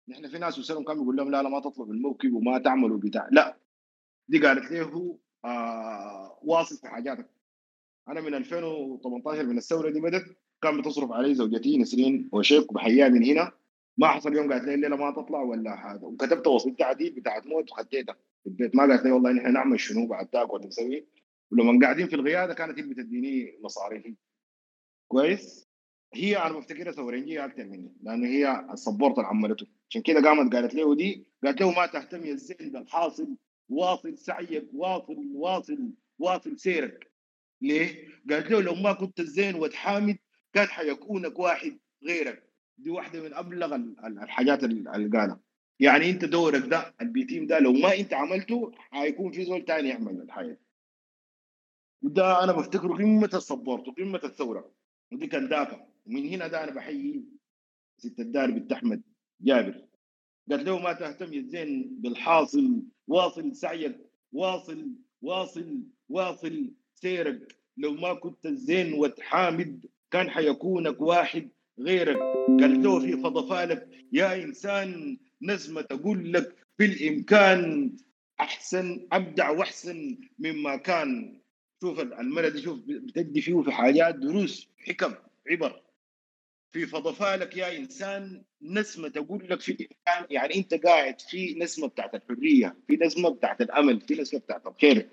[0.09, 3.29] نحن في ناس وسلم كانوا بيقول لهم لا لا ما تطلب الموكب وما تعملوا بتاع.
[3.33, 3.57] لا.
[4.29, 7.31] دي قالت له آه واصل في حاجاتك.
[8.09, 13.25] أنا من 2018 من الثورة دي بدت كان بتصرف علي زوجتي نسرين وشيك وبحياها من
[13.25, 13.53] هنا.
[13.97, 17.71] ما حصل يوم قالت لي الليلة ما تطلع ولا حاجة وكتبت وصيه تعديل بتاعت موت
[17.73, 18.77] وخديتها في البيت.
[18.77, 21.07] ما قالت لي والله نحن نعمل شنو بعد تاك ولا نسوي.
[21.53, 24.15] ولما قاعدين في الغياده كانت هي بتديني مصاريفي.
[25.09, 25.69] كويس؟
[26.15, 30.55] هي أنا بفتكرها ثورنجيه أكثر مني لأنه هي ال support اللي عملته عشان كده قامت
[30.55, 33.37] قالت له دي قالت له ما تهتم يا الزين بالحاصل
[33.69, 37.13] واصل سعيك واصل واصل واصل سيرك.
[37.61, 40.19] ليه؟ قالت له لو ما كنت الزين ود حامد
[40.53, 42.52] كان حيكونك واحد غيرك.
[42.83, 45.41] دي واحدة من أبلغ ال- ال- الحاجات ال- اللي قالها
[45.81, 50.21] يعني أنت دورك ده البيتم ده لو ما أنت عملته حيكون في زول تاني يعمل
[50.21, 50.61] الحاجة.
[52.03, 54.73] وده أنا بفتكره قمة ال support وقمه الثورة.
[55.13, 55.87] ودي كان دافع.
[56.07, 57.25] ومن هنا ده أنا بحيي
[57.99, 59.03] ست الدار بنت أحمد
[59.41, 59.87] جابر.
[60.51, 63.99] قالت له ما تهتم يا زين بالحاصل واصل سعيك
[64.33, 64.93] واصل
[65.23, 67.57] واصل واصل سيرك.
[67.77, 71.51] لو ما كنت الزين ود حامد كان حيكونك واحد
[71.81, 72.17] غيرك.
[72.61, 77.93] قالت له في فضفالك يا إنسان نسمه تقول لك بالإمكان
[78.41, 81.41] أحسن أبدع وأحسن مما كان.
[81.83, 85.15] شوف المرة دي شوف بتدي فيه في حاجات دروس حكم
[85.51, 85.83] عبر.
[86.73, 92.15] في فضفالك يا إنسان نسمه تقول لك في الامكان يعني أنت قاعد في نسمه بتاعت
[92.15, 95.09] الحرية في نسمه بتاعت الأمل في نسمه بتاعت الخير.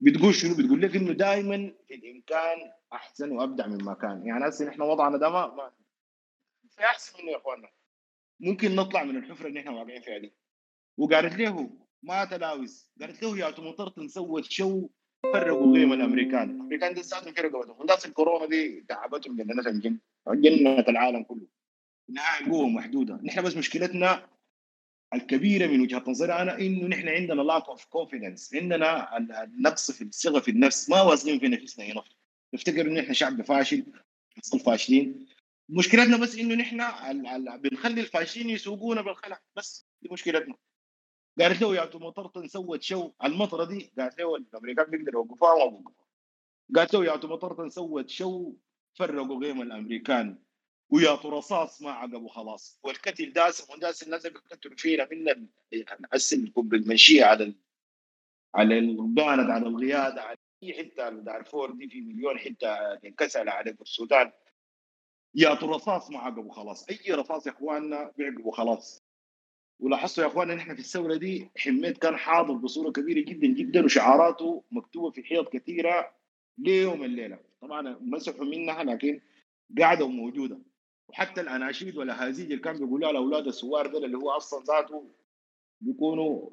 [0.00, 2.58] بتقول شنو؟ بتقول لك إنه دائما في الإمكان
[2.92, 4.26] أحسن وأبدع مما كان.
[4.26, 5.72] يعني هسه نحن وضعنا ده ما-
[6.76, 7.68] في احسن يا اخواننا
[8.40, 10.32] ممكن نطلع من الحفرة اللي إحنا واقعين فيها دي.
[10.98, 11.70] وقالت له
[12.02, 12.88] ما تلاوز.
[13.00, 14.88] قالت له يا تمطرت نسوت شو؟
[15.32, 16.50] فرقوا قيم الأمريكان.
[16.50, 21.46] الأمريكان دي ذاتهم فرقوا الناس الكورونا دي تعبتهم جننت الجن جنت العالم كله.
[22.08, 23.20] نهاية قوة محدودة.
[23.22, 24.28] نحن بس مشكلتنا
[25.14, 28.54] الكبيرة من وجهة نظري أنا إنه نحن عندنا lack of confidence.
[28.54, 30.90] عندنا ال- النقص في الثقة في النفس.
[30.90, 32.02] ما واثقين في نفسنا هنا.
[32.54, 33.84] نفتكر إنه نحن شعب فاشل
[34.38, 35.26] نحصل فاشلين.
[35.74, 36.80] مشكلتنا بس إنه نحن
[37.56, 39.40] بنخلي الفاشلين يسوقونا بالخلع.
[39.56, 40.54] بس دي مشكلتنا.
[41.40, 43.92] قالت له يا مطرت سوت شو؟ المطرة دي.
[43.98, 46.06] قالت له الامريكان بيقدروا يوقفوها ما بوقفوها
[46.76, 48.52] قالت له يا مطرت سوت شو؟
[48.94, 50.38] فرقوا قيم الأمريكان.
[50.90, 52.80] ويا رصاص ما عقبوا خلاص.
[52.84, 55.48] والكتل داسم وداس الناس بيقتلوا فينا من ال-
[56.14, 57.54] السن بالمنشيه على.
[58.54, 64.32] على الباند على القياده على أي حتة دارفور دي في مليون حتة انكسر على السودان.
[65.34, 66.86] يا رصاص ما عقبوا خلاص.
[66.88, 69.02] أي رصاص يا إخواننا بيعقبوا خلاص.
[69.80, 74.62] ولاحظتوا يا إخواننا نحن في الثورة دي حميد كان حاضر بصورة كبيرة جدا جدا وشعاراته
[74.70, 76.10] مكتوبة في حيط كثيرة
[76.58, 77.38] ليوم الليلة.
[77.60, 79.20] طبعا مسحوا منها لكن
[79.78, 80.58] قاعدة وموجودة.
[81.08, 85.04] وحتى الأناشيد والأهازيج اللي كان بيقولوها لاولاد السوار ده اللي هو أصلا ذاته
[85.80, 86.50] بيكونوا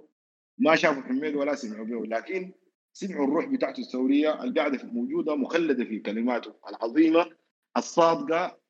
[0.58, 2.06] ما شافوا حميد ولا سمعوا به.
[2.06, 2.52] لكن
[2.94, 7.32] سمعوا الروح بتاعته الثورية القاعدة موجودة مخلدة في كلماته العظيمة
[7.78, 8.69] الصادقة ال- ال- ال- ال-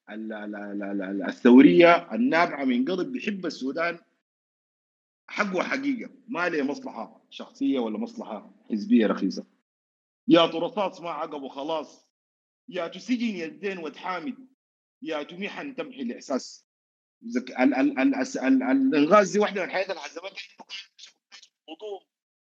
[1.27, 3.99] الثورية النابعة من قلب بيحب السودان
[5.27, 9.45] حقه حقيقة ما له مصلحة شخصية ولا مصلحة حزبية رخيصة
[10.27, 12.07] يا رصاص ما عقبوا خلاص
[12.69, 14.47] يا تسجن يا الدين وتحامد
[15.01, 16.65] يا تميحا تمحي الإحساس.
[17.23, 20.33] الانغاز دي واحدة من الحاجات اللي حزمتها
[21.67, 22.01] خطوهم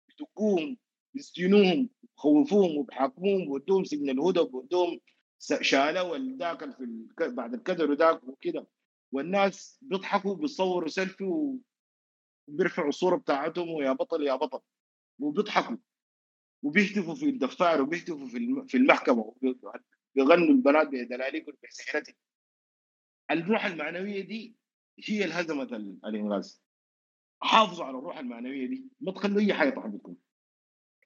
[0.09, 0.77] بدقوهم
[1.13, 4.99] بيسجنوهم بخوفوهم وبحاكموهم بودوهم سجن الهدى بودوهم
[5.61, 7.07] شالوا ذاك في.
[7.19, 8.67] بعد الكدر وذاك وكده.
[9.11, 11.57] والناس بيضحكوا بيصوروا سيلفي.
[12.47, 14.59] وبيرفعوا الصورة بتاعتهم ويا بطل يا بطل.
[15.19, 15.77] وبيضحكوا.
[16.63, 19.35] وبيهتفوا في الدفار وبيهتفوا في في المحكمة
[20.15, 22.17] بيغنوا البنات بدلاليك بسحرتك
[23.31, 24.55] الروح المعنوية دي
[25.05, 26.63] هي اللي هزمت ال- الإنغاز.
[27.41, 28.85] حافظوا على الروح المعنوية دي.
[29.01, 30.15] ما تخلوا أي حاجة تحبطكم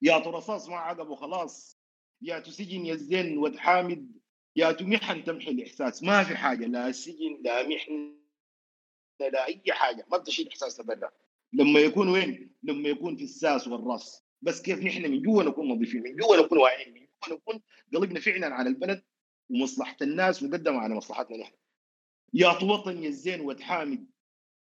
[0.02, 1.80] يا رصاص ما عقبوا خلاص.
[2.22, 4.12] يا تسجن يا الزين وتحامد.
[4.58, 6.04] يا تمحن تمحي الإحساس.
[6.04, 8.18] ما في حاجة لا سجن لا محن
[9.20, 10.06] لا أي حاجة.
[10.12, 11.12] ما بتشيل احساسنا برا
[11.54, 14.24] لما يكون وين؟ لما يكون في الساس والرأس.
[14.42, 17.62] بس كيف نحن من جوا نكون نظيفين؟ من جوا نكون واعيين؟ من جوا نكون
[17.94, 19.04] قلبنا فعلا على البلد
[19.50, 21.54] ومصلحة الناس مقدمه على مصلحتنا نحن.
[22.34, 24.08] يا وطن يا الزين وتحامد.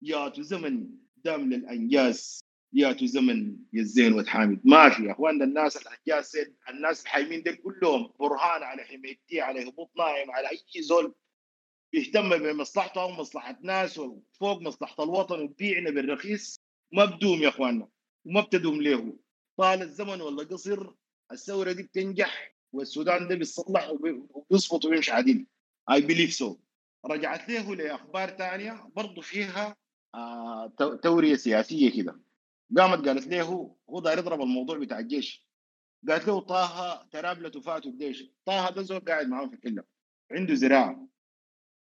[0.02, 2.44] يا زمن دام للأنجاز.
[2.74, 7.56] يا زمن يا الزين وتحامد ما في يا اخواننا الناس الانجاز سيد الناس الحايمين دول
[7.56, 11.16] كلهم برهان على حميتي على هبوط نايم على أي زول
[11.94, 16.56] بيهتم بمصلحته ومصلحه ناس وفوق مصلحة الوطن وبيعنا بالرخيص
[16.94, 17.88] ما بدوم يا أخواننا
[18.26, 19.18] وما بتدوم له
[19.58, 20.94] طال الزمن ولا قصر
[21.32, 25.48] الثورة دي بتنجح والسودان ده بيصلح وبي- وبيظبط وبيمشي عديل.
[25.92, 26.58] I believe so
[27.06, 29.76] رجعت له لأخبار ثانية برضه فيها
[30.16, 32.20] آه تو- تورية سياسية كده.
[32.78, 35.48] قامت قالت له هو داير يضرب الموضوع بتاع الجيش.
[36.08, 39.84] قالت له طه ترابلة فاتوا الجيش طه ده زول قاعد معاه في الحله
[40.32, 41.08] عنده زراعة.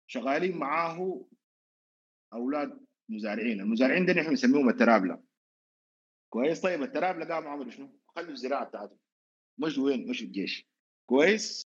[0.07, 1.27] شغالين معاه
[2.33, 3.61] أولاد مزارعين.
[3.61, 5.23] المزارعين ده نحن بنسميهم الترابلة.
[6.33, 8.99] كويس؟ طيب الترابلة قاموا عملوا شنو؟ خلوا الزراعه بتاعتهم
[9.59, 10.69] مشوا وين؟ مشوا الجيش.
[11.09, 11.67] كويس؟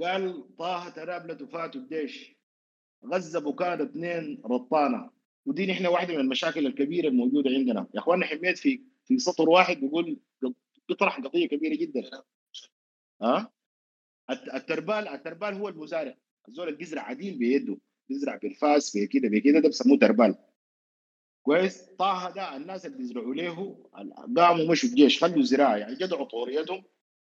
[0.00, 2.36] قال طه ترابلة فاتوا الجيش
[3.04, 5.15] غزه بكاد اثنين رطانة.
[5.46, 7.86] ودي نحن واحدة من المشاكل الكبيرة الموجودة عندنا.
[7.94, 10.18] يا إخواننا حميد في في سطر واحد بيقول
[10.88, 12.10] بيطرح قضيه كبيرة جدا.
[13.22, 13.52] ها؟
[14.30, 16.16] الت- التربال التربال هو المزارع.
[16.48, 17.78] الزول اللي بيزرع عديل بيده
[18.08, 20.34] بيزرع بالفاس بكده بكده ده بسموه تربال.
[21.42, 23.78] كويس؟ طه ده الناس اللي بيزرعوا له
[24.36, 26.84] قاموا مشوا الجيش خلوا الزراعة يعني جدعوا طوريتهم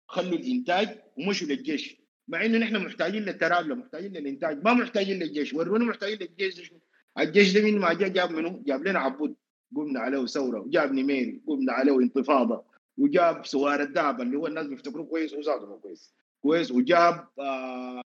[0.07, 1.95] خلوا الإنتاج ومشوا للجيش.
[2.27, 5.53] مع إنه نحن محتاجين للترابله محتاجين للإنتاج ما محتاجين للجيش.
[5.53, 6.71] ورونا محتاجين للجيش؟
[7.19, 9.35] الجيش ده من ما جاء جاب منه؟ جاب لنا عبود.
[9.75, 12.63] قمنا عليه ثوره وجاب نميري قمنا عليه انتفاضه
[12.97, 16.13] وجاب سوار الدابه اللي هو الناس بيفتكروه كويس وزاده مو كويس.
[16.41, 16.71] كويس.
[16.71, 18.01] وجاب آه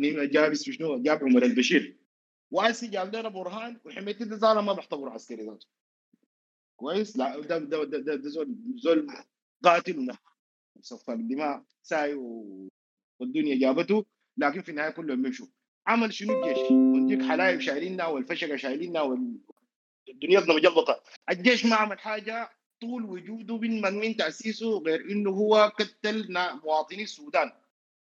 [0.00, 1.96] جاب اسمه شنو؟ جاب عمر البشير.
[2.50, 3.80] واسي جاب لنا برهان.
[3.84, 5.66] وحميت الزالة ما بيعتبره عسكري ذاته.
[6.76, 9.06] كويس؟ لا ده ده ده, ده, ده زول زول
[9.64, 10.18] قاتل ونهار
[10.80, 12.14] سفاك دماء ساي
[13.20, 14.04] والدنيا جابته.
[14.36, 15.46] لكن في النهاية كلهم بيمشوا
[15.86, 22.50] عمل شنو الجيش؟ ونديك حلايب شايليننا والفشقة شايليننا والدنيا مجلطه الجيش ما عمل حاجة
[22.80, 26.32] طول وجوده من من, تأسيسه غير إنه هو قتل
[26.64, 27.52] مواطني السودان.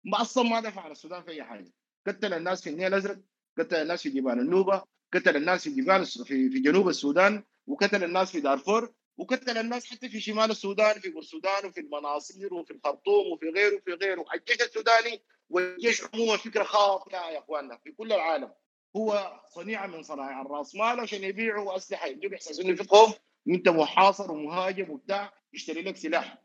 [0.03, 1.73] ما أصلا ما دفع عن السودان في أي حاجة.
[2.07, 3.19] قتل الناس في النيل الأزرق
[3.57, 4.84] قتل الناس في جبال النوبة
[5.14, 10.10] قتل الناس في جبال في, في جنوب السودان وقتل الناس في دارفور وقتل الناس حتى
[10.10, 14.26] في شمال السودان في السودان وفي المناصير وفي الخرطوم وفي غيره وفي غيره.
[14.34, 18.51] الجيش السوداني والجيش عموما فكرة خاطئة يا إخواننا في كل العالم.
[18.95, 23.17] هو صنيعه من صنايع الرأس مال عشان يبيعوا اسلحه يدوك احساس انه في خوف
[23.47, 26.38] وأنت محاصر ومهاجم وبتاع يشتري لك سلاح.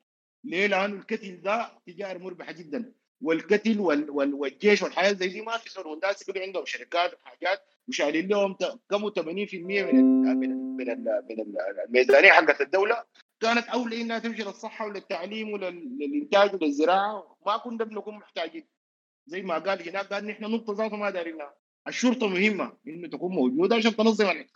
[0.44, 2.92] ليه؟ لأنه القتل ده تجاره مربحة جدا.
[3.22, 8.28] والقتل وال وال والجيش والحياة زي دي ما في زول يقولوا عندهم شركات وحاجات وشايلين
[8.28, 8.54] لهم
[8.90, 9.22] كم 80%
[9.54, 13.04] من ال من ال من ال من ال- الميزانية حقت الدولة.
[13.40, 17.36] كانت أولى إنها تمشي للصحة وللتعليم وللانتاج وللزراعة.
[17.46, 18.66] ما كنا بنكون محتاجين.
[19.26, 21.54] زي ما قال هناك قال نحن نقطة ذاته ما دارينها.
[21.88, 22.76] الشرطة مهمة.
[22.86, 24.48] انه تكون موجودة عشان تنظم ال-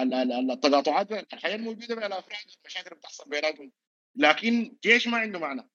[0.00, 3.72] ال- ال- ال- التقاطعات الحياة الموجودة بين الأفراد والمشاكل اللي بتحصل بيناتهم.
[4.16, 5.70] لكن جيش ما عنده معنى.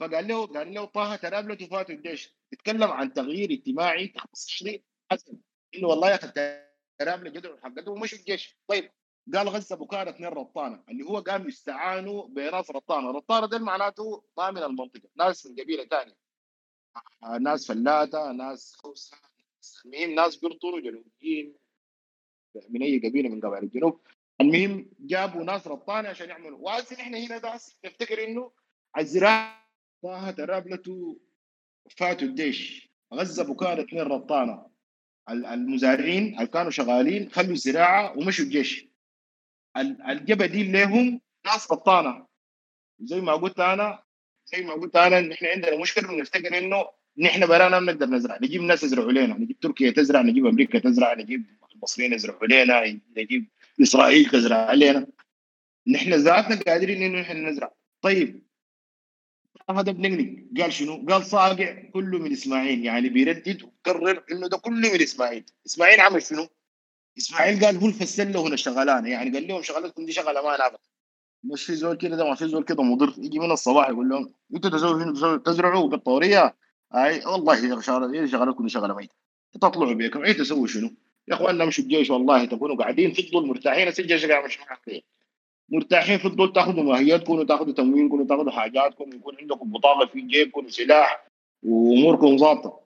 [0.00, 2.36] فقال له قال له طه ترابلة فات الجيش.
[2.52, 5.38] يتكلم عن تغيير اجتماعي اقتصادي حسن
[5.74, 6.32] انه والله يا أخي
[7.30, 8.58] جدعوا حقته ومشوا الجيش.
[8.68, 8.90] طيب.
[9.34, 14.62] قال غزة بكاره اثنين رطانه اللي هو قام يستعانوا بناس رطانه رطانه ده معناته ضامن
[14.62, 15.08] المنطقة.
[15.16, 16.25] ناس من قبيلة ثانية.
[17.40, 19.16] ناس فلاته ناس خوسه
[19.84, 21.54] المهم ناس بيرطنوا جنوبيين
[22.70, 24.00] من اي قبيلة من قبائل الجنوب.
[24.40, 26.58] المهم جابوا ناس رطانه عشان يعملوا.
[26.58, 28.52] وهسه نحن هنا ده نفتكر إنه
[28.98, 29.70] الزراعة
[30.02, 31.20] طه ترابلته
[31.96, 32.90] فاتوا الجيش.
[33.14, 34.70] غزه بكاره اثنين رطانه
[35.30, 38.86] ال- المزارعين اللي كانوا شغالين؟ خلوا الزراعة ومشوا الجيش.
[39.76, 42.26] ال- الجبهه دي لهم ناس رطانه
[43.00, 44.02] زي ما قلت أنا
[44.46, 46.86] زي ما قلت أنا نحن عندنا مشكلة بنفتكر إنه
[47.18, 48.38] نحن برانا بنقدر نزرع.
[48.42, 51.44] نجيب ناس يزرعوا لنا نجيب تركيا تزرع نجيب أمريكا تزرع نجيب
[51.74, 53.48] المصريين يزرعوا لنا نجيب
[53.82, 55.06] إسرائيل تزرع علينا
[55.86, 57.72] نحن ذاتنا قادرين إنه نحن نزرع.
[58.02, 58.46] طيب
[59.70, 60.62] هذا بنقلق.
[60.62, 65.44] قال شنو؟ قال صاقع كله من إسماعيل يعني بيردد وكرر إنه ده كله من إسماعيل.
[65.66, 66.48] إسماعيل عمل شنو؟
[67.18, 70.76] إسماعيل قال هو الفسل له هنا شغلانة يعني قال لهم شغلتكم دي شغلة ما نافع
[71.52, 73.14] مش في زول كده ده ما في زول كده مضر.
[73.18, 76.56] يجي من الصباح يقول لهم أنتوا تسووا تزرعوا بالطوريه
[76.94, 79.14] أي والله شغله دي شغله ميته
[79.52, 80.24] تطلعوا بيكم.
[80.24, 80.90] اي تسووا شنو؟
[81.28, 83.88] يا اخواننا امشوا الجيش والله تكونوا قاعدين في الظل مرتاحين.
[83.88, 85.00] هسه الجيش قاعد مش معاكم
[85.68, 89.10] مرتاحين في الظل تاخذوا ماهياتكم وتاخذوا تموينكم وتاخذوا حاجاتكم.
[89.12, 91.28] ويكون عندكم بطاقة في جيبكم وسلاح
[91.62, 92.80] وأموركم ظابطة.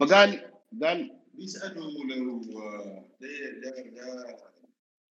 [0.00, 0.52] فقال
[0.82, 3.28] قال بيسألوا لو آه، ده
[3.60, 4.36] ده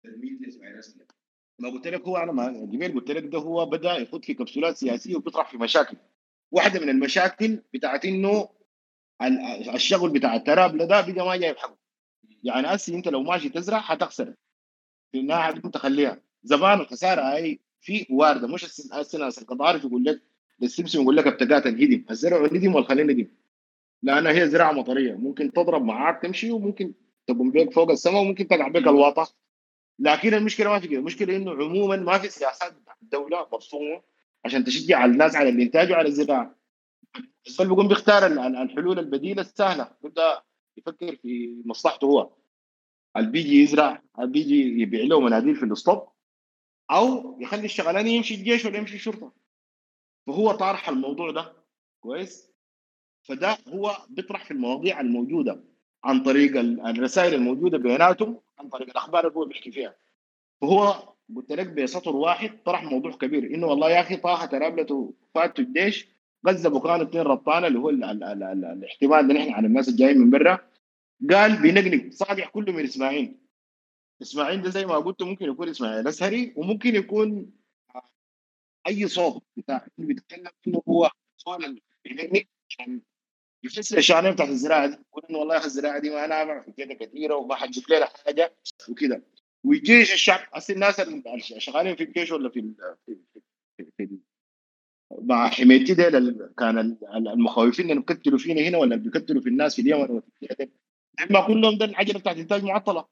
[0.05, 1.07] تلميذ لاسماعيل اسلم
[1.59, 4.77] ما قلت لك هو أنا ما جميل قلت لك ده هو بدأ يخوض في كبسولات
[4.77, 5.97] سياسية وبيطرح في مشاكل.
[6.51, 8.49] واحدة من المشاكل بتاعت إنه
[9.23, 11.79] ال- الشغل بتاع الترابله ده بقى ما جايب حقه
[12.45, 14.35] يعني أسي أنت لو ماشي تزرع حتخسر.
[15.13, 18.49] في الناحية دي تخليها زمان الخساره هاي في واردة.
[18.49, 20.23] مش السن- هسه ناس القضارف يقول لك
[20.63, 23.27] السمسم يقول لك ابتقات الهدم الزرع الهدم والخليل ندم
[24.03, 25.15] لانها هي زراعة مطرية.
[25.15, 26.95] ممكن تضرب معاك تمشي وممكن
[27.27, 29.35] تقوم بيك فوق السماء وممكن تقع بيك الواطة.
[29.99, 30.99] لكن المشكلة ما في كده.
[30.99, 34.03] المشكلة إنه عموما ما في سياسات الدولة مرسومه
[34.45, 36.57] عشان تشجع الناس على الانتاج وعلى الزراعه
[37.47, 39.91] الزول بيقوم بيختار ال- ال- الحلول البديلة السهلة.
[40.05, 40.43] يبدأ
[40.77, 42.31] يفكر في مصلحته هو.
[43.17, 46.09] اللي بيجي يزرع؟ اللي بيجي يبيع له مناديل في الاسطب
[46.91, 49.33] أو يخلي الشغلاني يمشي الجيش ولا يمشي الشرطة.
[50.27, 51.53] فهو طارح الموضوع ده.
[52.01, 52.51] كويس؟
[53.23, 55.65] فده هو بيطرح في المواضيع الموجودة.
[56.05, 59.95] عن طريق ال- الرسائل الموجودة بيناتهم عن طريق الأخبار اللي هو بيحكي فيها.
[60.61, 65.65] فهو قلت لك بسطر واحد طرح موضوع كبير إنه والله يا أخي طه ترابلته فاتوا
[65.65, 66.09] الجيش
[66.47, 69.89] غزه بكان اثنين ربطانة اللي هو ال ال ال ال الاحتمال ده نحن عن الناس
[69.89, 70.59] الجايين من برا.
[71.31, 73.35] قال بنقنق صالح كله من إسماعيل.
[74.23, 77.53] إسماعيل ده زي ما قلت ممكن يكون إسماعيل الأزهري وممكن يكون
[78.87, 81.11] أي صوت بتاع بيتكلم انه هو
[82.05, 83.01] بينقنق عشان
[83.67, 87.35] يفسر الشغلانه بتاعت الزراعة دي يقول إنه والله الزراعة دي ما نافع في كده كثيرة
[87.35, 88.57] وما حتجيب لنا حاجة
[88.89, 89.23] وكده.
[89.65, 92.75] والجيش الشعب هسه الناس اللي شغالين في الجيش ولا في
[93.07, 93.17] في
[93.77, 94.09] في, في,
[95.23, 99.75] مع حمايتي ديل كان ال- ال- المخاوفين انهم بيقتلوا فينا هنا ولا بيقتلوا في الناس
[99.77, 100.73] في اليمن ولا في الجهة دي.
[101.31, 103.05] ما كلهم ده العجله بتاعت إنتاج معطلة.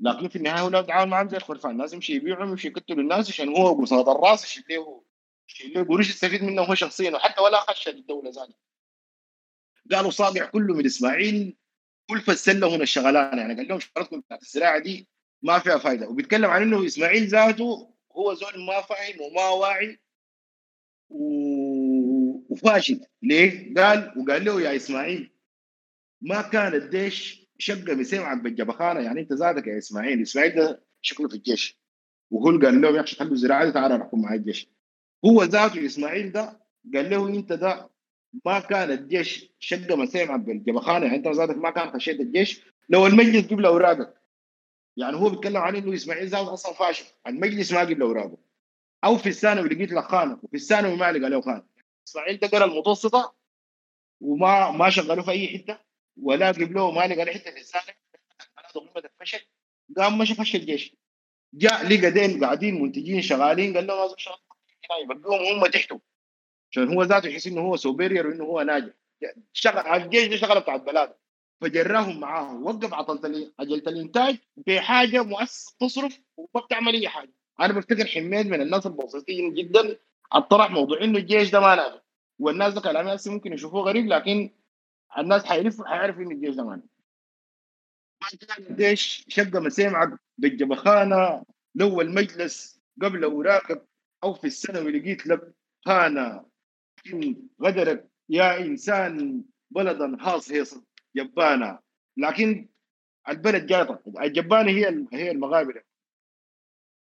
[0.00, 1.70] لكن في النهاية هو بيتعامل معاهم زي الخرفان.
[1.70, 5.02] الناس يمشي يبيعهم يمشي يقتلوا الناس عشان هو قصاد الراس يشيل له
[5.48, 8.54] يشيل له قروش يستفيد منه هو شخصيا وحتى ولا خش للدولة ذاتها.
[9.92, 11.56] قالوا صابع كله من إسماعيل
[12.10, 13.40] كل فسل هنا الشغلانة.
[13.40, 15.08] يعني قال لهم شغلتكم بتاعت الزراعة دي
[15.42, 16.08] ما فيها فايدة.
[16.08, 20.00] وبيتكلم عن إنه إسماعيل ذاته هو زول ما فاهم وما واعي.
[22.50, 23.00] وفاشل.
[23.22, 25.32] ليه؟ قال وقال له يا إسماعيل
[26.20, 31.34] ما كان الجيش شقة بسمعك بالجبخانه يعني أنت ذاتك يا إسماعيل إسماعيل ده شكله في
[31.34, 31.78] الجيش.
[32.30, 34.68] وهو قال لهم يا أخي خلوا الزراعة تعال احكم معي الجيش.
[35.24, 36.60] هو ذاته إسماعيل ده
[36.94, 37.90] قال له أنت ده
[38.44, 42.60] ما كان الجيش شقة مسامعك بالجبخانه يعني أنت ذاتك ما كان خشيت الجيش.
[42.88, 44.14] لو المجلس جيب له أوراقك.
[44.96, 47.04] يعني هو بيتكلم عن إنه إسماعيل ذاته أصلا فاشل.
[47.26, 48.38] المجلس ما جيب له أوراقه.
[49.04, 51.64] أو في الثانوي لقيت لك خانة وفي الثانوي ما لقى له خانة.
[52.08, 53.34] إسماعيل ده المتوسطة
[54.20, 55.78] وما ما شغلوه في أي حتة
[56.22, 57.94] ولا جيب له ما لقى له حتة في الثانوي.
[58.96, 59.40] الفشل
[59.96, 60.96] قام مشى فشل الجيش.
[61.54, 64.14] جاء لقى دين قاعدين منتجين شغالين قال لهم
[65.02, 66.00] يبقوهم هم تحته.
[66.76, 68.92] عشان هو ذاته يحس إنه هو superior وإنه هو ناجح.
[69.52, 71.14] شغل الجيش ده شغله بتاعت بلاد
[71.60, 77.32] فجراهم معاه وقف عطلة عجلة الانتاج بحاجة مؤسسه تصرف وما بتعمل اي حاجة.
[77.60, 79.96] أنا بفتكر حميد من الناس البسيطين جدا
[80.32, 82.00] اطرح موضوع إنه الجيش ده ما نافع
[82.38, 84.50] والناس ده كلام ممكن يشوفوه غريب لكن
[85.18, 91.44] الناس حيلفوا حيعرفوا إنه الجيش ده ما نافع الجيش شقه مسامعك بالجبخانه
[91.74, 93.88] لو المجلس قبل أوراقك
[94.24, 95.54] أو في السنة ولقيت لك
[97.10, 100.74] خانه غدرك يا إنسان بلدا هاص هيص
[101.16, 101.78] جبانة.
[102.16, 102.68] لكن
[103.28, 105.82] البلد جايطه الجبانة هي هي المغابرة.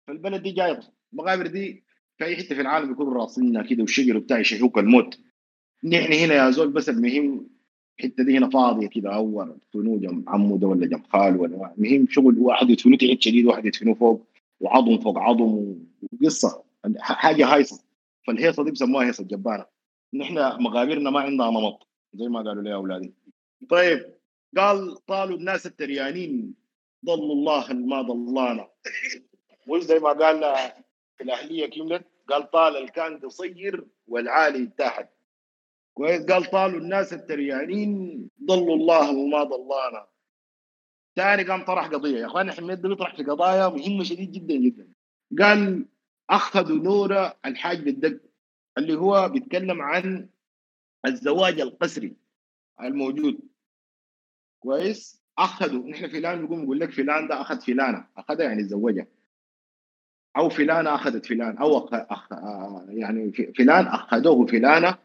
[0.08, 1.84] فالبلد دي جايطه المغابر دي
[2.18, 5.20] في اي حتة في العالم يكونوا راصيننا كده والشجر بتاع يشهوك الموت.
[5.84, 7.50] نحن هنا يا زول بس المهم
[8.00, 12.08] الحته دي هنا فاضية كده أول يدفنوه جنب عمه ده ولا جنب خاله ولا المهم
[12.10, 14.28] شغل واحد يدفنوه تحت شديد واحد يدفنوه فوق
[14.60, 15.76] وعظم فوق عظم
[16.14, 16.64] وقصة
[17.00, 17.84] حاجة هايصة.
[18.28, 19.66] فالهيصة دي بسموها هيصة جبانة.
[20.14, 23.14] نحن مغابرنا ما عندها نمط زي ما قالوا لي أولادي.
[23.70, 24.16] طيب
[24.58, 26.54] قال طالوا الناس التريانين
[27.06, 28.70] ضلوا الله ما ضلانا.
[29.68, 30.72] مش زي ما قال
[31.18, 35.10] في الأهلية كملت قال طال الكان قصير والعالي تحت
[35.94, 40.08] كويس؟ قال طالوا الناس التريانين ضلوا الله وما ضلانا.
[41.16, 42.18] ثاني قام طرح قضية.
[42.18, 44.88] يا أخوان حميد بيطرح في قضايا مهمة شديد جدا جدا.
[45.40, 45.86] قال
[46.30, 48.29] أخذوا نور الحاج بالدق.
[48.80, 50.30] اللي هو بيتكلم عن
[51.06, 52.16] الزواج القسري
[52.82, 53.40] الموجود.
[54.60, 58.08] كويس؟ اخذوا نحن فلان بيقوم يقول لك فلان ده أخذ فلانة.
[58.18, 59.08] أخذها يعني تزوجها.
[60.38, 61.58] أو فلانة أخذت فلان.
[61.58, 62.32] أو أخ...
[62.90, 64.98] يعني فلان أخذوه فلانة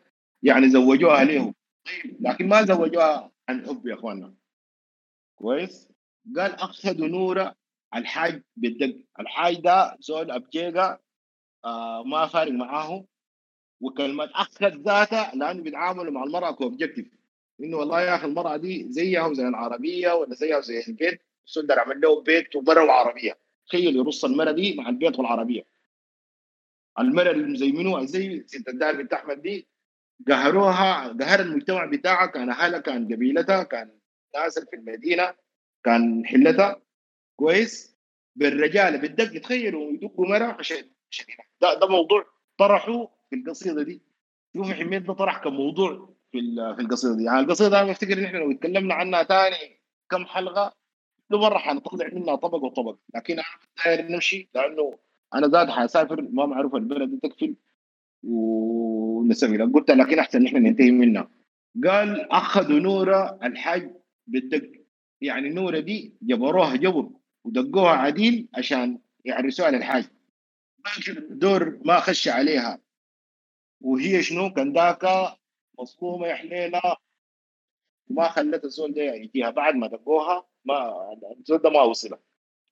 [0.43, 1.55] يعني زوجوها له
[2.21, 4.35] لكن ما زوجوها عن حب يا إخواننا.
[5.39, 5.89] كويس؟
[6.37, 7.53] قال اخذوا نور
[7.95, 10.99] الحاج بالدق الحاج ده زول ابجيجا
[11.65, 13.05] آه ما فارق معاه
[13.81, 17.07] وكلمه اخذ ذاتها لأنه بيتعاملوا مع المرأة كوبجكتيف
[17.61, 22.01] إنه والله يا أخي المرأة دي زيها وزي العربية ولا زيها وزي البيت سندر عمل
[22.01, 25.65] له بيت ومره وعربيه تخيل يرص المرأة دي مع البيت والعربية.
[26.99, 29.69] المرأة اللي مزيمنوها زي ست الدار بنت أحمد دي
[30.29, 33.99] قهروها قهر المجتمع بتاعها كان أهلها كان قبيلتها كان
[34.35, 35.35] ناس في المدينة
[35.85, 36.83] كان حلتها.
[37.37, 37.95] كويس؟
[38.37, 41.27] بالرجاله بالدق تخيلوا يدقوا عشان عشان
[41.61, 42.27] ده, ده موضوع
[42.59, 44.03] طرحه في القصيدة دي.
[44.57, 46.41] شوف حميد ده طرح كموضوع في
[46.77, 47.25] في القصيدة دي.
[47.25, 49.81] يعني القصيدة أنا بفتكر إن إحنا لو اتكلمنا عنها ثاني
[50.11, 50.75] كم حلقة
[51.31, 52.97] كل مرة حنطلع منها طبق وطبق.
[53.15, 53.45] لكن أنا
[53.85, 54.99] داير نمشي لأنه
[55.35, 57.55] أنا زاد حأسافر ما معروف البلد دي تقفل
[58.23, 61.31] ونسوي قلت لكن أحسن إحنا ننتهي منها.
[61.85, 63.91] قال أخذوا نوره الحج
[64.27, 64.71] بالدق.
[65.21, 67.11] يعني نوره دي جبروها جبر
[67.45, 70.05] ودقوها عديل عشان يعرسوها للحاج.
[71.09, 72.79] الدور ما خش عليها.
[73.81, 75.07] وهي شنو؟ كان ذاك
[75.79, 76.97] مصدومه يا حليله
[78.11, 80.93] ما خلت الزول ده يجيها بعد ما دقوها ما
[81.39, 82.19] الزول ده ما وصلها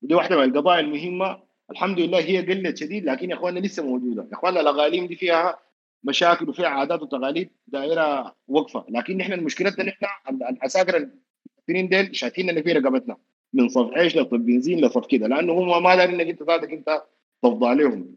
[0.03, 1.43] ودي واحدة من القضايا المهمة.
[1.71, 4.23] الحمد لله هي قلت شديد لكن يا إخواننا لسه موجودة.
[4.23, 5.59] يا إخواننا الأغاليم دي فيها
[6.05, 12.73] مشاكل وفيها عادات وتقاليد دائرة وقفه لكن نحن مشكلتنا نحن العساكر المتاثرين ديل شاتين في
[12.73, 13.17] رقبتنا.
[13.53, 15.27] من صف عيش لصف بنزين لصف كده.
[15.29, 17.03] لأنه هم ما دارين إنك أنت ذاتك أنت
[17.43, 18.17] تفضى عليهم.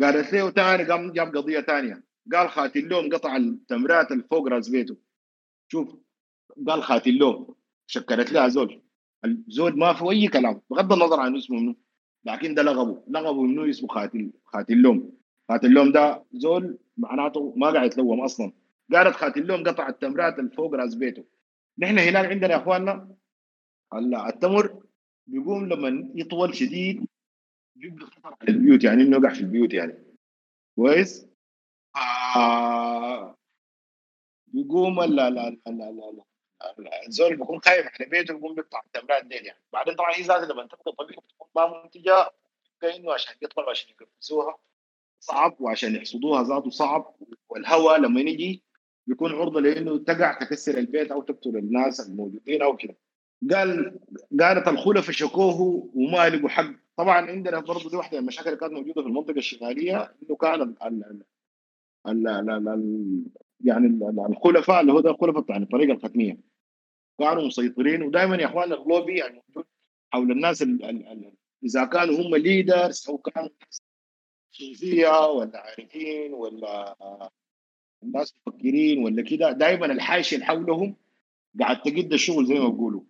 [0.00, 2.02] قالت له ثاني قام جاب قضية ثانية
[2.32, 4.96] قال خاتل لهم قطع التمرات اللي فوق راس بيته.
[5.68, 5.96] شوف
[6.66, 7.54] قال خاتل لهم
[7.86, 8.82] شكرت لها زول
[9.24, 11.76] الزول ما في أي كلام بغض النظر عن اسمه منه
[12.24, 13.02] لكن ده لغبه.
[13.08, 15.12] لغبه إنه اسمه خاتل خاتل لهم
[15.48, 18.52] خاتل لهم ده زول معناته ما قاعد يتلوم أصلا.
[18.92, 21.24] قالت خاتل لهم قطع التمرات اللي فوق راس بيته.
[21.78, 23.14] نحن هناك عندنا يا إخواننا
[24.28, 24.82] التمر
[25.26, 27.06] بيقوم لما يطول شديد
[27.76, 30.04] بيبقى خطر على البيوت يعني إنه يقع في البيوت يعني.
[30.76, 31.26] كويس؟
[32.36, 33.36] آه.
[34.46, 36.22] بيقوم لا لا لا لا
[36.78, 39.62] لا الزول بيكون خايف على بيته بيقوم بيقطع التمرات ديل يعني.
[39.72, 42.30] بعدين طبعا هي ذاتها لما تبقى طبيعي بتكون ما منتجة
[42.80, 44.58] كأنه عشان يطلعوا عشان يقفزوها.
[45.20, 47.16] صعب وعشان يحصدوها ذاته صعب.
[47.48, 48.62] والهواء لما يجي
[49.06, 52.96] بيكون عرضة لإنه تقع تكسر البيت أو تقتل الناس الموجودين أو كده.
[53.50, 54.00] قال
[54.40, 55.60] قالت الخلفاء شكوه
[55.94, 56.70] وما لقوا حق.
[56.96, 60.62] طبعا عندنا برضه دي واحدة من المشاكل اللي كانت موجودة في المنطقة الشمالية إنه كان
[60.62, 61.04] ال
[62.06, 62.28] ال
[62.68, 63.24] ال
[63.64, 66.38] يعني ال- الخلفاء اللي هو ده الخلفاء بتاع الطريقة الختميه
[67.18, 69.42] كانوا مسيطرين ودائما يا اخواننا اللوبي يعني
[70.12, 71.32] حول الناس ال ال ال
[71.64, 73.48] إذا كانوا هم leaders أو كانوا
[74.50, 76.96] صوفيه ولا عارفين ولا
[78.02, 80.96] الناس مفكرين ولا كده دائما الحاشيه اللي حولهم
[81.60, 83.02] قاعد تقد الشغل زي ما بيقولوا.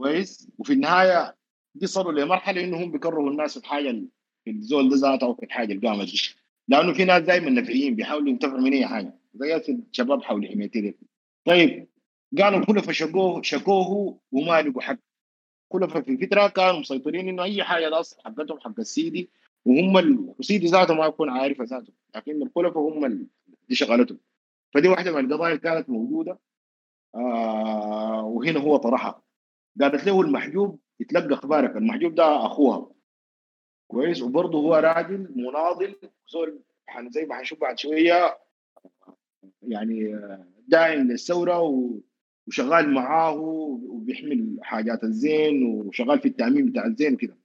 [0.00, 0.48] كويس.
[0.58, 1.36] وفي النهاية
[1.74, 4.08] دي صاروا لمرحلة إنهم بيكرهوا الناس في الحاجة ال-
[4.44, 6.20] في الزول ده ذاته أو في الحاجة اللي قامت دي.
[6.68, 9.18] لأنه في ناس دائما نفعيين بيحاولوا ينتفعوا من أي حاجة.
[9.34, 10.96] زي الشباب حول حمايتي دي.
[11.44, 11.88] طيب
[12.38, 14.98] قالوا الخلفاء شكوه شكوه وما لقوا حق.
[15.74, 19.30] الخلفاء في فترة كانوا مسيطرين إنه أي حاجة ده حقتهم حق السيدي.
[19.64, 20.34] وهم ال...
[20.38, 21.92] وسيدي ذاته ما يكون عارفه ذاته.
[22.16, 23.26] لكن الخلفاء هم ال...
[23.68, 24.18] دي شغلتهم.
[24.74, 26.38] فدي واحدة من القضايا اللي كانت موجودة.
[27.14, 29.22] آه وهنا هو طرحها.
[29.80, 32.90] قالت له المحجوب يتلقى أخبارك المحجوب ده أخوها.
[33.90, 34.22] كويس.
[34.22, 35.94] وبرضه هو راجل مناضل.
[36.28, 38.38] زول حن- زي ما حنشوف بعد شوية
[39.62, 40.18] يعني
[40.68, 41.60] داعم للثورة
[42.48, 47.36] وشغال معاه وبيحمل حاجات الزين وشغال في التأمين بتاع الزين كده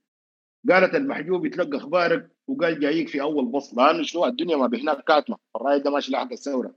[0.70, 3.74] قالت المحجوب يتلقى أخبارك وقال جايك في أول بص.
[3.78, 5.38] لأنه شنو الدنيا ما بهناك كاتمة.
[5.56, 6.76] الراي ده ماشي لحق الثورة.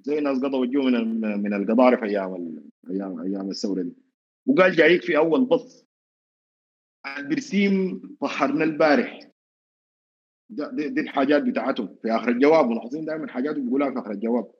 [0.00, 3.92] زي ناس قضوا وجوه من من القضارف أيام أيام أيام الثورة دي.
[4.48, 5.86] وقال جايك في أول بص
[7.18, 9.20] البرسيم طهرنا البارح.
[10.50, 14.50] دي, دي الحاجات بتاعتهم في آخر الجواب ملاحظين دائما حاجاتهم بيقولها في آخر الجواب.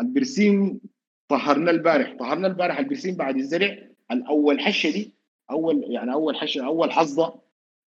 [0.00, 0.80] البرسيم
[1.28, 2.16] طهرنا البارح.
[2.18, 3.78] طهرنا البارح البرسيم بعد الزرع
[4.10, 5.14] الأول حشة دي
[5.50, 7.40] أول يعني أول حشة أول حصه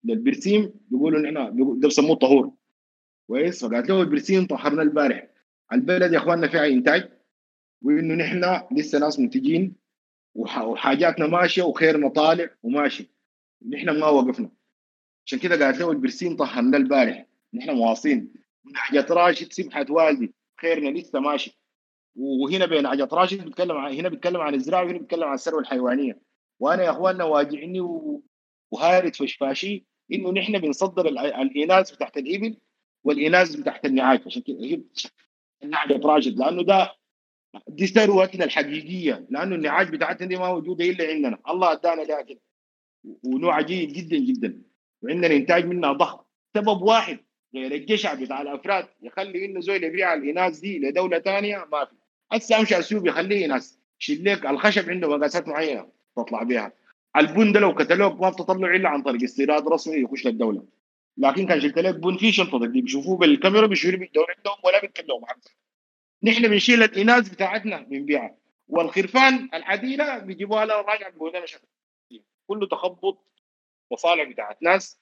[0.04, 0.72] للبرسيم.
[0.90, 2.16] بيقولوا بيقولوا- ده بسموه
[3.26, 5.28] كويس؟ فقالت له البرسيم طهرنا البارح.
[5.72, 7.08] البلد يا إخواننا فيها إنتاج
[7.82, 9.81] وإنه نحن لسه ناس منتجين.
[10.34, 13.10] وحاجاتنا ماشية وخيرنا طالع وماشي.
[13.68, 14.50] نحن ما وقفنا.
[15.26, 18.32] عشان كده قالت له البرسيم طهرنا البارح نحن مواصلين
[18.64, 20.34] من حاجة راشد سمحة والدي.
[20.60, 21.58] خيرنا لسه ماشي.
[22.16, 26.20] وهنا بين حاجة راشد بيتكلم عن هنا بيتكلم عن الزراعة وهنا بيتكلم عن الثروة الحيوانية.
[26.60, 27.80] وأنا يا أخواننا واجعني
[28.70, 32.56] وهارد فشفاشي إنه نحن بنصدر الإناث بتاعت الإبل
[33.04, 34.22] والإناث بتاعت النعاج.
[34.26, 34.82] عشان كده
[35.62, 36.38] النعجة راشد.
[36.38, 36.94] لأنه ده
[37.68, 41.38] دي ثروتنا الحقيقية لأنه النعاج بتاعتنا دي ما موجودة إلا عندنا.
[41.48, 42.40] الله أدانا لها كده.
[43.24, 44.62] ونوع جيد جدا جدا.
[45.02, 46.18] وعندنا إنتاج منها ضخم.
[46.56, 47.18] سبب واحد
[47.54, 48.88] غير الجشع بتاع الأفراد.
[49.02, 51.96] يخلي إنه زول يبيع الإناث دي لدولة ثانية ما في.
[52.32, 56.72] هسه أمشي السوق يخليه اناث شيل لك الخشب عنده مقاسات معينة تطلع بها
[57.16, 60.64] البن ده لو كتلوك ما بتطلع إلا عن طريق استيراد رسمي يخش للدولة.
[61.16, 65.36] لكن كان شلت لك بن في شنطتك دي بيشوفوه بالكاميرا بالدولة عندهم ولا بيتكلموا معك
[66.24, 68.36] نحن بنشيل الإناث بتاعتنا بنبيعها
[68.68, 71.46] والخرفان العديلة بيجيبوها لنا راجع بيقولوا لنا
[72.46, 73.18] كله تخبط
[73.92, 75.00] مصالح بتاعت ناس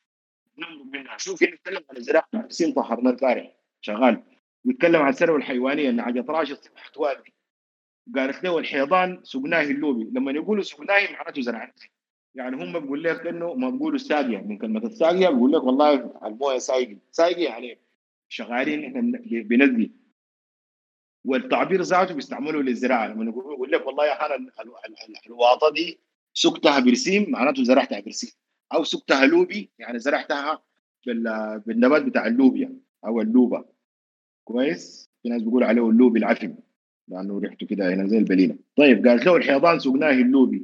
[0.59, 1.17] نمر منها.
[1.19, 4.23] شوف يتكلم عن الزراعه حسين طهرنا البارح شغال.
[4.65, 7.35] ويتكلم عن الثروة الحيوانية إن حاجة راشد سمحت والدي
[8.17, 10.11] قالت له الحيضان سقناه اللوبي.
[10.13, 11.75] لما يقولوا سقناه معناته زرعناه
[12.35, 14.39] يعني هم بيقول لك إنه ما بيقولوا الساقية.
[14.39, 16.97] من كلمة الساقية بيقول لك والله الموية سايقة.
[17.11, 17.79] سايقة يعني
[18.29, 19.91] شغالين إحنا بنزقي.
[21.25, 23.07] والتعبير ذاته بيستعملوه للزراعة.
[23.09, 24.69] لما يقول لك والله يا حنا ال- ال-
[25.09, 26.01] ال- الواطة دي
[26.35, 28.31] سكتها برسيم معناته زرعتها برسيم.
[28.75, 30.63] أو سكتها لوبي يعني زرعتها
[31.07, 32.77] بال- بالنبات بتاع اللوبيا
[33.07, 33.65] أو اللوبا.
[34.45, 36.55] كويس؟ في ناس بيقولوا عليه اللوبي العفن
[37.09, 40.63] لأنه ريحته كده هنا زي البليله طيب قالت له الحيضان سقناه اللوبي.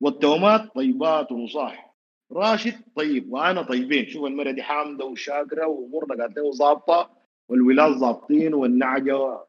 [0.00, 1.94] والتومات طيبات ونصاح
[2.32, 4.06] راشد طيب وأنا طيبين.
[4.06, 7.10] شوف المرة دي حامدة وشاكره وامورنا قالت له ظابطة
[7.48, 9.44] والولاد ظابطين والنعجة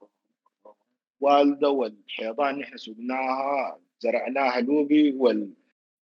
[1.19, 5.53] والدة والحيضان نحن سقناها زرعناها لوبي وال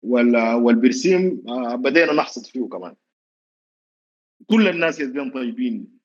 [0.03, 2.95] وال والبرسيم آه، بدينا نحصد فيه كمان.
[4.47, 5.99] كل الناس زلمه طيبين.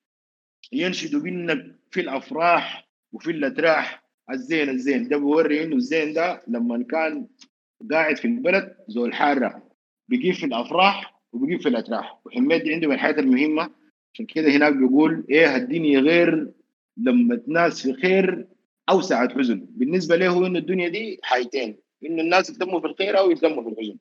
[0.71, 4.03] ينشدوا منك في الأفراح وفي الأتراح.
[4.31, 5.07] الزين الزين.
[5.07, 7.27] ده بيوري إنه الزين ده لما كان
[7.91, 9.69] قاعد في البلد زول حارة.
[10.07, 12.21] بيجيب في الأفراح وبيجيب في الأتراح.
[12.25, 13.69] وحميد عنده من الحاجات المهمة.
[14.13, 16.51] عشان كده هناك بيقول إيه الدنيا غير
[16.97, 18.47] لما الناس في خير
[18.89, 23.19] أو ساعه حزن بالنسبة له هو انه الدنيا دي حاجتين انه الناس يتلموا في الخير
[23.19, 23.97] أو يتلموا في الحزن.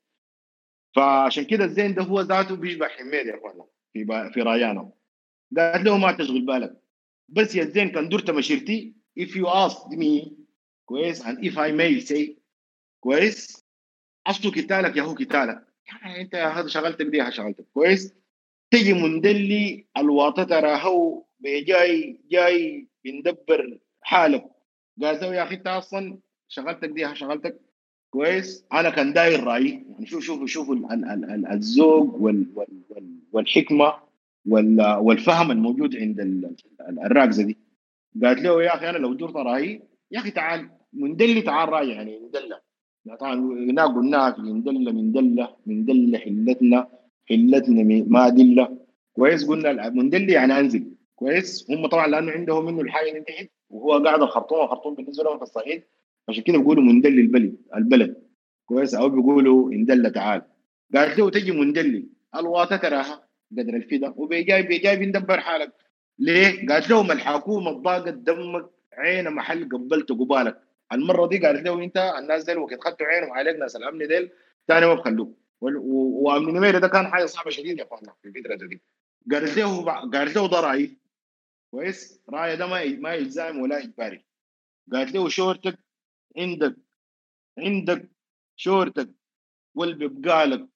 [0.97, 4.31] فعشان كده الزين ده هو ذاته بيشبه حميد يا اخوانا في با...
[4.31, 4.91] في رايانا
[5.57, 6.77] قالت له ما تشغل بالك.
[7.29, 8.93] بس يا زين كان درت مشيرتي.
[9.21, 10.31] If you asked me
[10.85, 12.31] كويس؟ And if I may say
[13.01, 13.65] كويس؟
[14.27, 15.67] اصله قتالك يا هو قتالك.
[15.87, 17.67] يعني أنت هذا شغلتك دي شغلتك.
[17.75, 18.15] كويس؟
[18.71, 24.56] تجي مندلي الواطة ترى هو جاي جاي بندبر حالك.
[25.03, 26.19] قال له يا أخي انت أصلا
[26.49, 27.61] شغلتك دي شغلتك
[28.11, 29.85] كويس؟ أنا كان داير رأيي.
[29.91, 33.95] يعني شوف شوف شوف ال- ال- ال- ال- الذوق وال- وال- وال- والحكمة
[34.47, 36.55] وال- والفهم الموجود عند ال-
[36.89, 37.59] ال- الراكزه دي.
[38.25, 42.19] قالت له يا أخي أنا لو درت رأيي يا أخي تعال مندلي تعال راي يعني
[42.19, 42.61] مندله
[43.21, 43.35] طبعا
[43.71, 46.89] هناك قلناها في مندله مندله مندله حلتنا
[47.29, 48.79] حلتنا ما دله
[49.13, 50.93] كويس قلنا مندلي يعني أنزل.
[51.17, 53.51] كويس؟ هم طبعا لأنه عندهم منه الحاجة دي انتهت.
[53.71, 55.83] وهو قاعد الخرطوم الخرطوم بالنسبة لهم في الصعيد
[56.29, 58.23] عشان كده بيقولوا مندلي البلد البلد.
[58.67, 60.43] كويس؟ أو بيقولوا اندلة تعال.
[60.95, 63.29] قالت له تجي مندلي الواطة تراها
[63.59, 65.73] قدر الفدا وبيجاي بيجاي بندبر حالك.
[66.19, 70.61] ليه؟ قالت لهم الحكومة ضاقت دمك عين محل قبلت قبالك.
[70.93, 74.31] المرة دي قالت له أنت الناس ديل وقت خدتوا عينهم عليك ناس الأمن ديل
[74.69, 78.83] ثاني ما بخلوك وأمن نميري ده كان حاجة صعبة شديد يا إخوانا في الفترة دي.
[79.33, 80.97] قالت له قالت له ده رأيي.
[81.71, 84.27] كويس؟ رايه ده ما ما يلزام ولا اجباري
[84.93, 85.79] قالت له شورتك
[86.39, 86.77] عندك
[87.59, 88.11] عندك
[88.57, 89.11] شورتك
[89.75, 90.69] واللي بقالك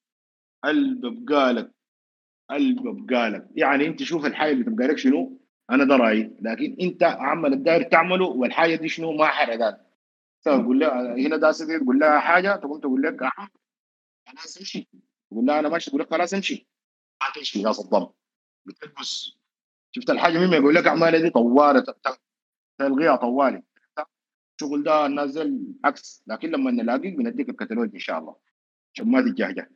[0.64, 1.74] اللي بقالك
[2.50, 5.40] اللي بقالك يعني انت شوف الحاجة اللي تبقى لك شنو؟
[5.70, 6.36] أنا ده رأيي.
[6.40, 9.86] لكن انت عمل الداير تعمله والحاجة دي شنو؟ ما حرقات
[10.44, 13.48] تقول لها هنا ده تقول لها حاجة تقوم تقول لك آه،
[14.28, 14.88] خلاص امشي.
[15.30, 16.68] تقول لها أنا ماشي تقول لك خلاص امشي.
[17.22, 17.62] ما تمشي.
[17.62, 18.08] يا صدام.
[18.66, 19.39] بتلبس.
[19.92, 22.20] شفت الحاجة؟ مما يقول لك أعمالها دي ت-
[22.78, 23.62] تلغيها طوالي.
[24.60, 26.22] الشغل ده نازل عكس.
[26.26, 28.36] لكن لما نلاقيك بنديك الكتالوج إن شاء الله.
[28.94, 29.70] عشان ما تتجهجه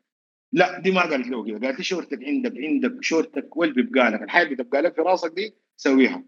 [0.53, 1.66] لا دي ما قالت له كده.
[1.66, 5.32] قالت لي شورتك عندك عندك شورتك واللي بيبقى لك؟ الحاجة اللي تبقى لك في راسك
[5.32, 6.24] دي سويها.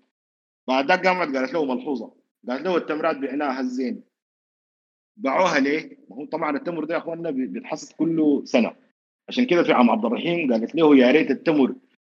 [0.68, 2.14] بعد ذاك قامت قالت له ملحوظة.
[2.48, 4.02] قالت له التمرات بعناها الزين.
[5.16, 8.76] باعوها ليه؟ ما هو طبعا التمر ده يا اخواننا بي- بيتحصد كل سنة.
[9.28, 11.74] عشان كده في عم عبد الرحيم قالت له يا ريت التمر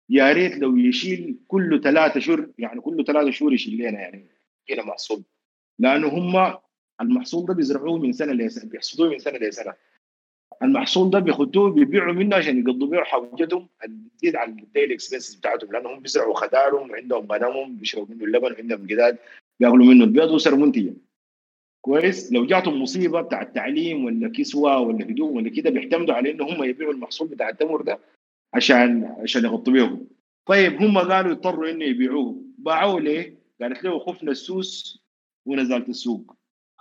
[0.09, 4.25] يا ريت لو يشيل كل ثلاثة شهور يعني كل ثلاثة شهور يشيل لنا يعني
[4.71, 5.23] هنا محصول.
[5.79, 6.57] لأنه هم
[7.01, 9.73] المحصول ده بيزرعوه من سنة لسنه بيحصدوه من سنة لسنه
[10.63, 15.71] المحصول ده بياخدوه بيبيعوا منه عشان يقضوا بيه حاجتهم بتزيد على ال daily expenses بتاعتهم
[15.71, 19.17] لانهم بيزرعوا خدارهم وعندهم غنمهم بيشربوا منه اللبن وعندهم جداد
[19.59, 20.93] بياكلوا منه البيض وصار منتجا
[21.81, 26.41] كويس؟ لو جاتهم مصيبة بتاع التعليم ولا كسوة ولا هدوم ولا كده بيعتمدوا على ان
[26.41, 27.99] هم يبيعوا المحصول بتاع التمر ده
[28.53, 30.07] عشان عشان يغطوا بيهم.
[30.45, 35.01] طيب هم قالوا يضطروا إنه يبيعوه باعوه ليه؟ قالت له خفنا السوس
[35.45, 36.35] ونزلت السوق.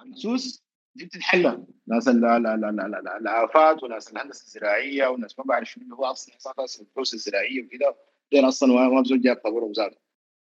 [0.07, 0.63] السوس
[0.95, 1.65] دي بتتحلى.
[1.87, 6.05] ناس ال- ال- ال- ال- ال- الآفات وناس الهندسة الزراعية وناس ما بعرف اللي هو
[6.05, 7.97] أصلا أساس البحوث الزراعية وكده.
[8.33, 9.97] دول أصلا ما بزول جاب خبرهم ذاته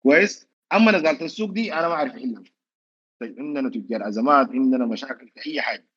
[0.02, 2.42] كويس؟ أما نزلت السوق دي أنا ما أعرف احلها
[3.20, 5.88] طيب عندنا تجار أزمات عندنا مشاكل في أي حاجة.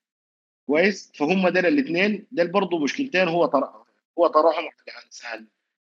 [0.67, 2.27] كويس؟ فهم دول الاثنين.
[2.31, 3.45] دول برضه مشكلتين هو
[4.21, 5.47] هو طرحهم على انسان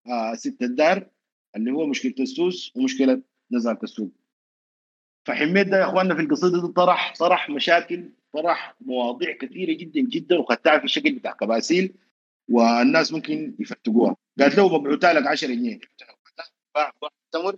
[0.07, 1.07] آه ست الدار
[1.57, 3.23] اللي هو مشكلة السوس ومشكلة
[3.53, 4.11] نزلة السوق.
[5.27, 10.39] فحميد ده يا إخواننا في القصيدة دي طرح طرح مشاكل طرح مواضيع كثيرة جدا جدا
[10.39, 11.95] وخدتها في الشكل بتاع كباسيل
[12.49, 14.17] والناس ممكن يفتقوها.
[14.41, 15.81] قالت له مبعوثها لك 10 جنيه.
[16.75, 16.93] باع
[17.33, 17.57] تمر.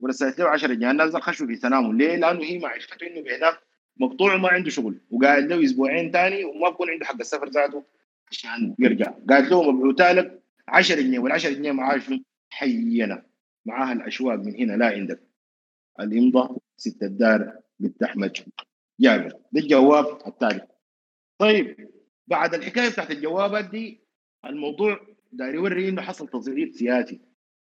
[0.00, 0.90] ورسلت له 10 جنيه.
[0.90, 3.58] الناس خشوا في تناموا ليه؟ لأنه هي معرفته إنه بهناك
[3.96, 5.00] مقطوع وما عنده شغل.
[5.10, 7.84] وقاعد له أسبوعين ثاني وما بكون عنده حق السفر ذاته.
[8.30, 12.18] عشان يرجع قالت له مبعوثها لك 10 جنيه وال 10 جنيه معاه شنو؟
[12.50, 13.26] حينا
[13.66, 15.22] معاها الاشواق من هنا لا عندك
[16.00, 18.36] الامضاء ست الدار بنت احمد
[19.00, 20.66] جابر ده الجواب التالي
[21.38, 21.90] طيب
[22.26, 24.00] بعد الحكاية بتاعت الجوابات دي
[24.44, 25.00] الموضوع
[25.32, 27.20] داير يوري انه حصل تصعيد سياسي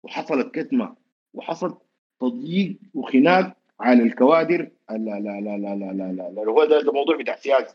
[0.02, 0.96] وحصلت كتمه
[1.34, 1.78] وحصل
[2.20, 7.36] تضييق وخناق على الكوادر لا لا لا لا لا, لا, لا هو ده الموضوع بتاع
[7.36, 7.74] سياسي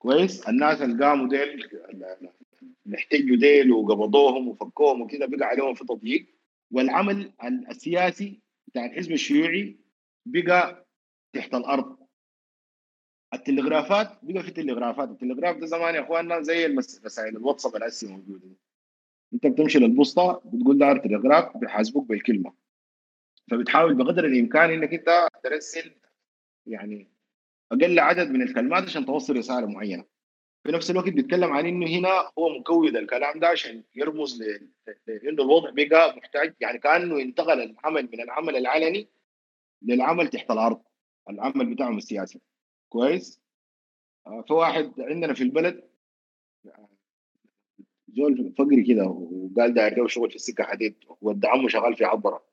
[0.00, 1.64] كويس؟ الناس اللي قاموا ديل
[2.86, 6.26] اللي احتجوا ديل وقبضوهم وفكوهم وكده بقى عليهم في تضييق.
[6.70, 9.76] والعمل السياسي بتاع الحزب الشيوعي
[10.26, 10.86] بقى
[11.32, 11.96] تحت الأرض.
[13.34, 15.10] التلغرافات بقى في تلغرافات.
[15.10, 16.66] التلغراف ده زمان يا إخواننا زي
[17.04, 18.48] رسائل الواتساب الاسي موجودة.
[19.34, 22.52] أنت بتمشي للبوسطة بتقول دار تلغراف بيحاسبوك بالكلمة.
[23.50, 25.92] فبتحاول بقدر الإمكان إنك أنت ترسل
[26.66, 27.09] يعني
[27.72, 30.04] أقل عدد من الكلمات عشان توصل رسالة معينة.
[30.64, 34.42] في نفس الوقت بيتكلم عن إنه هنا هو مكود الكلام ده عشان يرمز
[35.06, 39.08] لإنه الوضع بقى محتاج يعني كأنه انتقل العمل من العمل العلني
[39.82, 40.82] للعمل تحت الأرض
[41.30, 42.40] العمل بتاعهم السياسي.
[42.88, 43.40] كويس؟
[44.26, 45.90] آه، في واحد عندنا في البلد
[48.08, 52.44] زول فقري كده وقال له شغل في السكة حديد ود عمه شغال في عبرة.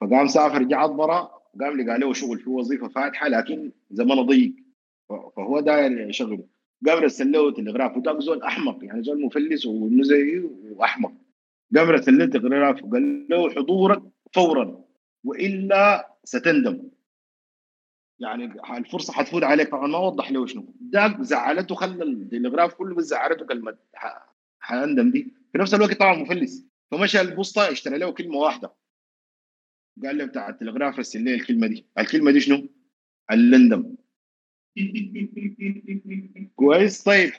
[0.00, 4.52] فقام سافر جه عبرة قام لقى له شغل في وظيفة فاتحة لكن زمانه ضيق.
[5.08, 6.44] فهو داير يشغله
[6.86, 11.12] قام رسل له تلغراف وده زول أحمق يعني زول مفلس ومزي وأحمق.
[11.76, 14.02] قام رسل له تلغراف وقال له حضورك
[14.34, 14.84] فورا
[15.24, 16.82] وإلا ستندم.
[18.18, 18.44] يعني
[18.76, 20.74] الفرصة حتفوت عليك طبعا ما وضح له شنو.
[20.80, 25.32] ده زعلته خلى التلغراف كله بس زعلته كلمة ح- حاندم دي.
[25.52, 26.66] في نفس الوقت طبعا مفلس.
[26.90, 28.72] فمشى البوسطة اشترى له كلمة واحدة.
[30.02, 31.86] قال له بتاع التلغراف رسل لي الكلمة دي.
[31.98, 32.68] الكلمة دي شنو؟
[33.32, 33.96] اللندم.
[36.56, 37.32] كويس؟ طيب.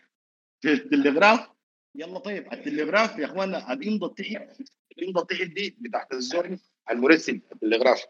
[0.62, 1.50] في التلغراف؟
[1.96, 2.54] يلا طيب.
[2.54, 4.62] التلغراف يا اخوانا الامضه تحت
[4.98, 6.60] الامضه تحت دي بتاعت الزول
[6.92, 8.06] المرسل التلغراف.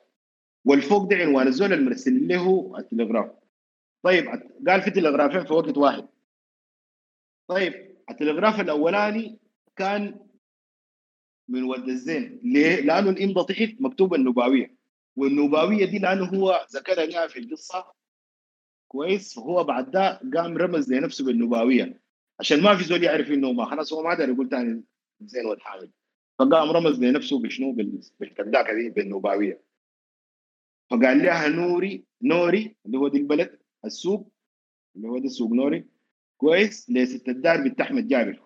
[0.66, 3.32] والفوق ده عنوان الزول المرسل له التلغراف.
[4.04, 4.28] طيب
[4.68, 6.08] قال في تلغرافين في وقت واحد.
[7.48, 9.40] طيب التلغراف الأولاني
[9.76, 10.25] كان
[11.48, 12.40] من ولد الزين.
[12.44, 14.76] ليه؟ لأنه الامضه تحت مكتوبه النباويه
[15.16, 17.86] والنباويه دي لأنه هو ذكرها في القصة.
[18.88, 22.02] كويس؟ وهو بعد ده قام رمز لنفسه بالنباويه
[22.40, 24.84] عشان ما في زول يعرف إنه ما خلاص هو ما قدر يقول ثاني
[25.22, 25.92] زين ولد حامد.
[26.40, 29.62] فقام رمز لنفسه بشنو؟ بال- بالكذاكه دي بالنباويه
[30.90, 34.32] فقال لها نوري نوري اللي هو دي البلد السوق
[34.96, 35.86] اللي هو ده السوق نوري.
[36.38, 38.42] كويس؟ لست الدار بنت أحمد جابر.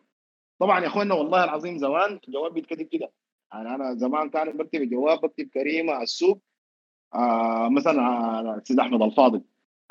[0.59, 3.11] طبعا يا أخوانا والله العظيم زمان الجواب بيتكتب كده.
[3.53, 6.41] يعني أنا زمان كان بكتب الجواب بكتب كريمة السوق
[7.15, 9.41] آه مثلا سيد أحمد الفاضل.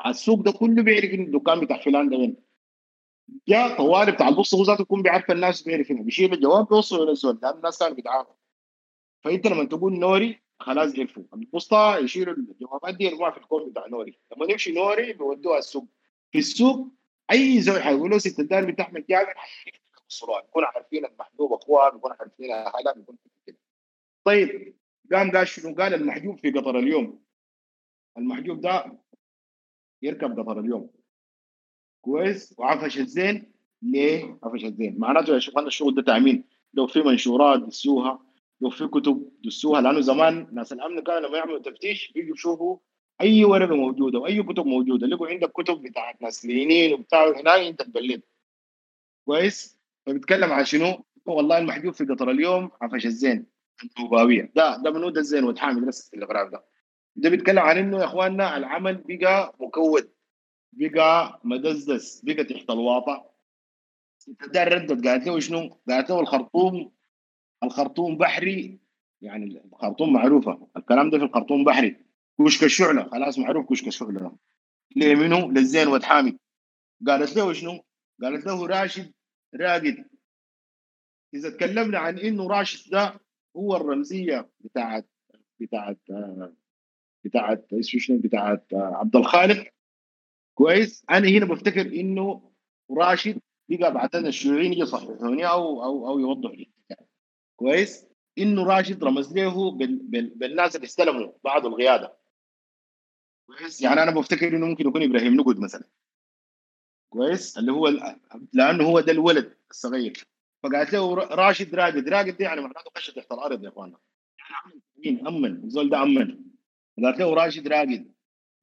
[0.05, 2.35] السوق ده كله بيعرف إن الدكان بتاع فلان ده وين.
[3.47, 7.39] جاء طوالي بتاع البص هو ذاته يكون بيعرف الناس بيعرف انه بيشيل الجواب بيوصله للزول
[7.43, 8.33] لأن الناس كانوا بيتعاملوا
[9.23, 14.19] فأنت لما تقول نوري خلاص يعرفوا البوسطه يشيلوا الجوابات دي يرموها في الكون بتاع نوري.
[14.37, 15.87] لما يمشي نوري بيودوها السوق.
[16.31, 16.87] في السوق
[17.31, 19.05] أي زول حيقولوا ست الدار بتاع أحمد
[20.09, 23.17] حيوصلوها بيكونوا عارفين المحجوب أخوها بيكونوا عارفين اهلها بيكون
[23.47, 23.57] كده.
[24.23, 24.75] طيب
[25.11, 27.23] قام قال شنو؟ قال المحجوب في قطر اليوم.
[28.17, 28.99] المحجوب ده
[30.01, 30.89] يركب قطر اليوم.
[32.01, 33.51] كويس؟ وعفش الزين.
[33.81, 38.25] ليه عفش الزين؟ معناته يا شيخنا الشغل ده تامين لو في منشورات دسوها
[38.61, 42.77] لو في كتب دسوها لأنه زمان ناس الأمن كانوا لما يعملوا تفتيش بيجوا يشوفوا
[43.21, 45.07] أي ورقة موجودة وأي كتب موجودة.
[45.07, 48.21] لقوا عندك كتب بتاعت ناس لينين وبتاع هناك انت تبلد
[49.25, 53.45] كويس؟ فبيتكلم عن شنو؟ والله المحجوب في قطر اليوم عفش الزين
[53.97, 56.65] النوباويه ده ده منو؟ ده الزين وتحامل رسل الاغراض ده.
[57.15, 60.09] ده بيتكلم عن إنه يا إخواننا العمل بقى مكود
[60.73, 63.29] بقى مدزدز بقى تحت الواطة.
[64.27, 66.91] ده ردت قالت له شنو؟ قالت له الخرطوم
[67.63, 68.79] الخرطوم بحري.
[69.21, 71.95] يعني الخرطوم معروفة الكلام ده في الخرطوم بحري.
[72.39, 74.31] كشك الشعله خلاص معروف كشك الشعله
[74.95, 76.37] ليه؟ منو؟ للزين ود حامد
[77.07, 77.83] قالت له شنو؟
[78.23, 79.13] قالت له راشد
[79.55, 80.05] راقد.
[81.33, 83.19] إذا تكلمنا عن إنه راشد ده
[83.57, 85.09] هو الرمزية بتاعت
[85.59, 85.99] بتاعت
[87.23, 89.67] بتاعت شنو بتاعت عبد الخالق.
[90.53, 92.51] كويس؟ أنا هنا بفتكر إنه
[92.91, 96.71] راشد بقى بعدين الشيوعيين يصححوني أو أو أو يوضحوا لي.
[97.55, 98.05] كويس؟
[98.37, 102.17] إنه راشد رمز له بال بال بالناس اللي استلموا بعد القياده
[103.47, 105.83] كويس؟ يعني أنا بفتكر إنه ممكن يكون إبراهيم نقد مثلا.
[107.09, 107.87] كويس؟ اللي هو
[108.53, 110.23] لأنه هو ده الولد الصغير.
[110.63, 112.09] فقالت له راشد راقد.
[112.09, 113.97] راقد دي يعني معناته خش تحت الأرض يا اخوانا
[114.39, 115.63] يعني مين أمن.
[115.63, 116.37] الزول ده أمن.
[117.03, 118.11] قالت له راشد راقد.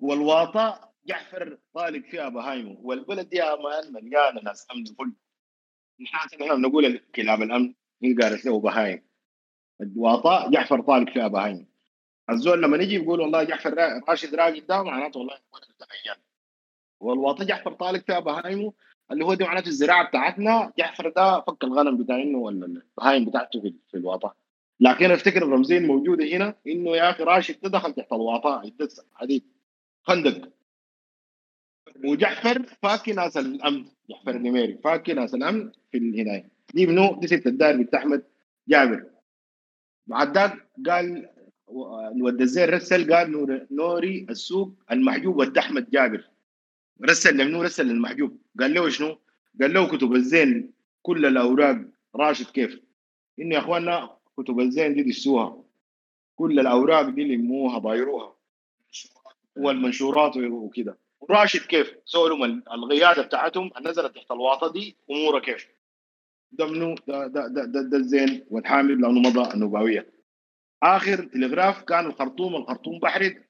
[0.00, 5.12] والواطة جعفر طالق فيها بهايمه والبلد دي يا مان مليانة ناس أمن كل
[6.00, 7.74] نحن هنا بنقول كلاب الأمن.
[8.02, 9.06] هي قالت له بهايم
[9.80, 11.66] الواطة جعفر طالق فيها بهايمه
[12.30, 16.20] الزول لما نجي يقول والله جعفر را- راشد راقد ده معناته والله الولد ده عيان.
[17.00, 18.72] والواطه جعفر طالق فيها بهايمه
[19.12, 20.72] اللي هو دي معناته الزراعة بتاعتنا.
[20.78, 24.34] جعفر ده فك الغنم بتاعنا ولا البهايم بتاعته في, الواطة.
[24.80, 28.72] لكن أفتكر الرمزيه الموجوده هنا إنه يا أخي راشد دخل تحت الواطة.
[29.14, 29.44] حديد
[30.02, 30.48] خندق.
[32.04, 33.84] وجعفر فاكي ناس الأمن.
[34.10, 38.24] جعفر النميري فاكي ناس الأمن في الهنايه دي منو؟ دي ست الدار بنت أحمد
[38.68, 39.06] جابر.
[40.06, 41.28] بعد ذاك قال
[41.66, 46.28] و- ود الزين رسل قال نور نوري السوق المحجوب ود أحمد جابر.
[47.04, 48.38] رسل لمنو رسل للمحجوب.
[48.60, 49.18] قال له شنو؟
[49.60, 51.78] قال له كتب الزين كل الأوراق.
[52.16, 52.80] راشد كيف؟
[53.38, 55.62] إنه يا أخواننا كتب الزين دي دسوها
[56.36, 58.36] كل الأوراق دي لموها ضايروها
[59.56, 60.98] والمنشورات وكده.
[61.30, 63.70] راشد كيف؟ سولهم القياده بتاعتهم.
[63.82, 64.96] نزلت تحت الواطه دي.
[65.10, 65.66] أموره كيف؟
[66.52, 70.12] ده منو؟ ده ده ده, ده, ده الزين والحامد لأنه مضى النوباوية.
[70.82, 72.56] آخر تلغراف كان الخرطوم.
[72.56, 73.42] الخرطوم بحري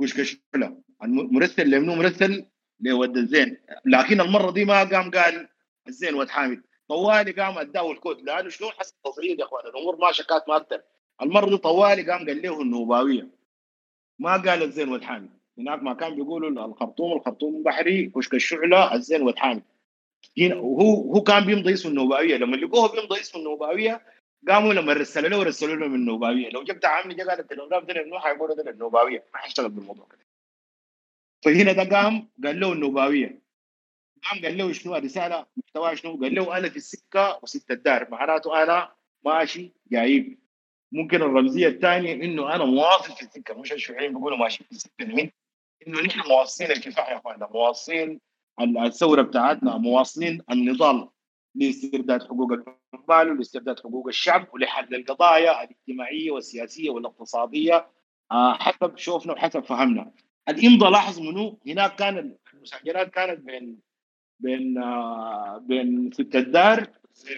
[0.00, 2.46] كشكشله المرسل لمنو مرسل
[2.80, 3.56] لود الزين.
[3.84, 5.48] لكن المرة دي ما قام قال
[5.88, 6.62] الزين ود حامد.
[6.88, 10.82] طوالي قام أداه الكود لأنه شلون حسب تصعيد يا أخوان؟ الأمور ماشيه كانت ما أكثر.
[11.22, 13.28] المرة دي طوالي قام قال له النوباويه
[14.18, 15.30] ما قال الزين ود حامد.
[15.58, 19.62] هناك ما كان بيقولوا الخرطوم الخرطوم بحري كشك الشعلة الزين ود حامد.
[20.38, 24.02] هنا وهو هو كان بيمضي اسم النوباويه لما لقوه بيمضي اسم النوباويه
[24.48, 28.04] قاموا لما رسلوا له رسلوا له من النوباويه لو جبت عمي جا قال التلغراف ده
[28.04, 30.21] منو حيقولوا ده النوباويه ما حيشتغل بالموضوع كده.
[31.44, 33.42] فهنا ده قام قال له النوباويه
[34.22, 38.62] قام قال له شنو الرسالة؟ محتواها شنو؟ قال له أنا في السكة وست الدار معناته
[38.62, 38.92] أنا
[39.24, 40.38] ماشي جايب.
[40.92, 45.04] ممكن الرمزية الثانية إنه أنا مواصل في السكة مش الشيوعيين بيقولوا ماشي في السكة.
[45.04, 45.30] من
[45.86, 48.20] إنه نحن مواصلين الكفاح يا اخواننا مواصلين
[48.60, 51.08] الثورة بتاعتنا مواصلين النضال
[51.54, 57.86] لاسترداد حقوق العمال ولاسترداد حقوق الشعب ولحل القضايا الاجتماعية والسياسية والاقتصادية.
[58.32, 60.12] آه، حسب شوفنا وحسب فهمنا.
[60.48, 63.78] الامضاء لاحظ منو؟ هناك كان المسجلات كانت بين
[64.40, 66.86] بين آه، بين ست الدار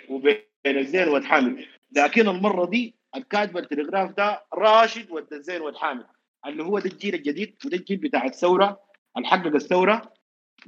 [0.09, 0.37] وبين
[0.67, 1.65] الزين والحامد.
[1.97, 6.07] لكن المرة دي الكاتب التلغراف ده راشد ود الزين والحامد
[6.47, 8.81] اللي هو ده الجيل الجديد وده الجيل بتاع الثورة
[9.17, 10.13] اللي حقق الثورة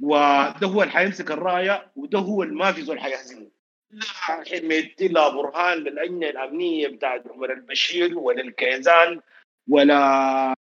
[0.01, 3.47] وده هو اللي حيمسك الراية وده هو اللي ما في زول حيهزمه
[3.91, 9.21] لا حميدتي لا برهان للأجنة الأمنية بتاعت عمر البشير ولا الكيزان
[9.69, 10.53] ولا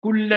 [0.00, 0.32] كل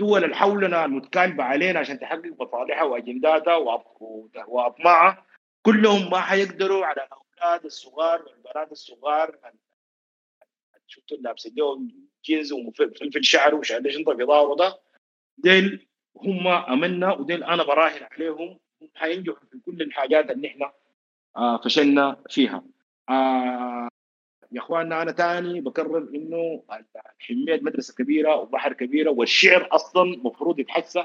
[0.00, 4.02] الدول اللي حولنا المتكالبة علينا عشان تحقق مصالحها وأجنداتها وأط-
[4.48, 5.26] وأطماعها
[5.62, 9.38] كلهم ما حيقدروا على الأولاد الصغار والبنات الصغار.
[10.86, 14.78] شفتوا لابسين لهم جينز وفلفل شعر وشايلين شنطة في ظهره ده
[15.38, 18.58] ديل هم امنا وديل أنا براهن عليهم.
[18.82, 20.72] هم حينجحوا في كل الحاجات اللي إحنا
[21.36, 22.64] آه فشلنا فيها.
[23.08, 23.88] آه
[24.52, 26.62] يا إخواننا أنا تاني بكرر إنه
[27.20, 31.04] الحميد مدرسه كبيرة وبحر كبيرة والشعر أصلا مفروض يتحسى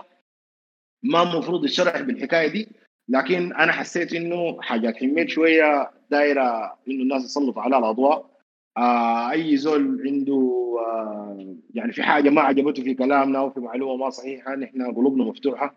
[1.03, 2.67] ما مفروض يشرح بالحكاية دي
[3.09, 8.33] لكن أنا حسيت إنه حاجات حميد شوية دايرة إنه الناس يسلطوا عليها الأضواء.
[8.77, 14.09] آه أي زول عنده آه يعني في حاجة ما عجبته في كلامنا وفي معلومة ما
[14.09, 15.75] صحيحة نحن قلوبنا مفتوحة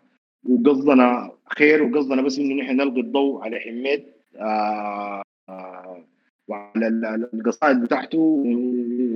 [0.49, 6.03] وقصدنا خير وقصدنا بس إنه نحن نلقي الضوء على حميد آه آه
[6.47, 8.17] وعلى ال- ال- القصائد بتاعته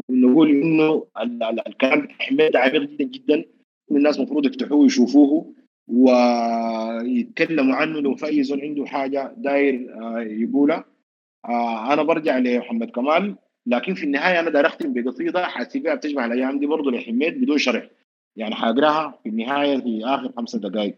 [0.09, 3.43] ونقول إنه ال- ال- الكلام بتاع حميد عميق جدا جدا
[3.91, 5.53] الناس المفروض يفتحوه ويشوفوه
[5.87, 8.25] ويتكلموا عنه لو في
[8.61, 10.85] عنده حاجة داير آه، يقولها.
[11.45, 13.35] آه، أنا برجع لمحمد كمال
[13.65, 17.87] لكن في النهاية أنا داير أختم بقصيدة حاسبها بتشبه الأيام دي برضه لحميد بدون شرح.
[18.35, 20.95] يعني حاقراها في النهاية في آخر خمسة دقائق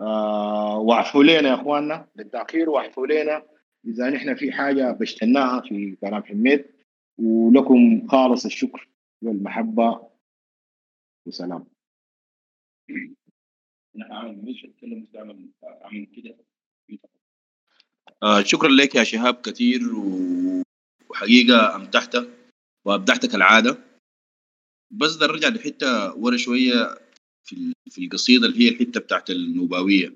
[0.00, 3.42] آه واعفوا لنا يا إخواننا للتأخير واعفوا لنا
[3.86, 6.64] إذا نحن في حاجة بشتناها في كلام حميد
[7.18, 8.88] ولكم خالص الشكر
[9.22, 10.08] والمحبة.
[11.26, 11.66] وسلام.
[18.22, 20.62] آه شكرا لك يا شهاب كثير و-
[21.10, 22.14] وحقيقة أمتعت
[22.84, 23.78] وأبدعت كالعادة
[24.90, 26.98] بس ده نرجع لحتة ورا شوية
[27.44, 30.14] في في القصيدة اللي هي الحتة بتاعت النوباوية.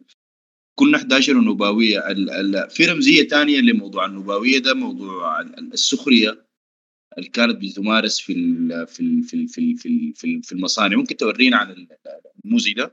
[0.81, 6.45] كنا 11 ونوباوية ال- ال- في رمزية تانية لموضوع النوباوية ده موضوع ال- ال- السخرية
[7.19, 10.53] اللي كانت بتمارس في ال في ال في ال في ال في, ال في, في
[10.53, 11.89] المصانع ممكن تورينا عن ال-
[12.45, 12.93] الموزي ده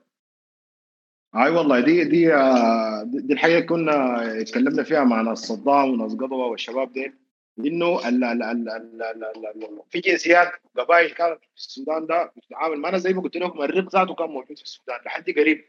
[1.35, 6.11] اي والله دي دي آه، دي دي الحقيقة كنا اتكلمنا فيها مع ناس صدام وناس
[6.13, 7.13] قضوه والشباب ديل
[7.59, 12.77] انه ال ال ال ال ال ال في جنسيات قبائل كانت في السودان ده بتتعامل
[12.79, 15.65] معنا زي ما قلت لكم الرق ذاته كان موجود في السودان لحد قريب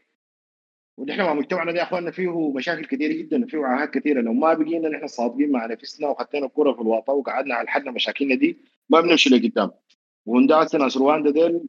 [0.99, 4.21] ونحن مع مجتمعنا ده يا إخواننا فيه مشاكل كثيرة جدا وفيه عاهات كثيرة.
[4.21, 8.35] لو ما بقينا نحن صادقين مع نفسنا وحطينا الكرة في الواطه وقعدنا على حل مشاكلنا
[8.35, 8.57] دي
[8.89, 9.71] ما بنمشي لقدام
[10.25, 11.67] وهنداس ناس رواندا ديل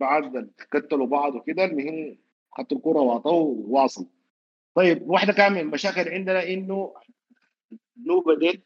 [0.00, 2.18] بعد كتلوا بعض وكده المهم
[2.52, 4.06] خدوا الكرة واعطوه واصل
[4.74, 6.94] طيب واحدة كان من المشاكل عندنا إنه
[7.96, 8.62] النوبه ديل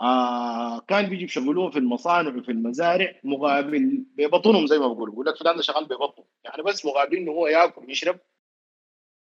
[0.00, 5.36] آه كان بيجي يشغلوهم في المصانع وفي المزارع مقابل ببطنهم زي ما بقولوا بيقول لك
[5.36, 8.18] فلان شغال ببطنه يعني بس مقابل إنه هو ياكل ويشرب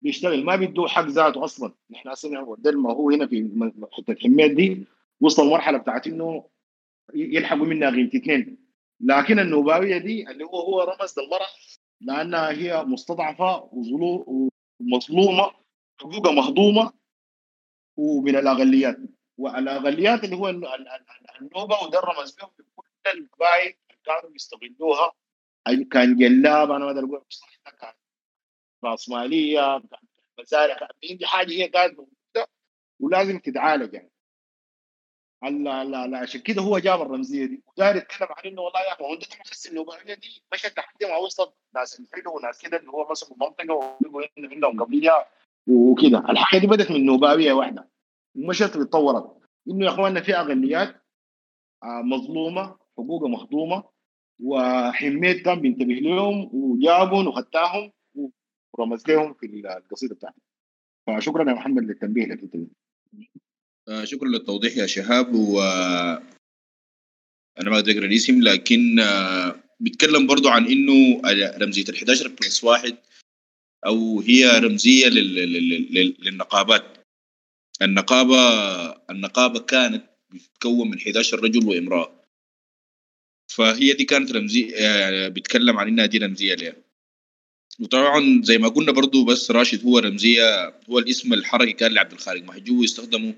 [0.01, 1.73] بيشتغل ما بيدوه حق ذاته أصلا.
[1.91, 4.85] نحن أصلا ده ما هو هنا في حتة حميد دي
[5.21, 6.49] وصل المرحله بتاعت إنه
[7.13, 8.57] يلحقوا منها قيمه اثنين.
[8.99, 11.47] لكن النوباوية دي اللي هو هو رمز للمرأة
[12.01, 14.49] لأنها هي مستضعفة وظلو
[14.79, 15.51] مظلومه
[16.01, 16.93] حقوقها مهضومة
[17.97, 18.97] ومن الأقليات.
[19.37, 22.85] والأقليات اللي هو ال- ال- ال- النوبة وده الرمز بهم في كل
[23.19, 23.73] القبائل
[24.05, 25.11] كانوا بيستغلوها.
[25.91, 27.21] كان جلاب أنا ما أقدر أقول
[27.79, 27.93] كان
[28.83, 29.81] راسماليه
[30.39, 32.47] مزارع عندي حاجة هي قاعد موجودة
[32.99, 34.11] ولازم تتعالج يعني.
[35.43, 37.63] لا لا لا عشان كده هو جاب الرمزية دي.
[37.67, 41.53] وداير يتكلم عن إنه والله يا أخي أنت تحس النوبانيه دي مشت لحد ما وصلت
[41.75, 43.97] ناس الحلو وناس كده اللي هو مسكوا المنطقة
[44.37, 45.27] إنه عندهم قبلية
[45.67, 46.17] وكده.
[46.29, 47.89] الحاجة دي بدأت من نوباوية واحدة.
[48.35, 49.37] ومشت وتطورت
[49.69, 50.95] إنه يا أخواننا في اقليات
[51.83, 53.83] آه، مظلومة حقوقها مخدومة
[54.43, 57.91] وحميت كان بينتبه لهم وجابهم وخدتهم.
[58.79, 60.41] ورمز لهم في القصيدة بتاعتي.
[61.07, 62.55] فشكرا يا محمد للتنبيه لك أنت
[63.87, 65.61] آه شكرا للتوضيح يا شهاب و
[67.59, 71.21] أنا ما أقدر الاسم لكن آه بيتكلم برضو عن إنه
[71.57, 72.97] رمزية ال 11 plus واحد
[73.85, 75.35] أو هي رمزية لل...
[75.35, 75.93] لل...
[75.93, 76.15] لل...
[76.19, 76.97] للنقابات.
[77.81, 78.37] النقابة
[79.09, 82.21] النقابة كانت بتتكون من 11 رجل وامرأة.
[83.51, 86.75] فهي دي كانت رمزيه آه بيتكلم عن إنها دي رمزية لها
[87.81, 92.43] وطبعا زي ما قلنا برضو بس راشد هو رمزية هو الاسم الحركي كان لعبد الخالق
[92.43, 93.33] محجوب يستخدموا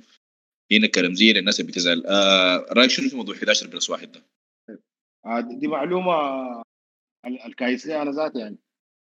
[0.71, 2.03] هنا كرمزية للناس اللي بتزعل.
[2.07, 4.23] آه رأيك شنو في موضوع 11 plus واحد ده؟
[5.25, 6.13] آه، دي معلومة
[7.25, 8.57] ال- الكايسية أنا ذاتي يعني.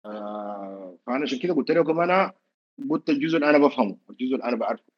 [0.07, 2.33] آه، فأنا عشان كده قلت لكم أنا
[2.91, 4.93] قلت الجزء اللي أنا بفهمه الجزء اللي أنا بعرفه.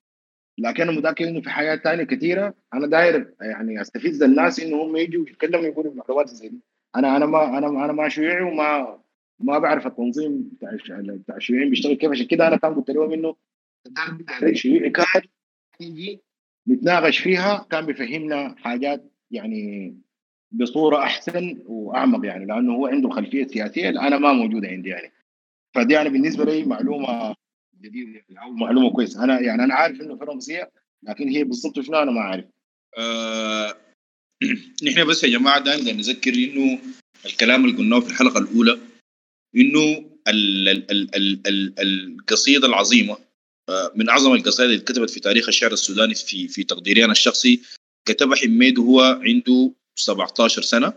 [0.58, 4.96] لكن أنا متاكد إنه في حاجات تانية كثيره أنا داير يعني أستفز الناس إنه هم
[4.96, 6.60] يجوا يتكلموا يقولوا المعلومات زي دي.
[6.96, 8.98] أنا أنا ما أنا أنا ما شيوعي وما
[9.40, 10.70] ما بعرف التنظيم بتاع
[11.00, 12.10] بتاع الشيوعيين بيشتغل كيف.
[12.10, 13.36] عشان كده أنا كان قلت لهم إنه
[14.42, 15.22] الشيوعي كان
[15.80, 16.20] يجي
[16.68, 19.94] نتناقش فيها كان بيفهمنا حاجات يعني
[20.52, 25.12] بصورة أحسن وأعمق يعني لأنه هو عنده خلفية سياسية أنا ما موجودة عندي يعني.
[25.74, 27.34] فدي أنا بالنسبة لي معلومة
[27.80, 29.24] جديدة يعني أو معلومة كويسة.
[29.24, 30.70] أنا يعني أنا عارف إنه في رمزيه
[31.02, 32.44] لكن هي بالضبط شنو أنا ما عارف
[32.98, 33.76] آه
[34.86, 36.78] نحن بس يا جماعة دائما نذكر إنه
[37.26, 38.78] الكلام اللي قلناه في الحلقة الأولى
[39.56, 43.16] انه ال ال ال ال ال القصيده العظيمه
[43.68, 47.60] آه، من اعظم القصائد اللي اتكتبت في تاريخ الشعر السوداني في في تقديري أنا الشخصي
[48.08, 50.92] كتبها حميد وهو عنده 17 سنه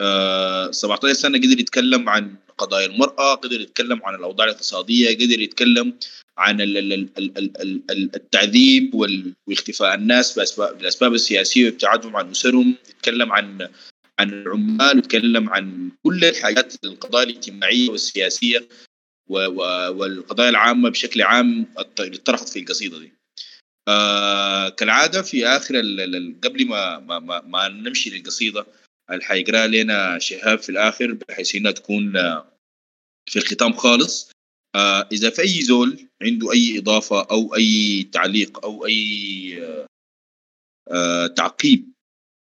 [0.00, 5.94] آه 17 سنه قدر يتكلم عن قضايا المراه قدر يتكلم عن الاوضاع الاقتصاديه قدر يتكلم
[6.38, 8.94] عن ال- ال- ال- ال- ال- ال- ال- التعذيب
[9.46, 13.68] واختفاء الناس بالاسباب السياسيه وابتعادهم عن اسرهم يتكلم عن
[14.20, 18.68] عن العمال ويتكلم عن كل الحاجات القضايا الاجتماعية والسياسية
[19.28, 21.66] والقضايا العامة بشكل عام
[22.00, 23.12] اللي طرحت في القصيدة دي.
[23.88, 25.76] آه كالعادة في آخر
[26.44, 28.66] قبل ما ما, ما, ما نمشي للقصيدة
[29.10, 32.52] اللي حيقرأ لنا شهاب في الآخر بحيث إنها تكون آه،
[33.30, 34.30] في الختام خالص
[34.74, 39.86] آه إذا في أي زول عنده أي إضافة أو أي تعليق أو أي آه
[40.90, 41.92] آه تعقيب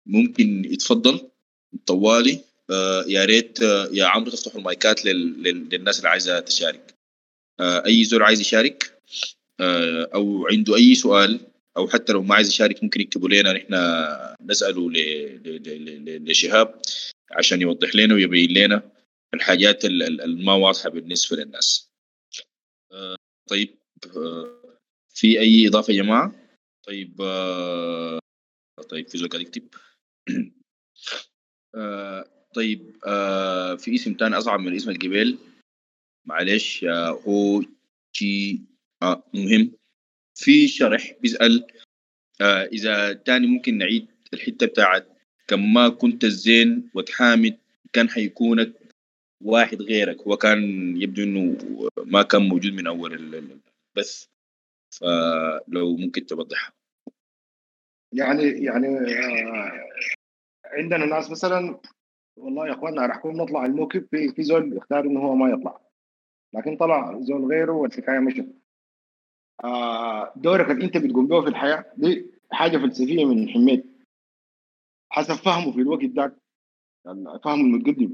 [0.08, 1.30] ممكن يتفضل
[1.86, 5.44] طوالي آه يا ريت آه يا عمرو تفتحوا المايكات لل...
[5.44, 5.70] لل...
[5.70, 6.94] للناس اللي عايزة تشارك.
[7.60, 9.00] آه أي زول عايز يشارك
[10.14, 11.40] أو عنده أي سؤال
[11.78, 13.74] أو حتى لو ما عايز يشارك ممكن يكتبوا لنا نحن
[14.50, 14.92] نسأله.
[16.20, 16.82] لشهاب
[17.32, 18.92] عشان يوضح لنا ويبين لنا
[19.34, 21.90] الحاجات ال- ال- الما واضحة بالنسبة للناس.
[23.50, 23.78] طيب
[25.10, 26.36] في أي إضافة يا جماعة؟
[26.88, 27.16] طيب
[28.90, 29.68] طيب في زول قاعد يكتب.
[31.76, 32.26] آه،
[32.56, 35.38] طيب آه، في اسم تاني أصعب من اسم الجبال.
[36.26, 37.64] معلش آه، هو
[38.16, 38.62] جي
[39.02, 39.72] آه مهم.
[40.36, 41.68] في شرح بيسأل
[42.42, 45.08] آه إذا تاني ممكن نعيد الحتة بتاعت
[45.48, 47.58] كم ما كنت الزين وتحامد
[47.94, 48.74] كان حيكونك
[49.44, 50.22] واحد غيرك.
[50.22, 50.62] هو كان
[51.02, 51.58] يبدو إنه
[52.06, 54.26] ما كان موجود من أول البث
[55.00, 56.74] فلو ممكن توضحها.
[58.14, 59.90] يعني يعني آه،
[60.78, 61.80] عندنا ناس مثلا
[62.38, 65.80] والله يا إخواننا راح نكون نطلع الموكب في في زول يختار إنه هو ما يطلع.
[66.54, 68.48] لكن طلع زول غيره والحكاية مشت.
[69.64, 73.86] آه، دورك اللي أنت بتقوم به في الحياة دي حاجة فلسفية من حميد.
[75.10, 76.34] حسب فهمه في الوقت ذاك
[77.06, 78.14] يعني فهمه المتقدم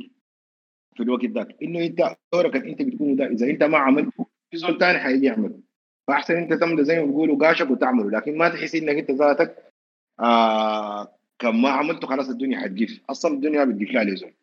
[0.95, 1.63] في الوقت ذاك.
[1.63, 5.25] إنه أنت دورك اللي أنت بتقومه ده إذا أنت ما عملته في زول ثاني حيجي
[5.25, 5.59] يعمله.
[6.07, 8.09] فأحسن أنت تملى زي ما بيقولوا قاشك وتعمله.
[8.11, 9.73] لكن ما تحس إنك أنت ذاتك
[10.19, 14.33] آه كم ما عملته خلاص الدنيا حتجيف أصلا الدنيا بتجيف لها لزول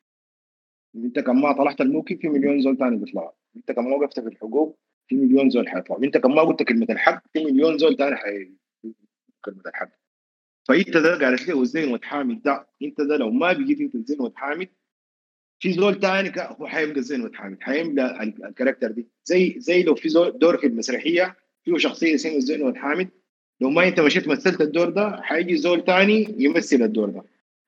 [0.97, 3.33] أنت كم ما طلعت الموكب في مليون زول ثاني بيطلع.
[3.57, 4.79] أنت كم ما وقفت في الحقوق
[5.09, 5.97] في مليون زول حيطلع.
[6.05, 8.53] أنت كم ما قلت كلمة الحق في مليون زول ثاني حي
[9.45, 9.89] كلمة الحق.
[10.69, 12.67] فأنت ده قالت له الزين وتحامد ده.
[12.83, 14.69] أنت ده لو ما بقيت أنت الزين وتحامد
[15.61, 19.09] في زول تاني كا- هو حيملى زين حامد حيملى ال- الكاركتر دي.
[19.25, 23.09] زي زي لو في زول دور في المسرحية فيه شخصية اسمها زين حامد
[23.61, 27.23] لو ما انت مشيت مثلت الدور ده حيجي زول تاني يمثل الدور ده.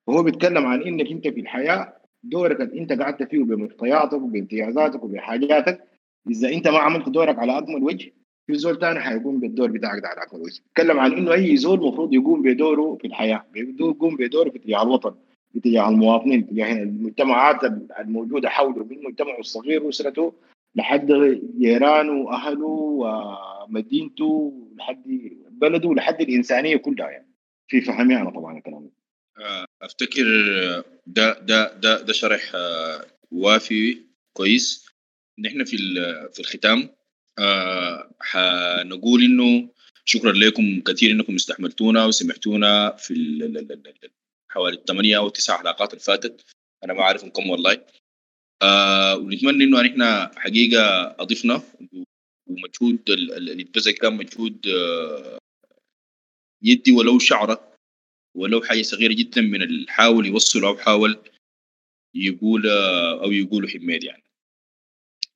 [0.07, 1.93] وهو بيتكلم عن إنك أنت في الحياة
[2.23, 5.85] دورك أنت قعدت فيه بمعطياتك وبامتيازاتك وبحاجاتك.
[6.31, 8.13] إذا أنت ما عملت دورك على أكمل وجه
[8.47, 10.61] في زول تاني حيقوم بالدور بتاعك ده على أكمل وجه.
[10.63, 15.15] بيتكلم عن إنه أي زول المفروض يقوم بدوره في الحياة يقوم بدوره في اتجاه الوطن
[15.57, 17.65] اتجاه المواطنين اتجاه المجتمعات
[18.01, 20.33] الموجودة حوله من مجتمعه الصغير وأسرته
[20.77, 21.13] لحد
[21.59, 22.67] جيرانه وأهله
[23.69, 25.03] ومدينته لحد
[25.61, 27.35] بلده لحد الإنسانية كلها يعني.
[27.69, 28.91] في فهمي أنا طبعا الكلام.
[29.39, 30.25] آه، أفتكر
[31.07, 33.99] ده ده ده ده شرح آه، وافي
[34.33, 34.87] كويس.
[35.39, 35.77] نحن في
[36.33, 36.89] في الختام
[37.39, 39.69] آه، حنقول إنه
[40.05, 44.11] شكرا لكم كثير إنكم استحملتونا وسمعتونا في ال- ال- ال- ال-
[44.51, 46.45] حوالي الثمانية أو تسع حلقات اللي فاتت.
[46.85, 47.85] أنا ما عارف كم والله.
[49.17, 50.83] ونتمنى إنه إحنا حقيقة
[51.19, 51.63] أضفنا.
[52.47, 54.67] ومجهود ال- ال- اللي اتبذل كان مجهود
[56.65, 57.75] يدي ولو شعره
[58.37, 61.19] ولو حاجة صغيرة جدا من اللي حاول يوصله أو حاول
[62.15, 62.67] يقول
[63.23, 64.25] أو يقولوا حميد يعني.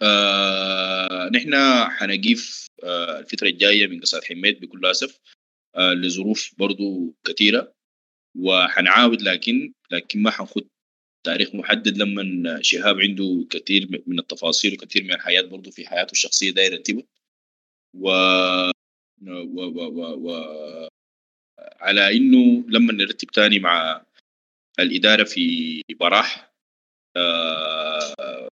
[0.03, 1.55] آه نحن
[1.91, 5.19] حنقيف آه الفترة الجاية من قصة حميد بكل أسف
[5.77, 7.75] آه لظروف برضو كثيرة
[8.39, 10.69] وحنعاود لكن لكن ما حنخد
[11.27, 16.51] تاريخ محدد لما شهاب عنده كثير من التفاصيل وكثير من الحياة برضو في حياته الشخصية
[16.51, 17.05] داير يرتبه
[17.95, 18.09] و
[19.23, 20.89] و و و, و...
[21.81, 24.03] على إنه لما نرتب تاني مع
[24.79, 26.53] الإدارة في براح
[27.17, 28.49] آه،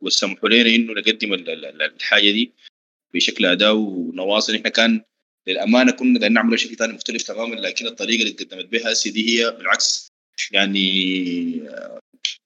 [0.00, 2.52] وسمحوا لنا إنه نقدم ال- ال- ال- الحاجة دي
[3.14, 4.54] بشكل أداء ونواصل.
[4.54, 5.02] إحنا كان
[5.46, 9.28] للأمانة كنا قاعدين نعمل شيء ثاني مختلف تماما لكن الطريقة اللي قدمت بها هسه دي
[9.28, 10.08] هي بالعكس
[10.52, 11.98] يعني آه،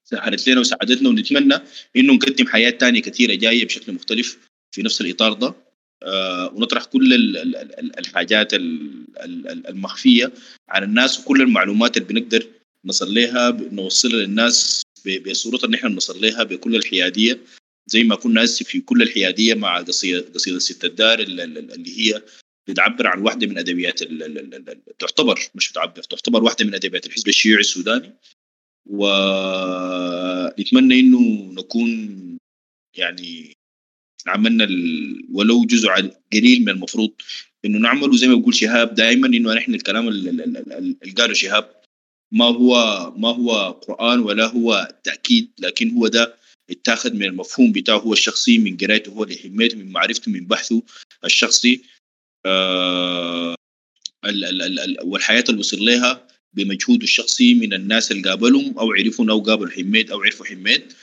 [0.03, 1.53] سهلت لنا وساعدتنا ونتمنى
[1.95, 5.53] إنه نقدم حياه ثانية كثيرة جاية بشكل مختلف في نفس الإطار ده.
[6.53, 10.33] ونطرح كل ال- ال- ال- الحاجات ال- ال- المخفيه
[10.69, 12.47] عن الناس وكل المعلومات اللي بنقدر
[12.85, 14.81] نصل لها نوصلها للناس
[15.27, 17.39] بصورة ان إحنا نصل لها بكل الحياديه
[17.87, 21.99] زي ما كنا هسه في كل الحياديه مع قصيده قصيده ست الدار ال- ال- اللي
[21.99, 22.21] هي
[22.67, 23.99] بتعبر عن واحدة من ادبيات
[24.99, 28.13] تعتبر مش بتعبر تعتبر واحدة من ادبيات الحزب الشيوعي السوداني
[29.65, 32.17] ونتمنى انه نكون
[32.97, 33.54] يعني
[34.27, 35.89] عملنا ال- ولو جزء
[36.33, 37.11] قليل من المفروض
[37.65, 38.17] إنه نعمله.
[38.17, 41.75] زي ما بيقول شهاب دائما إنه نحن الكلام ال- ال- ال- ال- اللي قاله شهاب
[42.31, 42.73] ما هو
[43.17, 46.35] ما هو قرآن ولا هو تأكيد لكن هو ده
[46.69, 47.97] اتاخذ من المفهوم بتاعه.
[47.97, 50.81] هو الشخصي من قرايته هو لحميته من معرفته من بحثه
[51.25, 51.81] الشخصي.
[52.45, 53.55] آه
[54.25, 58.91] ال ال ال ال والحياة اللي وصل لها بمجهوده الشخصي من الناس اللي قابلهم أو
[58.93, 60.93] عرفوا أو قابلوا حميد أو عرفوا حميد.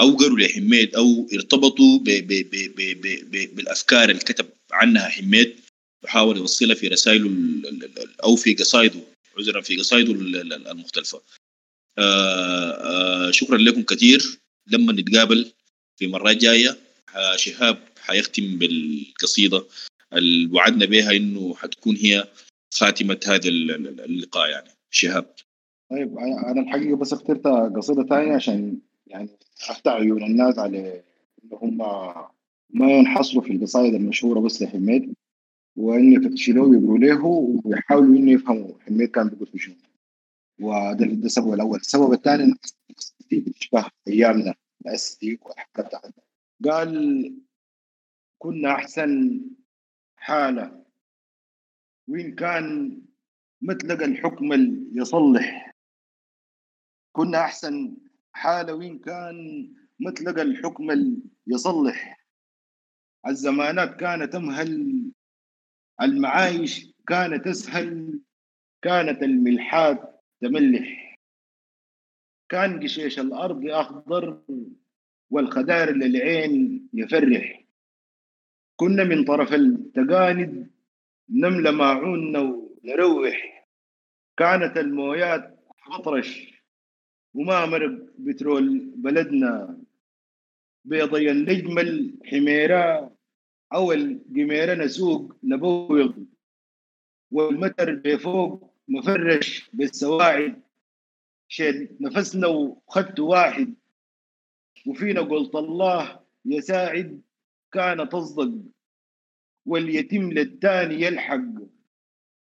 [0.00, 5.08] أو قروا لحميد أو ارتبطوا ب ب ب ب ب ب بالأفكار اللي كتب عنها
[5.08, 5.56] حميد.
[6.04, 7.30] وحاول يوصلها في رسائله
[8.24, 9.00] أو في قصائده
[9.38, 11.22] عذرا في قصائده ال- ال- المختلفة.
[11.98, 14.38] آه آه شكرا لكم كثير.
[14.66, 15.52] لما نتقابل
[15.96, 16.76] في مرات جاية
[17.16, 19.64] آه شهاب حيختم بالقصيدة
[20.12, 22.28] اللي وعدنا بها إنه حتكون هي
[22.74, 24.70] خاتمة هذا ال- ال- اللقاء يعني.
[24.90, 25.34] شهاب.
[25.90, 27.46] طيب أنا الحقيقة بس اخترت
[27.76, 29.28] قصيدة ثانية عشان يعني
[29.70, 31.02] افتح عيون الناس على
[31.44, 31.78] إن هم
[32.70, 35.14] ما ينحصروا في القصائد المشهورة بس لحميد
[35.76, 37.24] وان يفتشوا ويقروا له
[37.64, 39.74] ويحاولوا إنه يفهموا حميد كان بيقول في شنو.
[40.60, 41.78] وده ده السبب الأول.
[41.78, 42.54] السبب الثاني
[43.30, 44.54] دي بتشبه أيامنا
[44.86, 45.40] الاس دي
[46.64, 47.34] قال
[48.38, 49.40] كنا أحسن
[50.16, 50.84] حالة.
[52.08, 52.98] وين كان
[53.62, 54.52] متلقى الحكم
[54.92, 55.72] يصلح
[57.12, 57.96] كنا أحسن
[58.36, 59.68] حاله وين كان
[60.00, 62.26] متلقى الحكم اللي يصلح.
[63.26, 65.02] الزمانات كانت أمهل
[66.02, 68.20] المعايش كانت أسهل
[68.82, 71.18] كانت الملحات تملح.
[72.48, 74.42] كان قشيش الأرض أخضر
[75.30, 77.64] والخدار للعين يفرح.
[78.76, 80.70] كنا من طرف التقاند
[81.30, 83.66] نملى ماعوننا ونروح.
[84.36, 86.55] كانت المويات أطرش.
[87.36, 89.78] وما مرق بترول بلدنا
[90.84, 93.12] بيضي النجمة حميرة
[93.74, 96.12] أول قميرة نسوق نبوغ
[97.30, 100.62] والمتر بفوق مفرش بالسواعد.
[101.48, 103.74] شد نفسنا وخدت واحد
[104.86, 107.20] وفينا قلت الله يساعد
[107.72, 108.52] كان تصدق
[109.66, 111.44] واليتيم للتاني يلحق.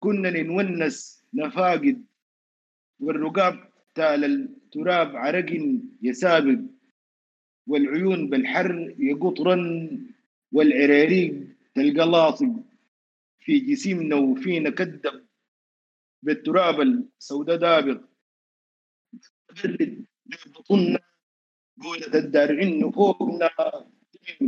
[0.01, 2.05] كنا نونس نفاقد
[3.01, 3.70] والرقاب
[4.01, 5.51] تال تراب عرق
[6.03, 6.61] يسابق
[7.67, 9.57] والعيون بالحر يقطرا
[10.53, 11.35] والعراريق
[11.75, 12.55] تلقى لاصق
[13.45, 15.17] في جسمنا وفينا كدب
[16.23, 18.01] بالتراب السوداء دابق
[20.55, 21.01] بطننا
[21.83, 23.51] قولة الدارعين فوقنا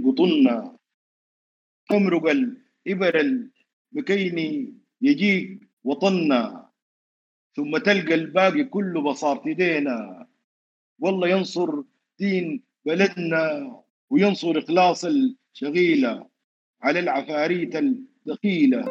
[0.04, 0.56] قطنا.
[1.88, 6.61] تمرق الإبر المكيني يجيك وطنا.
[7.56, 10.26] ثم تلقى الباقي كله بصارت ايدينا
[10.98, 11.82] والله ينصر
[12.18, 13.76] دين بلدنا
[14.10, 16.26] وينصر إخلاص الشغيلة
[16.82, 18.84] على العفاريت الدخيلة.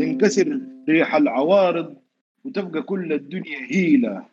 [0.00, 1.96] تنكسر ريح العوارض
[2.44, 4.26] وتبقى كل الدنيا هيلة.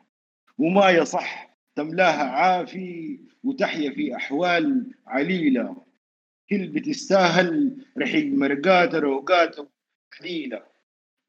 [0.58, 5.76] وما يصح تملاها عافي وتحيا في أحوال عليلة.
[6.50, 9.56] كل بتستاهل رحيق مرقات روقات
[10.20, 10.64] قليلة.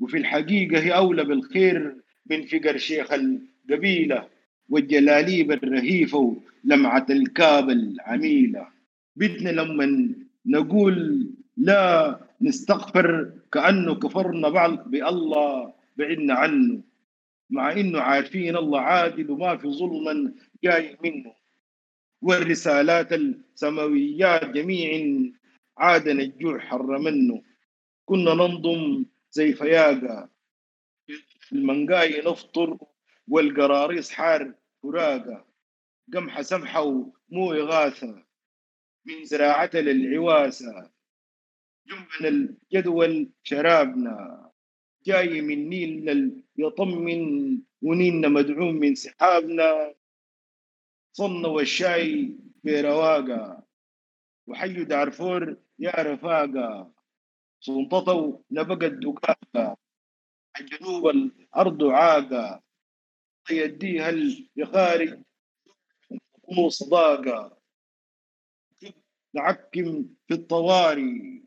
[0.01, 4.29] وفي الحقيقة هي أولى بالخير من فقر شيخ القبيلة
[4.69, 6.19] والجلاليب الرهيفة
[6.65, 8.69] ولمعة الكاب العميلة.
[9.17, 10.15] بدنا لما
[10.47, 11.27] نقول
[11.57, 16.81] لا نستغفر كأنه كفرنا بعض بألله بعدنا عنه
[17.51, 20.33] مع إنه عارفين الله عادل وما في ظلما
[20.65, 21.33] جاي منه.
[22.23, 24.91] والرسالات السماويات جميع
[25.79, 27.43] عادنا الجوع حر منه
[28.05, 30.34] كنا ننضم زي فياقة.
[31.55, 32.79] المنقاي نفطر
[33.29, 35.47] والقراريص حار فراقة.
[36.15, 38.25] قمحة سمحة ومو إغاثة.
[39.07, 40.91] من زراعتها للعواسة.
[41.87, 44.51] جنبنا الجدول شرابنا.
[45.07, 49.95] جاي من نيلنا يطمن ونيلنا مدعوم من سحابنا.
[51.13, 53.67] صنا والشاي برواقة
[54.47, 56.95] وحي دارفور يا رفاقة.
[57.61, 59.84] سلطته نبقت دقاقة
[60.61, 62.63] الجنوب الأرض عاقة.
[63.51, 65.23] يديها اليخارج
[66.49, 67.59] مو صداقة.
[69.35, 71.45] نعكم في الطواري.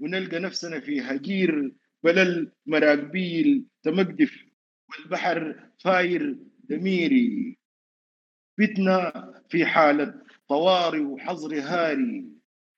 [0.00, 4.44] ونلقى نفسنا في هجير بلل مراقبيل تمقدف
[4.88, 7.58] والبحر فاير دميري.
[8.58, 9.12] بتنا
[9.48, 12.28] في حالة طواري وحظر هاري.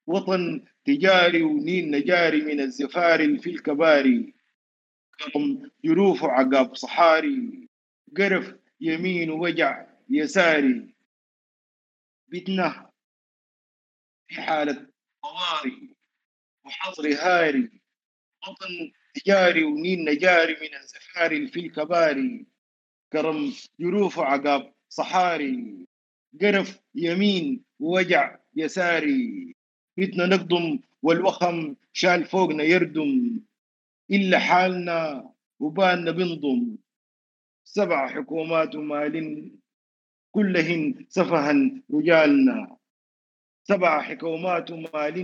[0.06, 4.34] وطن تجاري ونين نجاري من الزفاري في الكباري.
[5.84, 7.68] جروف عقاب صحاري
[8.16, 10.94] قرف يمين ووجع يساري.
[12.28, 12.90] بتنا
[14.28, 14.86] في حالة
[15.22, 15.96] طواري
[16.64, 17.70] وحظر هاري.
[18.48, 22.46] وطن تجاري ونين نجاري من الزفاري في الكباري.
[23.12, 25.86] كرم جروف عقاب صحاري
[26.40, 29.54] قرف يمين ووجع يساري.
[29.96, 33.40] بيتنا نقضم والوخم شال فوقنا يردم.
[34.10, 35.30] إلا حالنا
[35.60, 36.76] وبالنا بنضم.
[37.64, 39.14] سبع حكومات ومال
[40.32, 41.52] كلهن سفها
[41.92, 42.76] رجالنا.
[43.62, 45.16] سبع حكومات ومال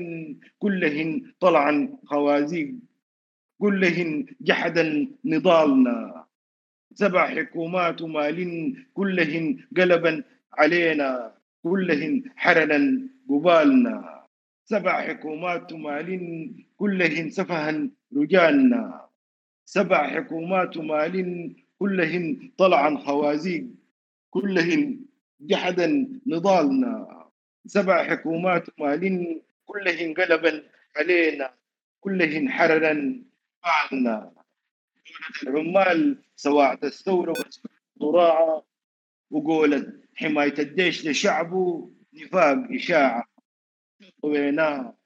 [0.58, 2.74] كلهن طلعا خوازيق
[3.58, 6.26] كلهن جحدا نضالنا.
[6.94, 8.38] سبع حكومات ومال
[8.94, 9.44] كلهن
[9.76, 10.22] قلبا
[10.58, 11.34] علينا.
[11.64, 14.13] كلهن حرنا قبالنا.
[14.64, 16.08] سبع حكومات ومال
[16.76, 19.08] كلهن سفها رجالنا
[19.64, 21.16] سبع حكومات ومال
[21.78, 23.64] كلهن طلعا خوازيق.
[24.30, 25.00] كلهن
[25.40, 27.24] جحدا نضالنا
[27.66, 30.62] سبع حكومات ومال كلهن قلبا
[30.96, 31.54] علينا.
[32.00, 33.22] كلهن حررا
[33.62, 34.32] فعلنا
[35.42, 37.34] العمال سواعة الثورة
[38.00, 38.64] والضراعة
[39.30, 43.33] وقولت حماية الجيش لشعبه نفاق إشاعة.
[44.22, 44.96] طويناه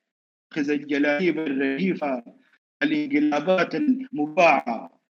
[0.50, 2.22] خذ الجلاليب الرهيفة
[2.82, 5.00] الانقلابات المباعة.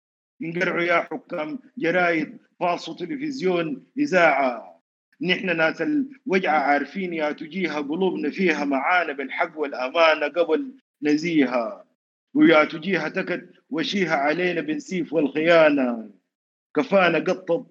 [0.42, 4.82] انقرعوا يا حكام جرايد فاصوا تلفزيون إذاعة.
[5.20, 11.84] نحن ناس الوجعة عارفين يا تجيها قلوبنا فيها معانا بالحق والأمانة قبل نزيها.
[12.34, 16.10] ويا تجيها تكت وشيها علينا بالسيف والخيانة.
[16.76, 17.66] كفانا قطب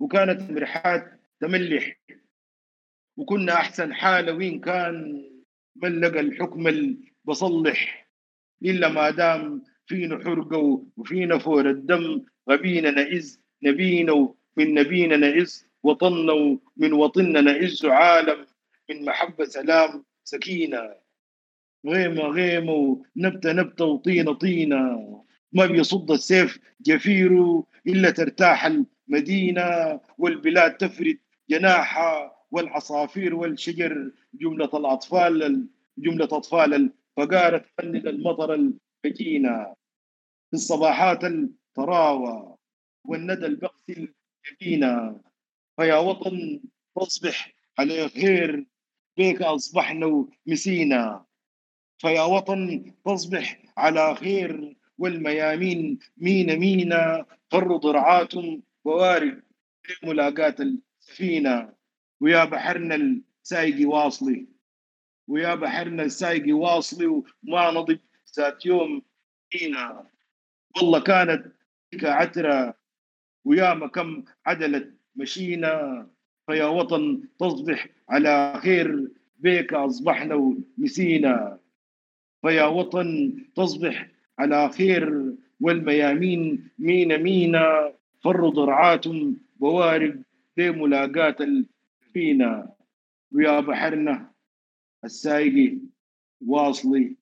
[0.00, 1.96] وكانت المرحات تملح.
[3.18, 5.24] وكنا أحسن حالة وين كان
[5.76, 8.08] من لقى الحكم بصلح
[8.62, 16.32] إلا ما دام فينا حرقة وفينا فور الدم غبينا نعز نبينا ومن نبينا نعز وطننا
[16.32, 18.46] ومن وطننا نعز عالم
[18.90, 20.94] من محبة سلام سكينة.
[21.86, 25.24] غيمة غيمة ونبتة نبتة وطينة طينة.
[25.52, 31.18] ما بيصد السيف جفيره إلا ترتاح المدينة والبلاد تفرد
[31.50, 32.37] جناحها.
[32.50, 35.66] والعصافير والشجر جملة الأطفال
[35.98, 36.74] جملة أطفال
[37.18, 39.74] الفقارة تفند المطر الفجينة
[40.50, 42.58] في الصباحات الطراوة
[43.04, 45.20] والندى البغس الجبينة
[45.76, 46.60] فيا وطن
[46.96, 48.66] تصبح على خير
[49.16, 51.24] بك أصبحنا مسينا.
[51.98, 57.26] فيا وطن تصبح على خير والميامين مين مينا.
[57.50, 58.32] فروا ضرعات
[58.84, 59.42] ووارد
[59.82, 61.72] في ملاقاة السفينة.
[62.20, 64.46] ويا بحرنا السايقي واصلي.
[65.28, 67.98] ويا بحرنا السايقي واصلي وما نضب
[68.36, 69.02] ذات يوم
[69.50, 70.06] فينا.
[70.76, 71.46] والله كانت
[71.92, 72.74] بك عترة
[73.44, 76.06] ويا ما كم عدلت مشينا.
[76.46, 79.08] فيا وطن تصبح على خير
[79.38, 81.58] بك أصبحنا ونسينا.
[82.42, 84.08] فيا وطن تصبح
[84.38, 87.94] على خير والميامين مينا مينا.
[88.24, 89.04] فر ضرعات
[89.56, 90.22] بوارد
[90.56, 91.36] لملاقاة
[92.08, 92.74] الفينا
[93.32, 94.32] ويا بحرنا
[95.04, 95.78] السايقي
[96.40, 97.16] واصلي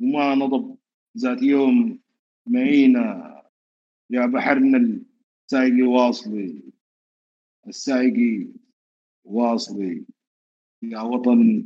[0.00, 0.76] وما نضب
[1.18, 1.98] ذات يوم
[2.46, 3.42] معينا.
[4.10, 5.00] يا بحرنا
[5.46, 6.62] السايقي واصلي
[7.68, 8.46] السايقي
[9.24, 10.04] واصلي.
[10.82, 11.64] يا وطن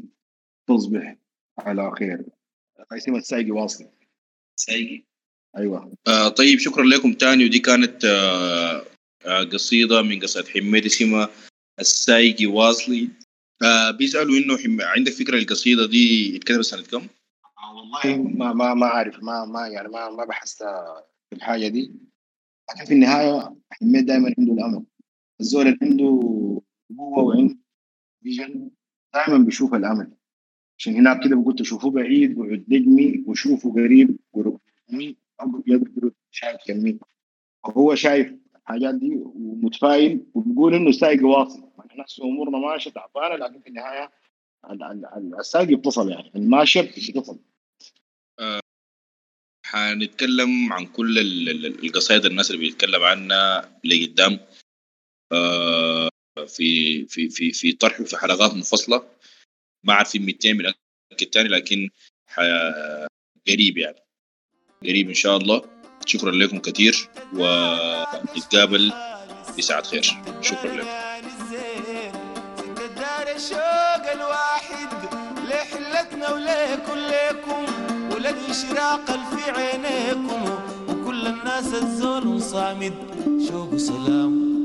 [0.68, 1.16] تصبح
[1.58, 2.24] على خير.
[2.92, 3.90] اسم السايقي واصلي.
[4.56, 5.04] سايقي.
[5.56, 5.96] أيوه.
[6.06, 7.12] آه طيب شكرا لكم.
[7.12, 8.84] تاني ودي كانت آه
[9.26, 11.30] آه قصيدة من قصائد حميد اسمها
[11.80, 13.08] السايقي واصلي
[13.98, 14.84] بيسألوا إنه.
[14.84, 17.06] عندك فكرة القصيدة دي اتكتبت سنة كم؟
[17.58, 20.62] آه والله ما ما ما عارف ما ما يعني ما ما بحثت
[21.30, 21.92] في الحاجة دي
[22.70, 24.84] لكن في النهاية حميد دائما عنده الأمل
[25.40, 26.20] الزول اللي عنده
[26.98, 27.56] قوة وعنده
[28.22, 28.70] فيجن
[29.14, 30.12] دائما بيشوف الأمل
[30.78, 35.16] عشان هناك كده قلت شوفوه بعيد وعد نجمي وشوفوا قريب ورقمي
[35.66, 36.98] يقدر شايف كمي
[37.64, 41.70] وهو شايف الحاجات دي ومتفائل وبيقول إنه سايق واصل.
[41.98, 44.10] نحس أمورنا ماشية تعبانة لكن في النهاية
[44.70, 46.32] ال- ال- ال- السايق يتصل يعني.
[46.36, 47.38] الماشية بتتصل.
[49.66, 54.40] حنتكلم عن كل ال- ال- القصائد الناس اللي بيتكلم عنها لقدام
[55.32, 56.08] آه
[56.46, 59.08] في في في في طرح في حلقات منفصلة.
[59.84, 60.72] ما عارفين 200 من
[61.22, 61.88] التاني لكن
[63.48, 63.98] قريب يعني.
[64.82, 65.62] قريب إن شاء الله.
[66.06, 66.94] شكرا لكم كثير
[68.34, 68.92] ونتقابل
[69.58, 70.16] بساعة خير.
[70.40, 70.86] شكرا لكم
[72.96, 74.88] دار الشوق الواحد
[75.48, 76.26] لحلتنا
[76.94, 77.66] ليكم
[78.14, 80.58] وللإشراق في عينيكم
[80.88, 82.94] وكل الناس الزول صامد
[83.48, 84.59] شوق سلام.